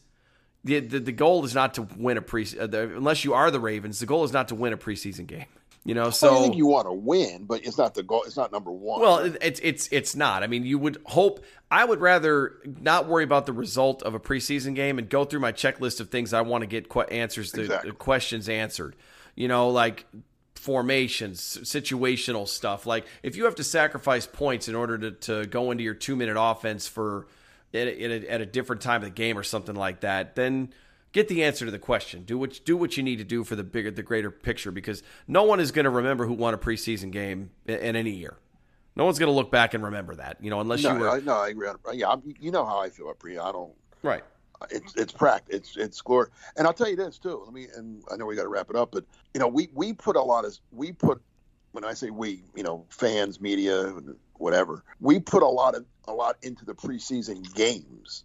The, 0.66 0.80
the, 0.80 0.98
the 0.98 1.12
goal 1.12 1.44
is 1.44 1.54
not 1.54 1.74
to 1.74 1.82
win 1.82 2.16
a 2.16 2.22
pre 2.22 2.46
uh, 2.58 2.66
the, 2.66 2.96
unless 2.96 3.22
you 3.22 3.34
are 3.34 3.50
the 3.50 3.60
Ravens. 3.60 3.98
The 3.98 4.06
goal 4.06 4.24
is 4.24 4.32
not 4.32 4.48
to 4.48 4.54
win 4.54 4.72
a 4.72 4.78
preseason 4.78 5.26
game. 5.26 5.44
You 5.86 5.94
know, 5.94 6.08
so 6.08 6.34
I 6.34 6.40
think 6.40 6.56
you 6.56 6.66
want 6.66 6.86
to 6.86 6.92
win, 6.94 7.44
but 7.44 7.66
it's 7.66 7.76
not 7.76 7.94
the 7.94 8.02
goal. 8.02 8.22
It's 8.24 8.38
not 8.38 8.50
number 8.50 8.70
one. 8.70 9.02
well, 9.02 9.18
it's 9.18 9.60
it's 9.62 9.88
it's 9.92 10.16
not. 10.16 10.42
I 10.42 10.46
mean, 10.46 10.64
you 10.64 10.78
would 10.78 10.96
hope. 11.04 11.44
I 11.70 11.84
would 11.84 12.00
rather 12.00 12.54
not 12.80 13.06
worry 13.06 13.24
about 13.24 13.44
the 13.44 13.52
result 13.52 14.02
of 14.02 14.14
a 14.14 14.20
preseason 14.20 14.74
game 14.74 14.98
and 14.98 15.10
go 15.10 15.24
through 15.24 15.40
my 15.40 15.52
checklist 15.52 16.00
of 16.00 16.08
things 16.08 16.32
I 16.32 16.40
want 16.40 16.62
to 16.62 16.66
get 16.66 16.90
answers 17.12 17.52
to 17.52 17.62
Exactly. 17.62 17.92
questions 17.92 18.48
answered. 18.48 18.96
You 19.34 19.48
know, 19.48 19.68
like 19.68 20.06
formations, 20.54 21.58
situational 21.62 22.48
stuff. 22.48 22.86
Like 22.86 23.04
if 23.22 23.36
you 23.36 23.44
have 23.44 23.56
to 23.56 23.64
sacrifice 23.64 24.26
points 24.26 24.68
in 24.68 24.74
order 24.74 24.96
to, 24.96 25.10
to 25.10 25.46
go 25.46 25.70
into 25.70 25.84
your 25.84 25.92
two 25.92 26.16
minute 26.16 26.36
offense 26.40 26.88
for 26.88 27.26
at, 27.74 27.86
a, 27.88 28.30
at 28.30 28.40
a 28.40 28.46
different 28.46 28.80
time 28.80 29.02
of 29.02 29.08
the 29.08 29.10
game 29.10 29.36
or 29.36 29.42
something 29.42 29.74
like 29.74 30.00
that, 30.00 30.34
then 30.36 30.72
get 31.14 31.28
the 31.28 31.42
answer 31.42 31.64
to 31.64 31.70
the 31.70 31.78
question. 31.78 32.24
Do 32.24 32.36
what 32.36 32.60
do 32.66 32.76
what 32.76 32.98
you 32.98 33.02
need 33.02 33.16
to 33.16 33.24
do 33.24 33.44
for 33.44 33.56
the 33.56 33.64
bigger, 33.64 33.90
the 33.90 34.02
greater 34.02 34.30
picture, 34.30 34.70
because 34.70 35.02
no 35.26 35.44
one 35.44 35.60
is 35.60 35.72
going 35.72 35.84
to 35.84 35.90
remember 35.90 36.26
who 36.26 36.34
won 36.34 36.52
a 36.52 36.58
preseason 36.58 37.10
game 37.10 37.50
in, 37.64 37.78
in 37.78 37.96
any 37.96 38.10
year. 38.10 38.36
No 38.96 39.04
one's 39.06 39.18
going 39.18 39.30
to 39.30 39.34
look 39.34 39.50
back 39.50 39.72
and 39.72 39.82
remember 39.82 40.14
that, 40.16 40.36
you 40.40 40.50
know, 40.50 40.60
unless 40.60 40.82
no, 40.82 40.92
you 40.92 41.00
were 41.00 41.08
I, 41.08 41.20
no, 41.20 41.36
I 41.36 41.48
agree. 41.48 41.68
Yeah, 41.94 42.10
I'm, 42.10 42.22
you 42.38 42.50
know 42.50 42.64
how 42.66 42.80
I 42.80 42.90
feel 42.90 43.06
about 43.06 43.18
pre. 43.18 43.38
I 43.38 43.50
don't. 43.50 43.72
right. 44.02 44.22
It's 44.70 44.94
it's 44.94 45.12
practice. 45.12 45.56
It's 45.56 45.76
it's 45.76 46.00
glory. 46.00 46.28
And 46.56 46.66
I'll 46.66 46.72
tell 46.72 46.88
you 46.88 46.96
this 46.96 47.18
too. 47.18 47.42
Let 47.44 47.52
me. 47.52 47.66
And 47.74 48.02
I 48.10 48.16
know 48.16 48.26
we 48.26 48.36
got 48.36 48.42
to 48.42 48.48
wrap 48.48 48.70
it 48.70 48.76
up, 48.76 48.92
but 48.92 49.04
you 49.32 49.40
know, 49.40 49.48
we 49.48 49.68
we 49.72 49.92
put 49.92 50.16
a 50.16 50.22
lot 50.22 50.44
of 50.44 50.56
we 50.72 50.92
put 50.92 51.20
when 51.72 51.84
I 51.84 51.92
say 51.94 52.10
we, 52.10 52.44
you 52.54 52.62
know, 52.62 52.86
fans, 52.88 53.40
media, 53.40 53.92
whatever. 54.34 54.84
We 55.00 55.18
put 55.18 55.42
a 55.42 55.48
lot 55.48 55.74
of 55.74 55.84
a 56.06 56.12
lot 56.12 56.36
into 56.42 56.64
the 56.64 56.74
preseason 56.74 57.52
games 57.54 58.24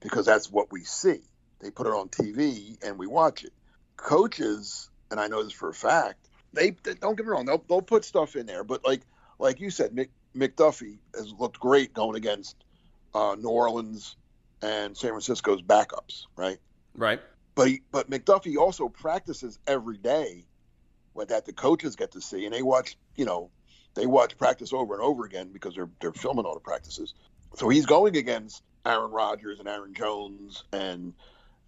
because 0.00 0.24
that's 0.24 0.50
what 0.50 0.72
we 0.72 0.84
see. 0.84 1.20
They 1.64 1.70
put 1.70 1.86
it 1.86 1.94
on 1.94 2.10
TV 2.10 2.76
and 2.84 2.98
we 2.98 3.06
watch 3.06 3.42
it. 3.42 3.52
Coaches, 3.96 4.90
and 5.10 5.18
I 5.18 5.28
know 5.28 5.42
this 5.42 5.54
for 5.54 5.70
a 5.70 5.74
fact, 5.74 6.28
they, 6.52 6.76
they 6.84 6.92
don't 6.92 7.16
get 7.16 7.24
me 7.24 7.32
wrong. 7.32 7.46
They'll 7.46 7.64
they'll 7.66 7.80
put 7.80 8.04
stuff 8.04 8.36
in 8.36 8.44
there, 8.44 8.64
but 8.64 8.84
like 8.84 9.00
like 9.38 9.60
you 9.60 9.70
said, 9.70 9.94
Mc, 9.94 10.10
McDuffie 10.36 10.98
has 11.14 11.32
looked 11.32 11.58
great 11.58 11.94
going 11.94 12.16
against 12.16 12.56
uh, 13.14 13.34
New 13.38 13.48
Orleans 13.48 14.14
and 14.60 14.94
San 14.94 15.10
Francisco's 15.10 15.62
backups, 15.62 16.26
right? 16.36 16.58
Right. 16.94 17.22
But 17.54 17.68
he, 17.68 17.80
but 17.90 18.10
McDuffie 18.10 18.58
also 18.58 18.90
practices 18.90 19.58
every 19.66 19.96
day, 19.96 20.44
what 21.14 21.28
that 21.28 21.46
the 21.46 21.54
coaches 21.54 21.96
get 21.96 22.12
to 22.12 22.20
see, 22.20 22.44
and 22.44 22.52
they 22.52 22.62
watch, 22.62 22.98
you 23.16 23.24
know, 23.24 23.50
they 23.94 24.04
watch 24.04 24.36
practice 24.36 24.74
over 24.74 24.92
and 24.92 25.02
over 25.02 25.24
again 25.24 25.48
because 25.50 25.74
they're 25.74 25.90
they're 26.02 26.12
filming 26.12 26.44
all 26.44 26.54
the 26.54 26.60
practices. 26.60 27.14
So 27.54 27.70
he's 27.70 27.86
going 27.86 28.16
against 28.16 28.62
Aaron 28.84 29.12
Rodgers 29.12 29.60
and 29.60 29.68
Aaron 29.68 29.94
Jones 29.94 30.64
and 30.72 31.14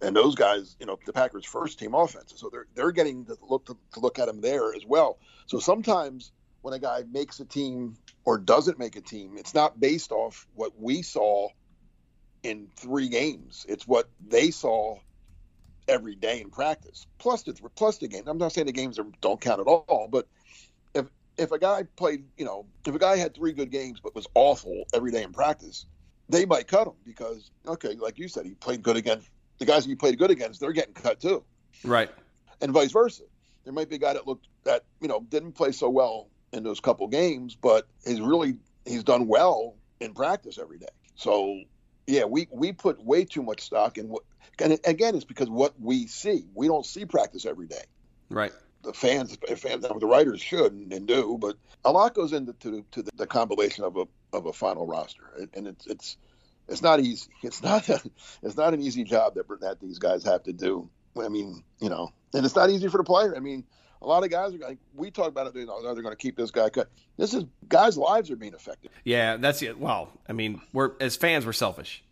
and 0.01 0.15
those 0.15 0.35
guys, 0.35 0.75
you 0.79 0.85
know, 0.85 0.97
the 1.05 1.13
Packers' 1.13 1.45
first 1.45 1.79
team 1.79 1.93
offense. 1.93 2.33
So 2.35 2.49
they're 2.49 2.67
they're 2.75 2.91
getting 2.91 3.25
to 3.25 3.37
look 3.41 3.65
to, 3.65 3.77
to 3.93 3.99
look 3.99 4.19
at 4.19 4.27
him 4.27 4.41
there 4.41 4.73
as 4.75 4.85
well. 4.85 5.17
So 5.47 5.59
sometimes 5.59 6.31
when 6.61 6.73
a 6.73 6.79
guy 6.79 7.03
makes 7.11 7.39
a 7.39 7.45
team 7.45 7.97
or 8.25 8.37
doesn't 8.37 8.79
make 8.79 8.95
a 8.95 9.01
team, 9.01 9.37
it's 9.37 9.53
not 9.53 9.79
based 9.79 10.11
off 10.11 10.47
what 10.53 10.73
we 10.79 11.01
saw 11.01 11.49
in 12.43 12.67
three 12.75 13.09
games. 13.09 13.65
It's 13.67 13.87
what 13.87 14.09
they 14.25 14.51
saw 14.51 14.99
every 15.87 16.15
day 16.15 16.41
in 16.41 16.49
practice. 16.49 17.07
Plus 17.17 17.43
the 17.43 17.53
plus 17.75 17.97
the 17.97 18.07
game. 18.07 18.23
I'm 18.27 18.37
not 18.37 18.51
saying 18.51 18.67
the 18.67 18.73
games 18.73 18.99
are, 18.99 19.05
don't 19.21 19.41
count 19.41 19.61
at 19.61 19.67
all, 19.67 20.07
but 20.11 20.27
if 20.93 21.07
if 21.37 21.51
a 21.51 21.59
guy 21.59 21.83
played, 21.95 22.25
you 22.37 22.45
know, 22.45 22.65
if 22.85 22.93
a 22.93 22.99
guy 22.99 23.17
had 23.17 23.33
three 23.35 23.53
good 23.53 23.71
games 23.71 23.99
but 24.01 24.15
was 24.15 24.27
awful 24.35 24.83
every 24.93 25.11
day 25.11 25.23
in 25.23 25.31
practice, 25.31 25.85
they 26.29 26.45
might 26.45 26.67
cut 26.67 26.87
him 26.87 26.93
because 27.05 27.51
okay, 27.65 27.95
like 27.95 28.19
you 28.19 28.27
said, 28.27 28.45
he 28.45 28.53
played 28.53 28.83
good 28.83 28.97
against 28.97 29.29
the 29.59 29.65
guys 29.65 29.85
he 29.85 29.95
played 29.95 30.17
good 30.17 30.31
against. 30.31 30.59
They're 30.59 30.71
getting 30.71 30.93
cut 30.93 31.19
too, 31.19 31.43
Right. 31.83 32.09
and 32.61 32.71
vice 32.71 32.91
versa. 32.91 33.23
There 33.63 33.73
might 33.73 33.89
be 33.89 33.95
a 33.95 33.99
guy 33.99 34.13
that 34.13 34.27
looked 34.27 34.47
that 34.63 34.83
you 35.01 35.07
know 35.07 35.21
didn't 35.29 35.53
play 35.53 35.71
so 35.71 35.89
well 35.89 36.29
in 36.53 36.63
those 36.63 36.79
couple 36.79 37.07
games, 37.07 37.55
but 37.55 37.87
he's 38.05 38.21
really 38.21 38.57
he's 38.85 39.03
done 39.03 39.27
well 39.27 39.75
in 39.99 40.13
practice 40.13 40.57
every 40.57 40.77
day. 40.77 40.87
So 41.15 41.61
yeah, 42.05 42.25
we 42.25 42.47
we 42.51 42.71
put 42.71 43.03
way 43.03 43.25
too 43.25 43.43
much 43.43 43.61
stock 43.61 43.97
in 43.97 44.07
what. 44.09 44.23
And 44.59 44.79
again, 44.85 45.13
it's 45.15 45.25
because 45.25 45.49
what 45.49 45.79
we 45.79 46.07
see. 46.07 46.45
We 46.55 46.67
don't 46.67 46.85
see 46.85 47.05
practice 47.05 47.45
every 47.45 47.67
day. 47.67 47.83
Right. 48.29 48.51
The 48.83 48.91
fans, 48.93 49.37
fans, 49.57 49.85
the 49.87 50.07
writers 50.07 50.41
should 50.41 50.71
and, 50.73 50.91
and 50.93 51.07
do, 51.07 51.37
but 51.39 51.57
a 51.85 51.91
lot 51.91 52.15
goes 52.15 52.33
into 52.33 52.53
to, 52.53 52.83
to 52.91 53.03
the, 53.03 53.11
the 53.15 53.27
compilation 53.27 53.83
of 53.83 53.97
a 53.97 54.05
of 54.33 54.45
a 54.47 54.53
final 54.53 54.85
roster, 54.87 55.23
and- 55.37 55.49
and 55.53 55.67
it's 55.67 55.85
it's 55.87 56.17
it's 56.67 56.81
not 56.81 56.99
easy. 56.99 57.29
It's 57.43 57.61
not 57.63 57.87
a, 57.89 58.01
it's 58.43 58.57
not 58.57 58.73
an 58.73 58.81
easy 58.81 59.03
job 59.03 59.35
that 59.35 59.47
that 59.61 59.79
these 59.79 59.99
guys 59.99 60.23
have 60.23 60.43
to 60.43 60.53
do. 60.53 60.89
I 61.19 61.29
mean, 61.29 61.63
you 61.79 61.89
know, 61.89 62.11
and 62.33 62.45
it's 62.45 62.55
not 62.55 62.69
easy 62.69 62.87
for 62.89 62.97
the 62.97 63.03
player. 63.03 63.35
I 63.35 63.39
mean, 63.39 63.63
a 64.01 64.07
lot 64.07 64.23
of 64.23 64.29
guys 64.29 64.53
are 64.53 64.57
like 64.57 64.77
we 64.93 65.09
talk 65.11 65.29
about 65.29 65.47
it. 65.47 65.55
You 65.55 65.65
know, 65.65 65.81
they're 65.81 66.03
going 66.03 66.15
to 66.15 66.15
keep 66.15 66.35
this 66.35 66.51
guy 66.51 66.69
cut. 66.69 66.89
This 67.17 67.33
is 67.33 67.45
guys' 67.67 67.97
lives 67.97 68.29
are 68.29 68.35
being 68.35 68.53
affected. 68.53 68.91
Yeah, 69.03 69.37
that's 69.37 69.61
it. 69.61 69.79
Well, 69.79 70.09
I 70.27 70.33
mean, 70.33 70.61
we're 70.73 70.91
as 70.99 71.15
fans, 71.15 71.45
we're 71.45 71.53
selfish 71.53 72.03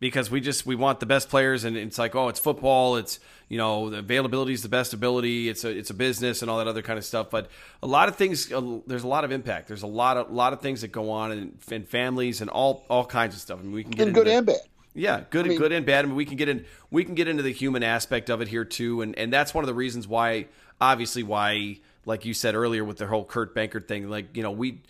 because 0.00 0.30
we 0.30 0.40
just 0.40 0.66
we 0.66 0.74
want 0.74 1.00
the 1.00 1.06
best 1.06 1.28
players, 1.28 1.64
and 1.64 1.76
it's 1.76 1.98
like, 1.98 2.14
oh, 2.14 2.28
it's 2.28 2.40
football. 2.40 2.96
It's 2.96 3.20
you 3.48 3.58
know, 3.58 3.90
the 3.90 3.98
availability 3.98 4.52
is 4.52 4.62
the 4.62 4.68
best 4.68 4.92
ability. 4.92 5.48
It's 5.48 5.64
a 5.64 5.70
it's 5.70 5.90
a 5.90 5.94
business 5.94 6.42
and 6.42 6.50
all 6.50 6.58
that 6.58 6.68
other 6.68 6.82
kind 6.82 6.98
of 6.98 7.04
stuff. 7.04 7.30
But 7.30 7.48
a 7.82 7.86
lot 7.86 8.08
of 8.08 8.16
things, 8.16 8.52
uh, 8.52 8.80
there's 8.86 9.04
a 9.04 9.08
lot 9.08 9.24
of 9.24 9.32
impact. 9.32 9.68
There's 9.68 9.82
a 9.82 9.88
lot 9.88 10.16
of 10.16 10.30
lot 10.30 10.52
of 10.52 10.60
things 10.60 10.80
that 10.80 10.88
go 10.88 11.10
on 11.10 11.32
and, 11.32 11.58
in 11.70 11.84
families 11.84 12.40
and 12.40 12.50
all 12.50 12.84
all 12.88 13.04
kinds 13.04 13.34
of 13.34 13.40
stuff. 13.40 13.58
I 13.60 13.62
mean, 13.62 13.72
we 13.72 13.82
can 13.82 13.92
get 13.92 14.06
and 14.06 14.14
good 14.14 14.28
and 14.28 14.46
bad. 14.46 14.56
Yeah, 14.96 15.22
good, 15.28 15.46
I 15.46 15.48
mean, 15.48 15.58
good 15.58 15.72
and 15.72 15.84
bad. 15.84 16.04
I 16.04 16.08
mean, 16.08 16.14
we 16.14 16.24
can 16.24 16.36
get 16.36 16.48
in, 16.48 16.66
we 16.88 17.04
can 17.04 17.16
get 17.16 17.26
into 17.26 17.42
the 17.42 17.52
human 17.52 17.82
aspect 17.82 18.30
of 18.30 18.40
it 18.40 18.48
here 18.48 18.64
too, 18.64 19.02
and 19.02 19.18
and 19.18 19.32
that's 19.32 19.52
one 19.52 19.64
of 19.64 19.66
the 19.66 19.74
reasons 19.74 20.06
why, 20.06 20.46
obviously, 20.80 21.24
why, 21.24 21.80
like 22.06 22.24
you 22.24 22.32
said 22.32 22.54
earlier 22.54 22.84
with 22.84 22.98
the 22.98 23.06
whole 23.06 23.24
Kurt 23.24 23.56
Benkert 23.56 23.88
thing, 23.88 24.08
like 24.08 24.36
you 24.36 24.42
know, 24.42 24.52
we 24.52 24.82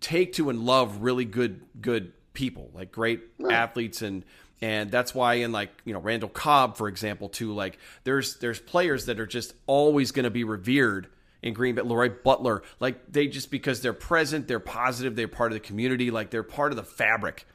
take 0.00 0.34
to 0.34 0.50
and 0.50 0.60
love 0.60 1.02
really 1.02 1.24
good, 1.24 1.62
good 1.80 2.12
people, 2.40 2.70
like 2.72 2.90
great 2.90 3.20
right. 3.38 3.52
athletes, 3.52 4.00
and 4.00 4.24
and 4.62 4.90
that's 4.90 5.14
why 5.14 5.34
in 5.34 5.52
like 5.52 5.70
you 5.84 5.92
know 5.92 6.00
Randall 6.00 6.30
Cobb, 6.30 6.78
for 6.78 6.88
example, 6.88 7.28
too, 7.28 7.52
like 7.52 7.78
there's 8.04 8.36
there's 8.36 8.58
players 8.58 9.04
that 9.06 9.20
are 9.20 9.26
just 9.26 9.52
always 9.66 10.10
going 10.10 10.24
to 10.24 10.30
be 10.30 10.42
revered 10.42 11.08
in 11.42 11.52
Green 11.52 11.74
Bay, 11.74 11.82
LeRoy 11.82 12.22
Butler, 12.22 12.62
like 12.80 13.12
they 13.12 13.26
just 13.26 13.50
because 13.50 13.82
they're 13.82 13.92
present, 13.92 14.48
they're 14.48 14.58
positive, 14.58 15.16
they're 15.16 15.28
part 15.28 15.52
of 15.52 15.54
the 15.54 15.60
community, 15.60 16.10
like 16.10 16.30
they're 16.30 16.42
part 16.42 16.72
of 16.72 16.76
the 16.76 16.82
fabric 16.82 17.46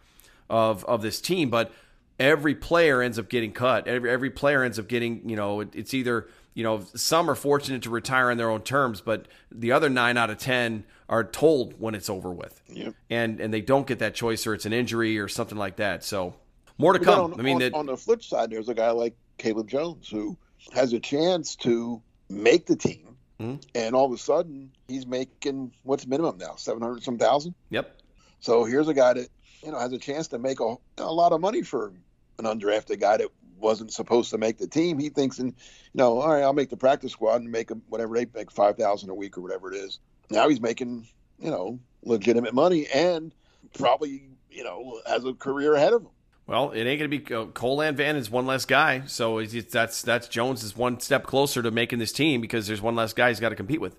of 0.51 0.85
of 0.85 1.01
this 1.01 1.19
team, 1.19 1.49
but 1.49 1.71
every 2.19 2.53
player 2.53 3.01
ends 3.01 3.17
up 3.17 3.27
getting 3.27 3.53
cut. 3.53 3.87
Every 3.87 4.11
every 4.11 4.29
player 4.29 4.63
ends 4.63 4.77
up 4.77 4.87
getting, 4.87 5.27
you 5.27 5.35
know, 5.35 5.61
it's 5.61 5.95
either, 5.95 6.27
you 6.55 6.63
know, 6.63 6.83
some 6.95 7.29
are 7.29 7.35
fortunate 7.35 7.83
to 7.83 7.89
retire 7.89 8.31
on 8.31 8.37
their 8.37 8.49
own 8.49 8.61
terms, 8.61 9.01
but 9.01 9.27
the 9.51 9.73
other 9.73 9.89
9 9.89 10.17
out 10.17 10.29
of 10.29 10.37
10 10.37 10.85
are 11.09 11.23
told 11.23 11.79
when 11.79 11.93
it's 11.93 12.09
over 12.09 12.31
with. 12.31 12.61
Yep. 12.69 12.95
And 13.09 13.39
and 13.39 13.53
they 13.53 13.61
don't 13.61 13.85
get 13.85 13.99
that 13.99 14.15
choice 14.15 14.47
or 14.47 14.53
it's 14.55 14.65
an 14.65 14.73
injury 14.73 15.19
or 15.19 15.27
something 15.27 15.57
like 15.57 15.75
that. 15.75 16.03
So 16.03 16.33
more 16.77 16.93
to 16.93 16.99
come. 16.99 17.33
On, 17.33 17.39
I 17.39 17.43
mean, 17.43 17.61
on, 17.61 17.73
on 17.73 17.85
the 17.85 17.97
flip 17.97 18.23
side 18.23 18.49
there's 18.49 18.69
a 18.69 18.73
guy 18.73 18.89
like 18.91 19.15
Caleb 19.37 19.67
Jones 19.67 20.09
who 20.09 20.37
has 20.73 20.93
a 20.93 20.99
chance 20.99 21.55
to 21.57 22.01
make 22.29 22.65
the 22.65 22.75
team. 22.75 23.17
Mm-hmm. 23.39 23.55
And 23.75 23.93
all 23.93 24.05
of 24.05 24.13
a 24.13 24.17
sudden, 24.17 24.71
he's 24.87 25.05
making 25.05 25.73
what's 25.83 26.07
minimum 26.07 26.37
now, 26.37 26.55
seven 26.55 26.81
hundred 26.81 27.03
some 27.03 27.17
thousand. 27.17 27.53
Yep. 27.69 27.97
So 28.39 28.63
here's 28.63 28.87
a 28.87 28.93
guy 28.93 29.13
that 29.13 29.27
you 29.61 29.71
know 29.71 29.79
has 29.79 29.91
a 29.91 29.99
chance 29.99 30.29
to 30.29 30.39
make 30.39 30.61
a, 30.61 30.75
a 30.99 31.11
lot 31.11 31.33
of 31.33 31.41
money 31.41 31.61
for 31.61 31.91
an 32.39 32.45
undrafted 32.45 33.01
guy 33.01 33.17
that 33.17 33.27
wasn't 33.65 33.91
supposed 33.91 34.29
to 34.29 34.37
make 34.37 34.57
the 34.57 34.67
team. 34.67 34.99
He 34.99 35.09
thinks, 35.09 35.39
and 35.39 35.49
you 35.49 35.97
know, 35.97 36.19
all 36.19 36.33
right, 36.33 36.43
I'll 36.43 36.53
make 36.53 36.69
the 36.69 36.77
practice 36.77 37.11
squad 37.11 37.41
and 37.41 37.51
make 37.51 37.71
whatever 37.89 38.15
they 38.15 38.27
make 38.33 38.51
five 38.51 38.77
thousand 38.77 39.09
a 39.09 39.15
week 39.15 39.37
or 39.37 39.41
whatever 39.41 39.73
it 39.73 39.75
is. 39.75 39.99
Now 40.29 40.47
he's 40.47 40.61
making 40.61 41.07
you 41.39 41.51
know 41.51 41.79
legitimate 42.03 42.53
money 42.53 42.87
and 42.93 43.33
probably 43.73 44.29
you 44.49 44.63
know 44.63 45.01
has 45.07 45.25
a 45.25 45.33
career 45.33 45.73
ahead 45.73 45.93
of 45.93 46.03
him. 46.03 46.09
Well, 46.47 46.71
it 46.71 46.83
ain't 46.83 46.99
going 46.99 47.11
to 47.11 47.17
be 47.17 47.33
uh, 47.33 47.45
Cole 47.47 47.81
Van 47.91 48.15
is 48.15 48.29
one 48.29 48.45
less 48.45 48.65
guy, 48.65 49.03
so 49.07 49.43
that's 49.43 50.03
that's 50.03 50.27
Jones 50.27 50.63
is 50.63 50.77
one 50.77 50.99
step 50.99 51.23
closer 51.23 51.63
to 51.63 51.71
making 51.71 51.99
this 51.99 52.11
team 52.11 52.39
because 52.39 52.67
there's 52.67 52.81
one 52.81 52.95
less 52.95 53.13
guy 53.13 53.29
he's 53.29 53.39
got 53.39 53.49
to 53.49 53.55
compete 53.55 53.81
with 53.81 53.97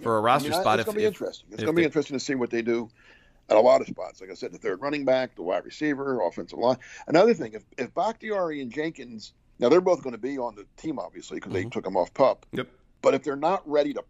for 0.00 0.16
a 0.16 0.20
roster 0.20 0.50
I 0.50 0.52
mean, 0.52 0.60
spot. 0.60 0.78
It's 0.78 0.86
going 0.86 0.94
to 0.94 1.00
be 1.00 1.06
interesting. 1.06 1.48
It's 1.50 1.62
going 1.64 1.74
to 1.74 1.80
be 1.80 1.84
interesting 1.84 2.16
to 2.16 2.24
see 2.24 2.36
what 2.36 2.50
they 2.50 2.62
do 2.62 2.88
at 3.48 3.56
a 3.56 3.60
lot 3.60 3.80
of 3.80 3.86
spots. 3.86 4.20
Like 4.20 4.30
I 4.30 4.34
said, 4.34 4.52
the 4.52 4.58
third 4.58 4.80
running 4.80 5.04
back, 5.04 5.36
the 5.36 5.42
wide 5.42 5.64
receiver, 5.64 6.20
offensive 6.20 6.58
line. 6.58 6.78
Another 7.06 7.34
thing, 7.34 7.52
if, 7.54 7.62
if 7.78 7.94
Bakhtiari 7.94 8.60
and 8.60 8.72
Jenkins, 8.72 9.32
now 9.58 9.68
they're 9.68 9.80
both 9.80 10.02
going 10.02 10.12
to 10.12 10.18
be 10.18 10.38
on 10.38 10.54
the 10.54 10.66
team, 10.76 10.98
obviously, 10.98 11.36
because 11.36 11.52
mm-hmm. 11.52 11.64
they 11.64 11.70
took 11.70 11.84
them 11.84 11.96
off 11.96 12.12
pup. 12.12 12.46
Yep. 12.52 12.68
But 13.02 13.14
if 13.14 13.22
they're 13.22 13.36
not 13.36 13.68
ready 13.68 13.94
to, 13.94 14.02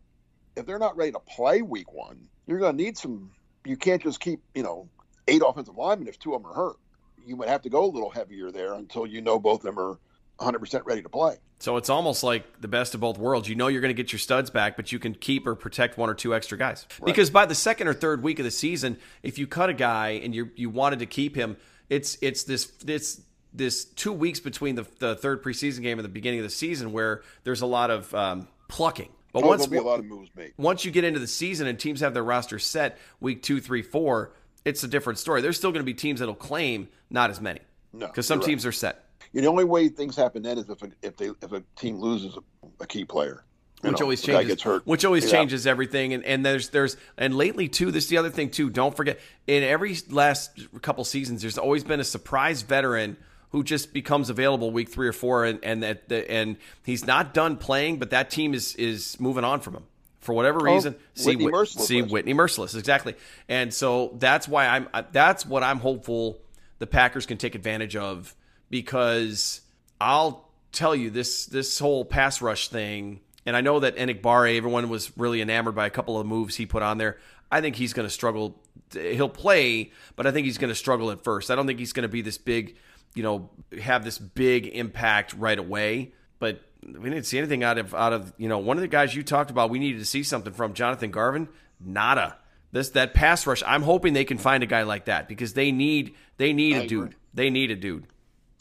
if 0.56 0.66
they're 0.66 0.78
not 0.78 0.96
ready 0.96 1.12
to 1.12 1.20
play 1.20 1.62
week 1.62 1.92
one, 1.92 2.28
you're 2.46 2.58
going 2.58 2.76
to 2.76 2.82
need 2.82 2.96
some. 2.96 3.30
You 3.64 3.76
can't 3.76 4.02
just 4.02 4.20
keep, 4.20 4.40
you 4.54 4.62
know, 4.62 4.88
eight 5.28 5.42
offensive 5.46 5.76
linemen 5.76 6.08
if 6.08 6.18
two 6.18 6.34
of 6.34 6.42
them 6.42 6.50
are 6.50 6.54
hurt. 6.54 6.76
You 7.26 7.36
would 7.36 7.48
have 7.48 7.62
to 7.62 7.70
go 7.70 7.84
a 7.84 7.90
little 7.90 8.10
heavier 8.10 8.52
there 8.52 8.74
until 8.74 9.06
you 9.06 9.20
know 9.20 9.38
both 9.38 9.64
of 9.64 9.74
them 9.74 9.78
are 9.78 9.98
100% 10.38 10.82
ready 10.84 11.02
to 11.02 11.08
play. 11.08 11.36
So 11.58 11.76
it's 11.78 11.88
almost 11.88 12.22
like 12.22 12.60
the 12.60 12.68
best 12.68 12.94
of 12.94 13.00
both 13.00 13.18
worlds. 13.18 13.48
You 13.48 13.54
know 13.54 13.68
you're 13.68 13.80
going 13.80 13.94
to 13.94 14.02
get 14.02 14.12
your 14.12 14.18
studs 14.18 14.50
back, 14.50 14.76
but 14.76 14.92
you 14.92 14.98
can 14.98 15.14
keep 15.14 15.46
or 15.46 15.54
protect 15.54 15.96
one 15.96 16.10
or 16.10 16.14
two 16.14 16.34
extra 16.34 16.58
guys. 16.58 16.86
Right. 17.00 17.06
Because 17.06 17.30
by 17.30 17.46
the 17.46 17.54
second 17.54 17.88
or 17.88 17.94
third 17.94 18.22
week 18.22 18.38
of 18.38 18.44
the 18.44 18.50
season, 18.50 18.98
if 19.22 19.38
you 19.38 19.46
cut 19.46 19.70
a 19.70 19.74
guy 19.74 20.20
and 20.22 20.34
you 20.34 20.50
you 20.54 20.68
wanted 20.68 20.98
to 20.98 21.06
keep 21.06 21.34
him, 21.34 21.56
it's 21.88 22.18
it's 22.20 22.44
this 22.44 22.72
it's 22.86 23.22
this 23.54 23.86
two 23.86 24.12
weeks 24.12 24.38
between 24.38 24.74
the, 24.74 24.86
the 24.98 25.16
third 25.16 25.42
preseason 25.42 25.82
game 25.82 25.98
and 25.98 26.04
the 26.04 26.10
beginning 26.10 26.40
of 26.40 26.44
the 26.44 26.50
season 26.50 26.92
where 26.92 27.22
there's 27.44 27.62
a 27.62 27.66
lot 27.66 27.90
of 27.90 28.14
um, 28.14 28.48
plucking. 28.68 29.08
But 29.32 29.44
oh, 29.44 29.48
once, 29.48 29.66
be 29.66 29.76
a 29.76 29.82
lot 29.82 29.98
of 29.98 30.04
moves 30.04 30.30
made. 30.34 30.52
Once 30.56 30.84
you 30.84 30.90
get 30.90 31.04
into 31.04 31.20
the 31.20 31.26
season 31.26 31.66
and 31.66 31.78
teams 31.78 32.00
have 32.00 32.14
their 32.14 32.24
roster 32.24 32.58
set 32.58 32.98
week 33.20 33.42
two, 33.42 33.60
three, 33.60 33.82
four, 33.82 34.32
it's 34.64 34.82
a 34.82 34.88
different 34.88 35.18
story. 35.18 35.42
There's 35.42 35.56
still 35.56 35.72
going 35.72 35.80
to 35.82 35.86
be 35.86 35.94
teams 35.94 36.20
that'll 36.20 36.34
claim 36.34 36.88
not 37.10 37.30
as 37.30 37.40
many. 37.40 37.60
No, 37.92 38.06
because 38.06 38.26
some 38.26 38.40
teams 38.40 38.64
right. 38.64 38.70
are 38.70 38.72
set. 38.72 39.05
The 39.32 39.46
only 39.46 39.64
way 39.64 39.88
things 39.88 40.16
happen 40.16 40.42
then 40.42 40.58
is 40.58 40.68
if 40.68 40.82
a, 40.82 40.88
if 41.02 41.16
they 41.16 41.30
if 41.42 41.52
a 41.52 41.62
team 41.76 41.98
loses 41.98 42.36
a, 42.36 42.82
a 42.82 42.86
key 42.86 43.04
player. 43.04 43.44
which 43.82 44.00
know, 44.00 44.04
always 44.04 44.22
changes. 44.22 44.62
Which 44.84 45.04
always 45.04 45.30
changes 45.30 45.66
everything, 45.66 46.14
and, 46.14 46.24
and 46.24 46.44
there's 46.44 46.70
there's 46.70 46.96
and 47.16 47.36
lately 47.36 47.68
too. 47.68 47.90
This 47.90 48.04
is 48.04 48.10
the 48.10 48.18
other 48.18 48.30
thing 48.30 48.50
too. 48.50 48.70
Don't 48.70 48.96
forget, 48.96 49.20
in 49.46 49.62
every 49.62 49.96
last 50.10 50.50
couple 50.82 51.04
seasons, 51.04 51.42
there's 51.42 51.58
always 51.58 51.84
been 51.84 52.00
a 52.00 52.04
surprise 52.04 52.62
veteran 52.62 53.16
who 53.50 53.62
just 53.62 53.92
becomes 53.92 54.30
available 54.30 54.70
week 54.70 54.88
three 54.88 55.08
or 55.08 55.12
four, 55.12 55.44
and 55.44 55.60
and 55.62 55.82
that 55.82 56.10
and 56.12 56.56
he's 56.84 57.06
not 57.06 57.34
done 57.34 57.56
playing, 57.56 57.98
but 57.98 58.10
that 58.10 58.30
team 58.30 58.54
is 58.54 58.74
is 58.76 59.18
moving 59.20 59.44
on 59.44 59.60
from 59.60 59.74
him 59.74 59.84
for 60.20 60.34
whatever 60.34 60.68
oh, 60.68 60.74
reason. 60.74 60.94
Oh, 60.98 61.02
see 61.14 61.36
Whitney 61.36 61.46
Mercilus. 61.46 61.80
See 61.86 62.02
Whitney 62.02 62.34
Mercilus 62.34 62.76
exactly, 62.76 63.14
and 63.48 63.72
so 63.72 64.14
that's 64.18 64.48
why 64.48 64.66
I'm 64.66 64.88
that's 65.12 65.46
what 65.46 65.62
I'm 65.62 65.78
hopeful 65.78 66.38
the 66.78 66.86
Packers 66.86 67.26
can 67.26 67.38
take 67.38 67.54
advantage 67.54 67.96
of 67.96 68.34
because 68.70 69.60
I'll 70.00 70.48
tell 70.72 70.94
you 70.94 71.10
this 71.10 71.46
this 71.46 71.78
whole 71.78 72.04
pass 72.04 72.42
rush 72.42 72.68
thing, 72.68 73.20
and 73.44 73.56
I 73.56 73.60
know 73.60 73.80
that 73.80 73.96
Enagbare, 73.96 74.56
everyone 74.56 74.88
was 74.88 75.16
really 75.16 75.40
enamored 75.40 75.74
by 75.74 75.86
a 75.86 75.90
couple 75.90 76.18
of 76.18 76.26
moves 76.26 76.56
he 76.56 76.66
put 76.66 76.82
on 76.82 76.98
there. 76.98 77.18
I 77.50 77.60
think 77.60 77.76
he's 77.76 77.92
going 77.92 78.06
to 78.06 78.12
struggle. 78.12 78.60
He'll 78.92 79.28
play, 79.28 79.92
but 80.16 80.26
I 80.26 80.32
think 80.32 80.46
he's 80.46 80.58
going 80.58 80.68
to 80.68 80.74
struggle 80.74 81.10
at 81.10 81.22
first. 81.22 81.50
I 81.50 81.54
don't 81.54 81.66
think 81.66 81.78
he's 81.78 81.92
going 81.92 82.02
to 82.02 82.08
be 82.08 82.22
this 82.22 82.38
big, 82.38 82.76
you 83.14 83.22
know, 83.22 83.50
have 83.80 84.04
this 84.04 84.18
big 84.18 84.66
impact 84.66 85.34
right 85.34 85.58
away. 85.58 86.12
But 86.38 86.60
we 86.82 87.10
didn't 87.10 87.26
see 87.26 87.38
anything 87.38 87.64
out 87.64 87.78
of 87.78 87.94
out 87.94 88.12
of 88.12 88.32
you 88.36 88.48
know 88.48 88.58
one 88.58 88.76
of 88.76 88.82
the 88.82 88.88
guys 88.88 89.14
you 89.14 89.22
talked 89.22 89.50
about. 89.50 89.70
We 89.70 89.78
needed 89.78 89.98
to 89.98 90.04
see 90.04 90.22
something 90.22 90.52
from 90.52 90.74
Jonathan 90.74 91.10
Garvin. 91.10 91.48
Nada. 91.80 92.36
This 92.72 92.90
that 92.90 93.14
pass 93.14 93.46
rush. 93.46 93.62
I'm 93.66 93.82
hoping 93.82 94.12
they 94.12 94.24
can 94.24 94.38
find 94.38 94.62
a 94.62 94.66
guy 94.66 94.82
like 94.82 95.06
that 95.06 95.28
because 95.28 95.54
they 95.54 95.72
need 95.72 96.14
they 96.36 96.52
need 96.52 96.76
I 96.76 96.80
a 96.80 96.86
dude. 96.86 97.14
They 97.32 97.50
need 97.50 97.70
a 97.70 97.76
dude. 97.76 98.06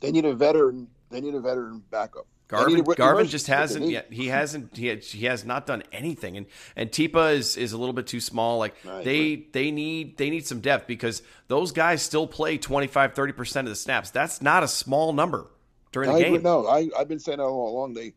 They 0.01 0.11
need 0.11 0.25
a 0.25 0.33
veteran. 0.33 0.87
They 1.09 1.21
need 1.21 1.35
a 1.35 1.39
veteran 1.39 1.83
backup. 1.89 2.27
Garvin, 2.47 2.83
Garvin 2.83 3.25
just 3.25 3.47
hasn't 3.47 3.89
yet. 3.89 4.13
He 4.13 4.27
hasn't. 4.27 4.77
He 4.77 4.87
has, 4.87 5.11
he 5.11 5.25
has 5.25 5.45
not 5.45 5.65
done 5.65 5.81
anything, 5.91 6.37
and 6.37 6.45
and 6.75 6.91
Tipa 6.91 7.33
is 7.33 7.57
is 7.57 7.73
a 7.73 7.77
little 7.77 7.93
bit 7.93 8.05
too 8.05 8.19
small. 8.19 8.59
Like 8.59 8.75
they 9.03 9.47
they 9.51 9.71
need 9.71 10.17
they 10.17 10.29
need 10.29 10.45
some 10.45 10.59
depth 10.59 10.85
because 10.85 11.23
those 11.47 11.71
guys 11.71 12.03
still 12.03 12.27
play 12.27 12.57
25 12.59 13.13
30 13.13 13.33
percent 13.33 13.67
of 13.67 13.71
the 13.71 13.75
snaps. 13.75 14.11
That's 14.11 14.43
not 14.43 14.61
a 14.61 14.67
small 14.67 15.11
number 15.11 15.49
during 15.91 16.11
the 16.11 16.17
I 16.17 16.21
game. 16.21 16.43
No, 16.43 16.67
I 16.67 16.89
I've 16.97 17.07
been 17.07 17.19
saying 17.19 17.39
that 17.39 17.45
all 17.45 17.75
along. 17.75 17.95
They, 17.95 18.13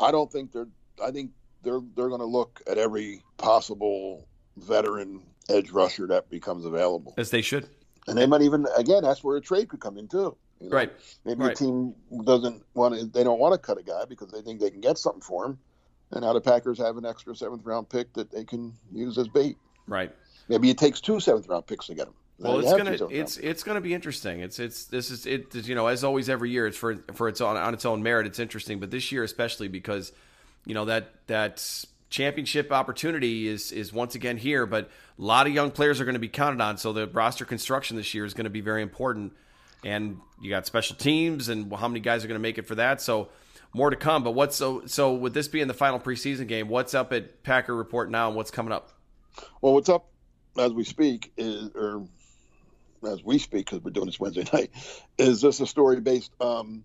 I 0.00 0.10
don't 0.10 0.30
think 0.30 0.50
they're. 0.50 0.68
I 1.02 1.12
think 1.12 1.30
they're 1.62 1.80
they're 1.94 2.08
going 2.08 2.20
to 2.20 2.26
look 2.26 2.60
at 2.68 2.78
every 2.78 3.22
possible 3.36 4.26
veteran 4.56 5.22
edge 5.48 5.70
rusher 5.70 6.08
that 6.08 6.28
becomes 6.30 6.64
available, 6.64 7.14
as 7.16 7.30
they 7.30 7.42
should. 7.42 7.68
And 8.08 8.18
they 8.18 8.26
might 8.26 8.42
even 8.42 8.66
again 8.76 9.04
that's 9.04 9.22
where 9.22 9.36
a 9.36 9.40
trade 9.40 9.68
could 9.68 9.80
come 9.80 9.98
in 9.98 10.08
too. 10.08 10.36
You 10.60 10.70
know? 10.70 10.76
Right. 10.76 10.92
Maybe 11.24 11.40
right. 11.40 11.52
a 11.52 11.54
team 11.54 11.94
doesn't 12.24 12.62
want 12.74 12.98
to, 12.98 13.06
they 13.06 13.24
don't 13.24 13.38
want 13.38 13.54
to 13.54 13.58
cut 13.58 13.78
a 13.78 13.82
guy 13.82 14.04
because 14.08 14.30
they 14.30 14.42
think 14.42 14.60
they 14.60 14.70
can 14.70 14.80
get 14.80 14.98
something 14.98 15.22
for 15.22 15.46
him. 15.46 15.58
And 16.10 16.22
now 16.22 16.32
the 16.32 16.40
Packers 16.40 16.78
have 16.78 16.96
an 16.96 17.04
extra 17.04 17.34
seventh 17.34 17.64
round 17.64 17.88
pick 17.88 18.12
that 18.14 18.30
they 18.30 18.44
can 18.44 18.72
use 18.92 19.18
as 19.18 19.28
bait. 19.28 19.56
Right. 19.86 20.14
Maybe 20.48 20.70
it 20.70 20.78
takes 20.78 21.00
two 21.00 21.20
seventh 21.20 21.48
round 21.48 21.66
picks 21.66 21.86
to 21.86 21.94
get 21.94 22.08
him. 22.08 22.14
Well, 22.38 22.60
it's 22.60 22.72
gonna 22.72 22.96
it's 23.10 23.36
it's 23.38 23.64
gonna 23.64 23.80
be 23.80 23.92
interesting. 23.92 24.40
It's 24.40 24.60
it's 24.60 24.84
this 24.84 25.10
is 25.10 25.26
it 25.26 25.52
you 25.54 25.74
know 25.74 25.88
as 25.88 26.04
always 26.04 26.28
every 26.28 26.50
year 26.50 26.68
it's 26.68 26.76
for 26.76 26.96
for 27.14 27.28
its 27.28 27.40
on 27.40 27.56
on 27.56 27.74
its 27.74 27.84
own 27.84 28.02
merit. 28.02 28.26
It's 28.26 28.38
interesting, 28.38 28.78
but 28.78 28.92
this 28.92 29.10
year 29.10 29.24
especially 29.24 29.66
because 29.66 30.12
you 30.64 30.72
know 30.72 30.84
that 30.84 31.10
that 31.26 31.84
championship 32.10 32.70
opportunity 32.70 33.48
is 33.48 33.72
is 33.72 33.92
once 33.92 34.14
again 34.14 34.36
here. 34.36 34.66
But 34.66 34.88
a 35.18 35.22
lot 35.22 35.48
of 35.48 35.52
young 35.52 35.72
players 35.72 36.00
are 36.00 36.04
going 36.04 36.14
to 36.14 36.20
be 36.20 36.28
counted 36.28 36.60
on, 36.60 36.78
so 36.78 36.92
the 36.92 37.08
roster 37.08 37.44
construction 37.44 37.96
this 37.96 38.14
year 38.14 38.24
is 38.24 38.34
going 38.34 38.44
to 38.44 38.50
be 38.50 38.60
very 38.60 38.82
important 38.82 39.32
and 39.84 40.18
you 40.40 40.50
got 40.50 40.66
special 40.66 40.96
teams 40.96 41.48
and 41.48 41.72
how 41.72 41.88
many 41.88 42.00
guys 42.00 42.24
are 42.24 42.28
going 42.28 42.38
to 42.38 42.42
make 42.42 42.58
it 42.58 42.66
for 42.66 42.76
that. 42.76 43.00
So 43.00 43.28
more 43.72 43.90
to 43.90 43.96
come. 43.96 44.24
But 44.24 44.32
what's 44.32 44.56
so 44.56 44.86
so 44.86 45.14
with 45.14 45.34
this 45.34 45.48
being 45.48 45.68
the 45.68 45.74
final 45.74 45.98
preseason 45.98 46.48
game? 46.48 46.68
What's 46.68 46.94
up 46.94 47.12
at 47.12 47.42
Packer 47.42 47.74
Report 47.74 48.10
now, 48.10 48.28
and 48.28 48.36
what's 48.36 48.50
coming 48.50 48.72
up? 48.72 48.90
Well, 49.60 49.74
what's 49.74 49.88
up 49.88 50.08
as 50.58 50.72
we 50.72 50.84
speak 50.84 51.32
is, 51.36 51.70
or 51.74 52.06
as 53.06 53.22
we 53.22 53.38
speak 53.38 53.66
because 53.66 53.82
we're 53.82 53.90
doing 53.90 54.06
this 54.06 54.18
Wednesday 54.18 54.44
night, 54.52 54.70
is 55.16 55.40
this 55.40 55.60
a 55.60 55.66
story 55.66 56.00
based 56.00 56.32
um, 56.40 56.84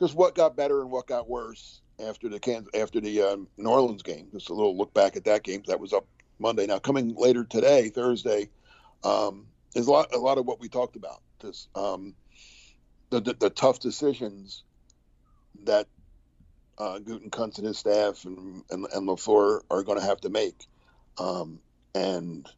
just 0.00 0.14
what 0.14 0.34
got 0.34 0.56
better 0.56 0.80
and 0.80 0.90
what 0.90 1.06
got 1.06 1.28
worse 1.28 1.80
after 2.04 2.28
the 2.28 2.40
Kansas, 2.40 2.70
after 2.74 3.00
the 3.00 3.22
um, 3.22 3.48
New 3.56 3.70
Orleans 3.70 4.02
game. 4.02 4.28
Just 4.32 4.50
a 4.50 4.54
little 4.54 4.76
look 4.76 4.92
back 4.94 5.16
at 5.16 5.24
that 5.24 5.42
game. 5.42 5.62
That 5.66 5.80
was 5.80 5.92
up 5.92 6.06
Monday. 6.38 6.66
Now 6.66 6.78
coming 6.78 7.14
later 7.14 7.44
today, 7.44 7.88
Thursday, 7.88 8.50
um, 9.02 9.46
is 9.74 9.86
a 9.86 9.90
lot 9.90 10.14
a 10.14 10.18
lot 10.18 10.38
of 10.38 10.46
what 10.46 10.60
we 10.60 10.68
talked 10.68 10.96
about. 10.96 11.20
This 11.44 11.68
um, 11.74 12.14
the, 13.10 13.20
the, 13.20 13.34
the 13.34 13.50
tough 13.50 13.80
decisions 13.80 14.64
that 15.64 15.86
uh, 16.78 16.98
Gutekunst 16.98 17.58
and 17.58 17.66
his 17.66 17.78
staff 17.78 18.24
and 18.24 18.62
and, 18.70 18.86
and 18.92 19.08
LaFleur 19.08 19.60
are 19.70 19.82
going 19.82 20.00
to 20.00 20.04
have 20.04 20.20
to 20.22 20.30
make, 20.30 20.66
um, 21.18 21.60
and 21.94 22.48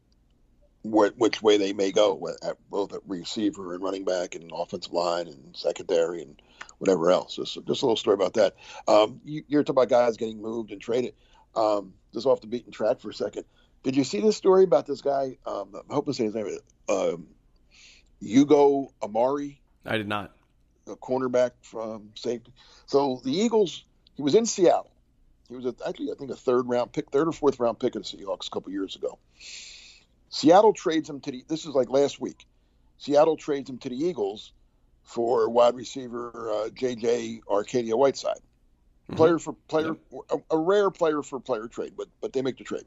wh- 0.83 1.17
which 1.17 1.41
way 1.41 1.57
they 1.57 1.73
may 1.73 1.91
go, 1.91 2.29
at, 2.41 2.57
both 2.69 2.93
at 2.93 3.01
receiver 3.07 3.73
and 3.73 3.83
running 3.83 4.05
back 4.05 4.35
and 4.35 4.51
offensive 4.53 4.93
line 4.93 5.27
and 5.27 5.55
secondary 5.55 6.21
and 6.21 6.41
whatever 6.79 7.11
else. 7.11 7.35
Just, 7.35 7.53
just 7.65 7.81
a 7.81 7.85
little 7.85 7.97
story 7.97 8.15
about 8.15 8.33
that. 8.35 8.55
Um, 8.87 9.21
you, 9.23 9.43
are 9.59 9.63
talking 9.63 9.75
about 9.75 9.89
guys 9.89 10.17
getting 10.17 10.41
moved 10.41 10.71
and 10.71 10.81
traded. 10.81 11.13
Um, 11.55 11.93
just 12.13 12.25
off 12.25 12.41
the 12.41 12.47
beaten 12.47 12.71
track 12.71 12.99
for 12.99 13.09
a 13.09 13.13
second. 13.13 13.45
Did 13.83 13.95
you 13.95 14.03
see 14.03 14.21
this 14.21 14.37
story 14.37 14.63
about 14.63 14.85
this 14.85 15.01
guy? 15.01 15.37
Um, 15.45 15.73
I'm 15.73 15.89
hoping 15.89 16.13
to 16.13 16.17
say 16.17 16.25
his 16.25 16.35
name. 16.35 16.57
Um, 16.89 17.27
Ugo 18.23 18.91
Amadi. 19.01 19.59
I 19.85 19.97
did 19.97 20.07
not. 20.07 20.33
A 20.87 20.95
cornerback 20.95 21.51
from 21.61 22.11
safety. 22.15 22.53
So 22.85 23.21
the 23.23 23.31
Eagles. 23.31 23.83
He 24.15 24.23
was 24.23 24.33
in 24.33 24.47
Seattle. 24.47 24.89
He 25.47 25.55
was 25.55 25.65
a, 25.65 25.75
actually, 25.87 26.11
I 26.11 26.15
think, 26.15 26.31
a 26.31 26.35
third 26.35 26.67
round 26.67 26.91
pick, 26.91 27.11
third 27.11 27.27
or 27.27 27.31
fourth 27.31 27.59
round 27.59 27.79
pick 27.79 27.95
of 27.95 28.03
the 28.03 28.17
Seahawks 28.17 28.47
a 28.47 28.49
couple 28.49 28.71
years 28.71 28.95
ago. 28.95 29.19
Seattle 30.29 30.73
trades 30.73 31.09
him 31.09 31.19
to 31.21 31.31
the. 31.31 31.45
This 31.47 31.65
is 31.65 31.75
like 31.75 31.89
last 31.89 32.19
week. 32.19 32.45
Seattle 32.97 33.37
trades 33.37 33.69
him 33.69 33.77
to 33.79 33.89
the 33.89 33.95
Eagles 33.95 34.51
for 35.03 35.49
wide 35.49 35.75
receiver 35.75 36.51
uh, 36.51 36.69
J.J. 36.69 37.41
Arcega-Whiteside. 37.47 38.35
Mm-hmm. 38.35 39.15
Player 39.15 39.39
for 39.39 39.53
player, 39.69 39.95
a, 40.29 40.37
a, 40.51 40.57
rare 40.57 40.89
player 40.89 41.21
for 41.23 41.39
player 41.39 41.67
trade, 41.67 41.93
but 41.95 42.07
but 42.19 42.33
they 42.33 42.41
make 42.41 42.57
the 42.57 42.65
trade. 42.65 42.83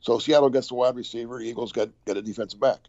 So 0.00 0.18
Seattle 0.18 0.50
gets 0.50 0.68
the 0.68 0.74
wide 0.74 0.96
receiver. 0.96 1.40
Eagles 1.40 1.70
get 1.70 1.90
get 2.06 2.16
a 2.16 2.22
defensive 2.22 2.58
back. 2.58 2.80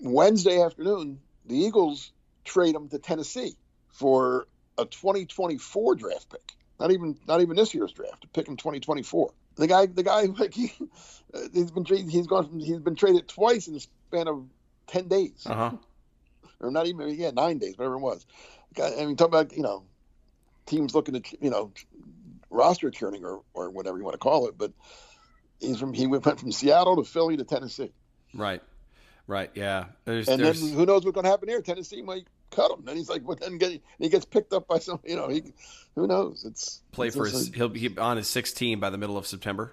Wednesday 0.00 0.62
afternoon, 0.62 1.20
the 1.46 1.56
Eagles 1.56 2.12
trade 2.44 2.74
him 2.74 2.88
to 2.88 2.98
Tennessee 2.98 3.54
for 3.88 4.46
a 4.76 4.84
2024 4.84 5.94
draft 5.96 6.30
pick. 6.30 6.54
Not 6.78 6.92
even 6.92 7.16
not 7.26 7.40
even 7.40 7.56
this 7.56 7.74
year's 7.74 7.92
draft. 7.92 8.32
Pick 8.32 8.48
in 8.48 8.56
2024. 8.56 9.32
The 9.56 9.66
guy 9.66 9.86
the 9.86 10.04
guy 10.04 10.22
like 10.38 10.54
he 10.54 10.72
he's 11.52 11.70
been 11.70 11.84
he's 11.84 12.26
gone 12.26 12.48
from 12.48 12.60
he's 12.60 12.78
been 12.78 12.94
traded 12.94 13.28
twice 13.28 13.66
in 13.66 13.74
the 13.74 13.80
span 13.80 14.28
of 14.28 14.46
10 14.86 15.08
days. 15.08 15.44
Uh-huh 15.46 15.72
or 16.60 16.70
not 16.70 16.86
even 16.86 17.08
yeah 17.10 17.30
nine 17.30 17.58
days, 17.58 17.76
whatever 17.76 17.94
it 17.94 18.00
was. 18.00 18.26
I 18.82 19.04
mean, 19.04 19.16
talk 19.16 19.28
about 19.28 19.56
you 19.56 19.62
know 19.62 19.84
teams 20.66 20.94
looking 20.94 21.20
to 21.20 21.36
you 21.40 21.50
know 21.50 21.72
roster 22.50 22.90
churning 22.90 23.24
or 23.24 23.42
or 23.54 23.70
whatever 23.70 23.98
you 23.98 24.04
want 24.04 24.14
to 24.14 24.18
call 24.18 24.48
it, 24.48 24.56
but 24.56 24.72
he's 25.60 25.78
from 25.78 25.92
he 25.92 26.06
went 26.06 26.24
from 26.24 26.52
Seattle 26.52 26.96
to 26.96 27.04
Philly 27.04 27.36
to 27.36 27.44
Tennessee. 27.44 27.92
Right, 28.34 28.62
right, 29.28 29.50
yeah. 29.54 29.84
There's, 30.04 30.26
and 30.28 30.42
there's... 30.42 30.60
then 30.60 30.72
who 30.72 30.84
knows 30.84 31.04
what's 31.04 31.14
going 31.14 31.24
to 31.24 31.30
happen 31.30 31.48
here? 31.48 31.62
Tennessee 31.62 32.02
might 32.02 32.26
cut 32.50 32.72
him. 32.72 32.88
And 32.88 32.96
he's 32.96 33.08
like, 33.08 33.24
but 33.24 33.40
then 33.40 33.58
get, 33.58 33.80
he 33.98 34.08
gets 34.08 34.24
picked 34.24 34.52
up 34.52 34.66
by 34.66 34.80
some, 34.80 34.98
you 35.04 35.14
know, 35.14 35.28
he, 35.28 35.52
who 35.94 36.06
knows? 36.06 36.44
It's 36.44 36.82
play 36.92 37.08
it's 37.08 37.16
for 37.16 37.26
his. 37.26 37.48
He'll 37.54 37.68
be 37.68 37.96
on 37.96 38.16
his 38.16 38.28
16 38.28 38.80
by 38.80 38.90
the 38.90 38.98
middle 38.98 39.16
of 39.16 39.26
September. 39.26 39.72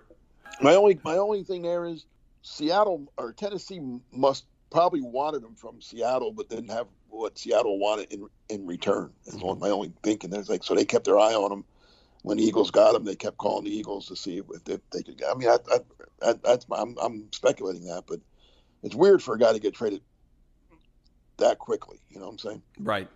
My 0.62 0.76
only 0.76 1.00
my 1.04 1.18
only 1.18 1.44
thing 1.44 1.64
there 1.64 1.86
is 1.86 2.06
Seattle 2.42 3.12
or 3.18 3.34
Tennessee 3.34 3.82
must 4.12 4.46
probably 4.72 5.02
wanted 5.02 5.44
him 5.44 5.56
from 5.56 5.82
Seattle, 5.82 6.32
but 6.32 6.50
didn't 6.50 6.70
have 6.70 6.88
what 7.10 7.38
Seattle 7.38 7.80
wanted 7.80 8.12
in 8.12 8.28
in 8.50 8.66
return. 8.66 9.12
Is 9.26 9.36
mm-hmm. 9.36 9.60
my 9.60 9.70
only 9.70 9.92
thinking. 10.04 10.30
There's 10.30 10.50
like 10.50 10.64
so 10.64 10.76
they 10.76 10.86
kept 10.86 11.06
their 11.06 11.20
eye 11.20 11.34
on 11.34 11.52
him. 11.52 11.66
When 12.24 12.38
the 12.38 12.44
Eagles 12.44 12.72
got 12.72 12.96
him, 12.96 13.04
they 13.04 13.16
kept 13.16 13.38
calling 13.38 13.66
the 13.66 13.76
Eagles 13.76 14.08
to 14.08 14.16
see 14.16 14.38
if, 14.40 14.46
if 14.68 14.82
they 14.90 15.04
could. 15.04 15.22
I 15.30 15.36
mean, 15.36 15.48
I, 15.48 15.58
I, 15.72 16.30
I, 16.30 16.34
that's 16.44 16.66
I'm, 16.72 16.98
I'm 17.00 17.32
speculating 17.32 17.86
that, 17.86 18.06
but 18.08 18.20
it's 18.86 18.96
weird 18.96 19.22
for 19.22 19.36
a 19.36 19.38
guy 19.38 19.52
to 19.52 19.60
get 19.60 19.74
traded 19.74 20.02
that 21.38 21.60
quickly. 21.60 22.00
You 22.10 22.20
know 22.20 22.28
what 22.28 22.34
I'm 22.34 22.40
saying? 22.40 22.62
Right, 22.80 23.10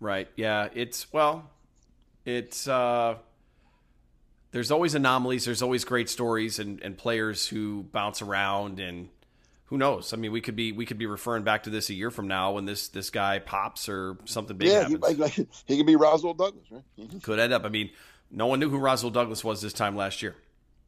right. 0.00 0.28
Yeah, 0.36 0.68
it's 0.74 1.12
well, 1.12 1.50
it's. 2.24 2.66
uh 2.66 3.16
there's 4.52 4.70
always 4.70 4.94
anomalies. 4.94 5.44
There's 5.44 5.60
always 5.60 5.84
great 5.84 6.08
stories 6.08 6.58
and, 6.58 6.80
and 6.80 6.96
players 6.96 7.46
who 7.46 7.82
bounce 7.92 8.22
around 8.22 8.80
and 8.80 9.10
who 9.66 9.76
knows? 9.76 10.14
I 10.14 10.16
mean, 10.16 10.32
we 10.32 10.40
could 10.40 10.56
be 10.56 10.72
we 10.72 10.86
could 10.86 10.96
be 10.96 11.06
referring 11.06 11.42
back 11.42 11.64
to 11.64 11.70
this 11.70 11.90
a 11.90 11.94
year 11.94 12.10
from 12.10 12.28
now 12.28 12.52
when 12.52 12.64
this 12.64 12.88
this 12.88 13.10
guy 13.10 13.38
pops 13.38 13.88
or 13.88 14.16
something 14.24 14.56
big 14.56 14.68
yeah, 14.68 14.88
happens. 14.88 15.34
He, 15.34 15.46
he 15.66 15.76
could 15.76 15.86
be 15.86 15.96
Rasul 15.96 16.34
Douglas, 16.34 16.64
right? 16.70 16.82
Mm-hmm. 16.98 17.18
Could 17.18 17.38
end 17.38 17.52
up. 17.52 17.64
I 17.64 17.68
mean, 17.68 17.90
no 18.30 18.46
one 18.46 18.60
knew 18.60 18.70
who 18.70 18.78
Rasul 18.78 19.10
Douglas 19.10 19.44
was 19.44 19.60
this 19.60 19.72
time 19.72 19.96
last 19.96 20.22
year. 20.22 20.36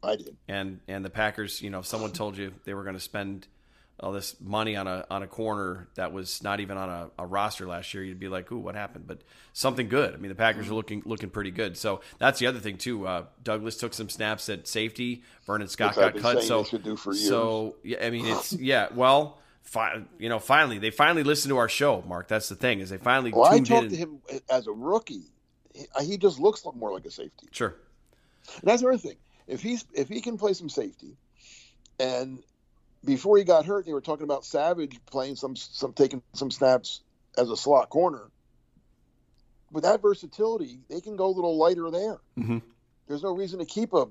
I 0.01 0.15
did. 0.15 0.35
And 0.47 0.79
and 0.87 1.03
the 1.03 1.09
Packers, 1.09 1.61
you 1.61 1.69
know, 1.69 1.79
if 1.79 1.85
someone 1.85 2.11
told 2.11 2.37
you 2.37 2.53
they 2.63 2.73
were 2.73 2.83
going 2.83 2.95
to 2.95 3.01
spend 3.01 3.47
all 4.01 4.11
this 4.11 4.35
money 4.39 4.75
on 4.75 4.87
a 4.87 5.05
on 5.09 5.23
a 5.23 5.27
corner 5.27 5.87
that 5.95 6.13
was 6.13 6.41
not 6.41 6.59
even 6.59 6.77
on 6.77 6.89
a, 6.89 7.09
a, 7.19 7.25
roster 7.25 7.67
last 7.67 7.93
year, 7.93 8.03
you'd 8.03 8.19
be 8.19 8.27
like, 8.27 8.51
"Ooh, 8.51 8.57
what 8.57 8.75
happened?" 8.75 9.07
But 9.07 9.21
something 9.53 9.89
good. 9.89 10.13
I 10.13 10.17
mean, 10.17 10.29
the 10.29 10.35
Packers 10.35 10.65
mm-hmm. 10.65 10.73
are 10.73 10.75
looking 10.75 11.03
looking 11.05 11.29
pretty 11.29 11.51
good. 11.51 11.77
So 11.77 12.01
that's 12.17 12.39
the 12.39 12.47
other 12.47 12.59
thing 12.59 12.77
too. 12.77 13.07
Uh, 13.07 13.25
Douglas 13.43 13.77
took 13.77 13.93
some 13.93 14.09
snaps 14.09 14.49
at 14.49 14.67
safety. 14.67 15.23
Vernon 15.45 15.67
Scott 15.67 15.95
got 15.95 16.17
cut. 16.17 16.43
So 16.43 16.63
so 16.63 17.75
yeah, 17.83 18.05
I 18.05 18.09
mean, 18.09 18.25
it's 18.25 18.53
yeah. 18.53 18.87
Well, 18.93 19.39
fi- 19.63 20.03
you 20.17 20.29
know, 20.29 20.39
finally 20.39 20.79
they 20.79 20.91
finally 20.91 21.23
listened 21.23 21.51
to 21.51 21.57
our 21.57 21.69
show, 21.69 22.03
Mark. 22.07 22.27
That's 22.27 22.49
the 22.49 22.55
thing 22.55 22.79
is 22.79 22.89
they 22.89 22.97
finally. 22.97 23.31
Well, 23.31 23.45
I 23.45 23.59
talked 23.59 23.89
to 23.89 23.95
him 23.95 24.21
as 24.49 24.67
a 24.67 24.71
rookie. 24.71 25.23
He, 25.73 25.85
he 26.05 26.17
just 26.17 26.39
looks 26.39 26.65
more 26.75 26.93
like 26.93 27.05
a 27.05 27.11
safety. 27.11 27.47
Sure. 27.51 27.75
And 28.61 28.63
that's 28.63 28.81
the 28.81 28.87
other 28.87 28.97
thing. 28.97 29.17
If 29.47 29.61
he's 29.61 29.85
if 29.93 30.09
he 30.09 30.21
can 30.21 30.37
play 30.37 30.53
some 30.53 30.69
safety, 30.69 31.17
and 31.99 32.39
before 33.03 33.37
he 33.37 33.43
got 33.43 33.65
hurt, 33.65 33.85
they 33.85 33.93
were 33.93 34.01
talking 34.01 34.23
about 34.23 34.45
Savage 34.45 34.99
playing 35.05 35.35
some 35.35 35.55
some 35.55 35.93
taking 35.93 36.21
some 36.33 36.51
snaps 36.51 37.01
as 37.37 37.49
a 37.49 37.57
slot 37.57 37.89
corner. 37.89 38.29
With 39.71 39.83
that 39.83 40.01
versatility, 40.01 40.79
they 40.89 40.99
can 40.99 41.15
go 41.15 41.27
a 41.27 41.35
little 41.35 41.57
lighter 41.57 41.91
there. 41.91 42.17
Mm-hmm. 42.37 42.57
There's 43.07 43.23
no 43.23 43.35
reason 43.35 43.59
to 43.59 43.65
keep 43.65 43.93
a 43.93 44.07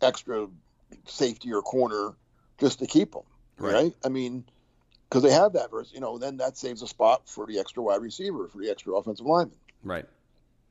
extra 0.00 0.48
safety 1.06 1.52
or 1.52 1.62
corner 1.62 2.12
just 2.58 2.78
to 2.80 2.86
keep 2.86 3.12
them, 3.12 3.22
right? 3.58 3.74
right? 3.74 3.94
I 4.04 4.08
mean, 4.08 4.44
because 5.08 5.22
they 5.22 5.32
have 5.32 5.54
that 5.54 5.70
verse, 5.70 5.90
you 5.92 6.00
know, 6.00 6.18
then 6.18 6.38
that 6.38 6.56
saves 6.56 6.82
a 6.82 6.86
spot 6.86 7.28
for 7.28 7.46
the 7.46 7.58
extra 7.58 7.82
wide 7.82 8.00
receiver, 8.02 8.48
for 8.48 8.58
the 8.58 8.70
extra 8.70 8.94
offensive 8.94 9.26
lineman. 9.26 9.56
Right. 9.82 10.06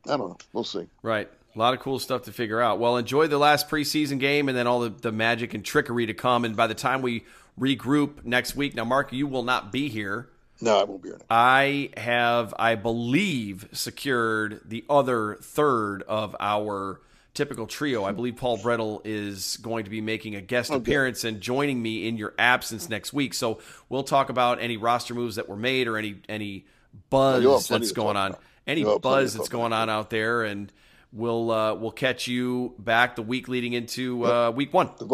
I 0.06 0.18
don't 0.18 0.30
know. 0.30 0.38
We'll 0.54 0.64
see. 0.64 0.88
Right. 1.04 1.30
A 1.54 1.60
lot 1.60 1.74
of 1.74 1.80
cool 1.80 2.00
stuff 2.00 2.24
to 2.24 2.32
figure 2.32 2.62
out. 2.62 2.80
Well, 2.80 2.98
enjoy 2.98 3.28
the 3.28 3.38
last 3.38 3.70
preseason 3.70 4.20
game 4.20 4.48
and 4.50 4.58
then 4.58 4.68
all 4.68 4.80
the, 4.80 4.90
the 4.90 5.12
magic 5.12 5.54
and 5.54 5.66
trickery 5.66 6.06
to 6.06 6.14
come. 6.14 6.46
And 6.46 6.56
by 6.56 6.68
the 6.68 6.74
time 6.74 7.02
we 7.02 7.26
regroup 7.60 8.24
next 8.24 8.56
week, 8.56 8.76
now, 8.76 8.86
Mark, 8.86 9.14
you 9.14 9.28
will 9.28 9.44
not 9.44 9.72
be 9.72 9.90
here. 9.90 10.30
No, 10.62 10.80
I 10.80 10.84
won't 10.84 11.02
be 11.02 11.10
here. 11.10 11.20
I 11.30 11.90
have, 11.98 12.54
I 12.58 12.76
believe, 12.76 13.68
secured 13.72 14.62
the 14.66 14.86
other 14.90 15.36
third 15.42 16.04
of 16.04 16.36
our 16.40 17.02
typical 17.34 17.66
trio. 17.66 18.04
I 18.04 18.12
believe 18.12 18.36
Paul 18.36 18.58
Bretl 18.58 19.02
is 19.06 19.58
going 19.58 19.86
to 19.86 19.90
be 19.90 20.02
making 20.02 20.36
a 20.36 20.42
guest 20.42 20.70
okay. 20.70 20.78
appearance 20.78 21.24
and 21.24 21.42
joining 21.42 21.82
me 21.82 22.08
in 22.08 22.18
your 22.18 22.34
absence 22.38 22.90
next 22.90 23.14
week. 23.14 23.34
So 23.34 23.60
we'll 23.90 24.04
talk 24.04 24.30
about 24.30 24.62
any 24.62 24.78
roster 24.78 25.14
moves 25.14 25.38
that 25.38 25.48
were 25.50 25.56
made 25.56 25.88
or 25.88 25.98
any 25.98 26.22
any 26.28 26.66
buzz 27.10 27.46
oh, 27.46 27.78
that's 27.78 27.92
going 27.92 28.18
on, 28.18 28.32
about. 28.32 28.44
any 28.68 28.84
buzz 29.00 29.34
that's 29.34 29.50
going 29.50 29.74
on 29.74 29.90
out 29.90 30.10
there, 30.10 30.44
and 30.44 30.72
we'll 31.14 31.50
uh, 31.52 31.74
we'll 31.74 31.92
catch 31.92 32.28
you 32.28 32.76
back 32.78 33.16
the 33.16 33.22
week 33.22 33.48
leading 33.48 33.74
into 33.74 34.26
uh, 34.26 34.52
week 34.52 34.74
one. 34.74 34.92
The. 35.00 35.06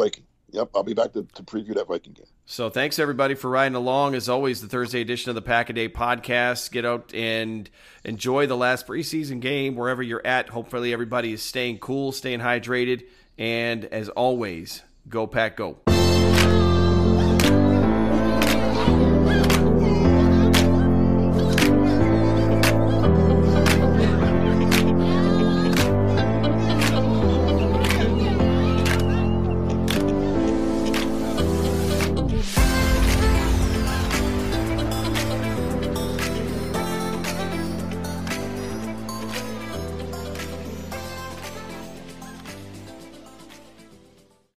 Yep, 0.51 0.69
I'll 0.75 0.83
be 0.83 0.93
back 0.93 1.11
to, 1.13 1.23
to 1.35 1.43
preview 1.43 1.75
that 1.75 1.87
Viking 1.87 2.13
game. 2.13 2.25
So 2.45 2.69
thanks 2.69 2.99
everybody 2.99 3.35
for 3.35 3.49
riding 3.49 3.75
along. 3.75 4.15
As 4.15 4.29
always, 4.29 4.61
the 4.61 4.67
Thursday 4.67 5.01
edition 5.01 5.29
of 5.29 5.35
the 5.35 5.41
Pack 5.41 5.69
a 5.69 5.73
Day 5.73 5.89
podcast. 5.89 6.71
Get 6.71 6.85
out 6.85 7.13
and 7.13 7.69
enjoy 8.05 8.47
the 8.47 8.55
last 8.55 8.87
preseason 8.87 9.41
game 9.41 9.75
wherever 9.75 10.01
you're 10.01 10.25
at. 10.25 10.49
Hopefully, 10.49 10.93
everybody 10.93 11.33
is 11.33 11.41
staying 11.41 11.79
cool, 11.79 12.13
staying 12.13 12.39
hydrated, 12.39 13.03
and 13.37 13.83
as 13.85 14.07
always, 14.09 14.83
go 15.09 15.27
Pack, 15.27 15.57
go. 15.57 15.79